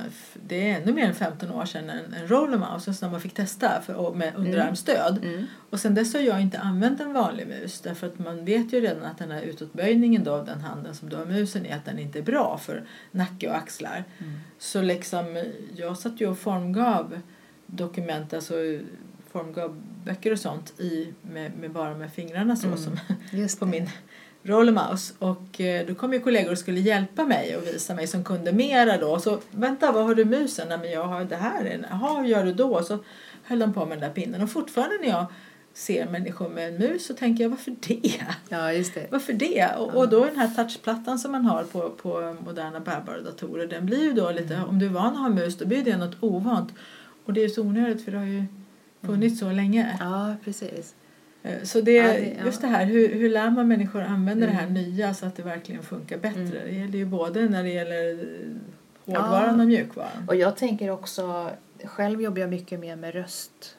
det 0.47 0.69
är 0.69 0.81
ännu 0.81 0.93
mer 0.93 1.05
än 1.07 1.15
15 1.15 1.51
år 1.51 1.65
sedan, 1.65 1.89
en, 1.89 2.13
en 2.13 2.27
roller 2.27 2.57
mouse 2.57 2.93
som 2.93 3.11
man 3.11 3.21
fick 3.21 3.33
testa 3.33 3.81
för, 3.81 4.13
med 4.13 4.35
underarmstöd. 4.35 5.19
Mm. 5.23 5.45
Och 5.69 5.79
sen 5.79 5.95
dess 5.95 6.13
har 6.13 6.21
jag 6.21 6.41
inte 6.41 6.59
använt 6.59 7.01
en 7.01 7.13
vanlig 7.13 7.47
mus 7.47 7.81
därför 7.81 8.07
att 8.07 8.19
man 8.19 8.45
vet 8.45 8.73
ju 8.73 8.81
redan 8.81 9.03
att 9.03 9.17
den 9.17 9.31
här 9.31 9.41
utåtböjningen 9.41 10.23
då 10.23 10.33
av 10.33 10.45
den 10.45 10.61
handen 10.61 10.95
som 10.95 11.09
du 11.09 11.15
har 11.15 11.25
musen 11.25 11.65
i 11.65 11.71
att 11.71 11.85
den 11.85 11.99
inte 11.99 12.19
är 12.19 12.23
bra 12.23 12.57
för 12.57 12.83
nacke 13.11 13.49
och 13.49 13.55
axlar. 13.55 14.03
Mm. 14.17 14.39
Så 14.59 14.81
liksom 14.81 15.43
jag 15.75 15.97
satt 15.97 16.21
ju 16.21 16.27
och 16.27 16.37
formgav 16.37 17.19
dokument, 17.65 18.33
alltså 18.33 18.53
formgav 19.31 19.81
böcker 20.05 20.31
och 20.31 20.39
sånt 20.39 20.79
i, 20.79 21.13
med, 21.21 21.57
med 21.57 21.71
bara 21.71 21.97
med 21.97 22.13
fingrarna 22.13 22.55
så 22.55 22.67
Mm. 22.67 22.77
som 22.77 23.59
på 23.59 23.65
min 23.65 23.89
rollermouse 24.45 25.13
och 25.19 25.61
eh, 25.61 25.87
då 25.87 25.95
kom 25.95 26.13
ju 26.13 26.19
kollegor 26.19 26.51
och 26.51 26.57
skulle 26.57 26.79
hjälpa 26.79 27.23
mig 27.25 27.57
och 27.57 27.67
visa 27.67 27.93
mig 27.95 28.07
som 28.07 28.23
kunde 28.23 28.51
mera 28.51 28.97
då. 28.97 29.19
Så 29.19 29.39
vänta, 29.51 29.91
vad 29.91 30.05
har 30.05 30.15
du 30.15 30.25
musen? 30.25 30.67
Nej 30.69 30.77
men 30.77 30.91
jag 30.91 31.03
har 31.03 31.23
det 31.23 31.35
här. 31.35 31.85
Jaha, 31.89 32.21
hur 32.21 32.27
gör 32.27 32.45
du 32.45 32.53
då? 32.53 32.83
Så 32.83 32.97
höll 33.43 33.59
de 33.59 33.73
på 33.73 33.85
med 33.85 33.97
den 33.99 34.07
där 34.09 34.15
pinnen 34.23 34.41
och 34.41 34.49
fortfarande 34.49 34.97
när 35.01 35.07
jag 35.07 35.25
ser 35.73 36.07
människor 36.09 36.49
med 36.49 36.67
en 36.69 36.77
mus 36.77 37.05
så 37.07 37.13
tänker 37.13 37.43
jag 37.43 37.49
varför 37.49 37.75
det? 37.87 38.21
Ja, 38.49 38.73
just 38.73 38.93
det. 38.93 39.07
Varför 39.11 39.33
det? 39.33 39.69
Och, 39.77 39.95
och 39.95 40.09
då 40.09 40.25
den 40.25 40.35
här 40.37 40.47
touchplattan 40.47 41.19
som 41.19 41.31
man 41.31 41.45
har 41.45 41.63
på, 41.63 41.89
på 41.89 42.35
moderna 42.45 42.79
bärbara 42.79 43.21
datorer 43.21 43.67
den 43.67 43.85
blir 43.85 44.03
ju 44.03 44.13
då 44.13 44.31
lite, 44.31 44.55
Mm. 44.55 44.69
om 44.69 44.79
du 44.79 44.85
är 44.85 44.89
van 44.89 45.13
att 45.13 45.17
ha 45.19 45.29
mus 45.29 45.57
då 45.57 45.65
blir 45.65 45.83
det 45.83 45.97
något 45.97 46.17
ovant. 46.23 46.73
Och 47.25 47.33
det 47.33 47.43
är 47.43 47.49
så 47.49 47.61
onödigt 47.61 48.05
för 48.05 48.11
det 48.11 48.17
har 48.17 48.25
ju 48.25 48.45
funnits 49.01 49.39
så 49.39 49.51
länge. 49.51 49.97
Ja, 49.99 50.35
precis. 50.43 50.95
Eh, 51.45 51.63
Så 51.63 51.81
det, 51.81 51.91
Ja, 51.91 52.03
det- 52.07 52.35
ja. 52.39 52.45
just 52.45 52.61
det 52.61 52.67
här, 52.67 52.85
hur, 52.85 53.13
hur 53.15 53.29
lär 53.29 53.49
man 53.49 53.67
människor 53.67 54.01
att 54.01 54.09
använda 54.09 54.45
det 54.45 54.51
här 54.51 54.67
Mm. 54.67 54.73
nya 54.73 55.13
så 55.13 55.25
att 55.25 55.35
det 55.35 55.43
verkligen 55.43 55.83
funkar 55.83 56.17
bättre? 56.17 56.39
Mm. 56.41 56.51
Det 56.65 56.71
gäller 56.71 56.97
ju 56.97 57.05
både 57.05 57.49
när 57.49 57.63
det 57.63 57.69
gäller 57.69 58.09
eh, 58.13 59.13
hårdvaran 59.13 59.55
Ja. 59.55 59.61
och 59.61 59.67
mjukvaran. 59.67 60.25
Och 60.27 60.35
jag 60.35 60.57
tänker 60.57 60.89
också, 60.89 61.49
själv 61.83 62.21
jobbar 62.21 62.39
jag 62.39 62.49
mycket 62.49 62.79
mer 62.79 62.95
med 62.95 63.13
röst. 63.13 63.77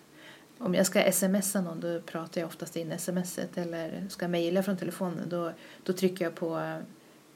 Om 0.59 0.75
jag 0.75 0.87
ska 0.87 1.13
smsa 1.13 1.61
någon 1.61 1.81
då 1.81 2.01
pratar 2.01 2.41
jag 2.41 2.49
oftast 2.49 2.77
in 2.77 2.93
smset 2.99 3.59
eller 3.59 4.07
ska 4.09 4.29
mejla 4.29 4.63
från 4.63 4.77
telefonen 4.77 5.29
då, 5.29 5.53
då 5.83 5.93
trycker 5.93 6.25
jag 6.25 6.35
på 6.35 6.57
eh, 6.59 6.77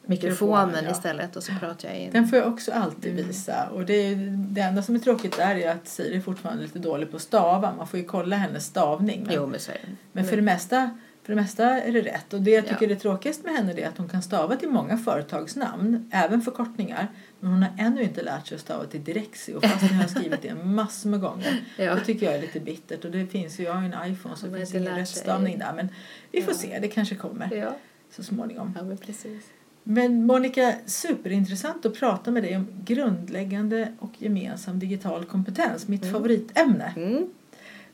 mikrofonen 0.07 0.67
Mikrofonen, 0.69 0.85
ja. 0.85 0.91
istället 0.91 1.37
och 1.37 1.43
så 1.43 1.53
pratar 1.61 1.89
jag 1.89 1.99
in. 1.99 2.11
Den 2.13 2.29
får 2.29 2.39
jag 2.39 2.49
också 2.49 2.73
alltid 2.73 3.13
Mm. 3.13 3.27
visa. 3.27 3.69
Och 3.69 3.87
det, 3.87 3.93
är, 3.95 4.17
det 4.51 4.61
enda 4.61 4.83
som 4.83 4.95
är 4.95 4.99
tråkigt 4.99 5.39
är 5.39 5.71
att 5.71 5.89
Siri 5.89 6.17
är 6.17 6.21
fortfarande 6.21 6.63
lite 6.63 6.79
dålig 6.79 7.11
på 7.11 7.17
att 7.17 7.23
stava. 7.23 7.75
Man 7.77 7.89
får 7.89 7.99
ju 8.01 8.05
kolla 8.07 8.37
hennes 8.37 8.65
stavning. 8.67 9.23
Men, 9.27 9.35
Jo, 9.35 9.47
men 9.47 9.61
så 9.61 9.71
är 9.71 9.75
det. 9.75 9.97
men 10.13 10.25
för, 10.25 10.37
det 10.37 10.43
mesta, 10.43 10.91
för 11.23 11.33
det 11.33 11.41
mesta 11.41 11.65
är 11.83 11.93
det 11.93 12.01
rätt. 12.01 12.33
Och 12.33 12.41
det 12.43 12.51
jag 12.51 12.67
tycker 12.67 12.89
Ja. 12.89 12.95
är 12.95 12.99
tråkigast 13.01 13.45
med 13.45 13.53
henne 13.55 13.73
är 13.81 13.89
att 13.89 13.99
hon 13.99 14.09
kan 14.09 14.23
stava 14.23 14.57
till 14.57 14.69
många 14.69 14.99
företagsnamn, 14.99 16.11
även 16.13 16.43
förkortningar. 16.43 17.07
Men 17.41 17.51
hon 17.51 17.63
har 17.63 17.73
ännu 17.79 18.03
inte 18.03 18.23
lärt 18.23 18.47
sig 18.47 18.55
att 18.55 18.61
stava 18.61 18.85
till 18.85 19.05
Direxio 19.05 19.61
fast 19.61 19.81
hon 19.91 19.91
har 20.01 20.09
skrivit 20.09 20.43
det 20.43 20.55
massor 20.65 21.09
med 21.11 21.21
gånger. 21.21 21.61
Ja. 21.77 21.95
Det 21.95 22.01
tycker 22.05 22.27
jag 22.27 22.35
är 22.35 22.41
lite 22.41 22.61
bittert 22.61 23.05
och 23.05 23.11
det 23.11 23.27
finns 23.27 23.61
ju, 23.61 23.65
jag 23.65 23.75
har 23.75 23.81
ju 23.83 23.93
en 23.93 24.13
iPhone 24.13 24.37
så 24.37 24.47
det 24.47 24.57
finns 24.59 24.75
ingen 24.75 24.97
rättstavning 24.97 25.59
där 25.59 25.73
men 25.77 25.89
vi 26.33 26.43
får 26.43 26.53
Ja. 26.55 26.59
se, 26.59 26.79
det 26.83 26.89
kanske 26.89 27.15
kommer 27.15 27.73
så 28.11 28.23
småningom. 28.23 28.73
ja 28.79 28.85
men 28.85 28.97
precis. 28.99 29.45
Men 29.85 30.27
Monica, 30.27 30.75
superintressant 30.87 31.87
att 31.87 31.95
prata 31.95 32.31
med 32.31 32.43
dig 32.43 32.57
om 32.57 32.67
grundläggande 32.85 33.93
och 33.99 34.11
gemensam 34.19 34.79
digital 34.79 35.25
kompetens, 35.25 35.89
mitt 35.89 36.03
Mm. 36.03 36.13
favoritämne. 36.15 36.93
Mm. 36.97 37.27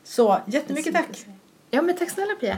Så 0.04 0.38
jättemycket 0.46 0.94
tack! 0.94 1.26
Ja, 1.70 1.82
men 1.82 1.96
tack 1.96 2.10
snälla 2.10 2.34
Pia. 2.40 2.56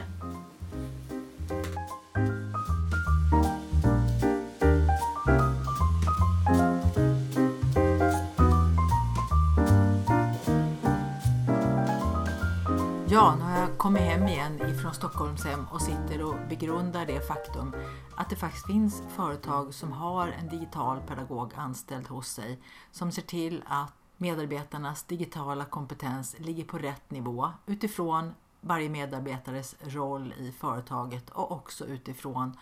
Ja, 13.11 13.37
kommer 13.79 13.99
jag 13.99 14.07
hem 14.07 14.27
igen 14.27 14.61
ifrån 14.69 14.93
Stockholmshem 14.93 15.65
och 15.71 15.81
sitter 15.81 16.23
och 16.23 16.35
begrundar 16.49 17.05
det 17.05 17.27
faktum 17.27 17.75
att 18.15 18.29
det 18.29 18.35
faktiskt 18.35 18.67
finns 18.67 19.03
företag 19.15 19.73
som 19.73 19.91
har 19.91 20.27
en 20.27 20.47
digital 20.47 20.99
pedagog 21.07 21.53
anställd 21.55 22.07
hos 22.07 22.27
sig 22.27 22.59
som 22.91 23.11
ser 23.11 23.21
till 23.21 23.63
att 23.67 23.93
medarbetarnas 24.17 25.03
digitala 25.03 25.65
kompetens 25.65 26.35
ligger 26.39 26.63
på 26.63 26.77
rätt 26.77 27.11
nivå 27.11 27.51
utifrån 27.65 28.33
varje 28.61 28.89
medarbetares 28.89 29.75
roll 29.81 30.33
i 30.37 30.51
företaget 30.51 31.29
och 31.29 31.51
också 31.51 31.85
utifrån 31.85 32.57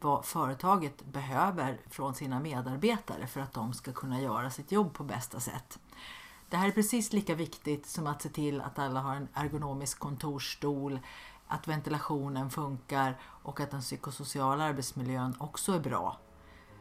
vad 0.00 0.24
företaget 0.24 1.04
behöver 1.04 1.80
från 1.90 2.14
sina 2.14 2.40
medarbetare 2.40 3.26
för 3.26 3.40
att 3.40 3.52
de 3.52 3.72
ska 3.72 3.92
kunna 3.92 4.20
göra 4.20 4.50
sitt 4.50 4.72
jobb 4.72 4.94
på 4.94 5.04
bästa 5.04 5.40
sätt. 5.40 5.78
Det 6.54 6.58
här 6.58 6.68
är 6.68 6.72
precis 6.72 7.12
lika 7.12 7.34
viktigt 7.34 7.86
som 7.86 8.06
att 8.06 8.22
se 8.22 8.28
till 8.28 8.60
att 8.60 8.78
alla 8.78 9.00
har 9.00 9.16
en 9.16 9.28
ergonomisk 9.34 9.98
kontorsstol, 9.98 10.98
att 11.48 11.68
ventilationen 11.68 12.50
funkar 12.50 13.18
och 13.20 13.60
att 13.60 13.70
den 13.70 13.80
psykosociala 13.80 14.64
arbetsmiljön 14.64 15.34
också 15.38 15.72
är 15.72 15.80
bra. 15.80 16.16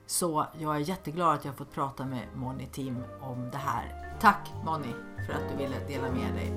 Så 0.05 0.45
jag 0.59 0.75
är 0.75 0.79
jätteglad 0.79 1.35
att 1.35 1.45
jag 1.45 1.51
har 1.51 1.57
fått 1.57 1.73
prata 1.73 2.05
med 2.05 2.27
Moni 2.35 2.67
Tim 2.67 3.03
om 3.21 3.49
det 3.51 3.57
här. 3.57 4.15
Tack 4.21 4.49
Moni 4.65 4.93
för 5.27 5.33
att 5.33 5.49
du 5.51 5.57
ville 5.63 5.87
dela 5.87 6.11
med 6.11 6.33
dig. 6.33 6.51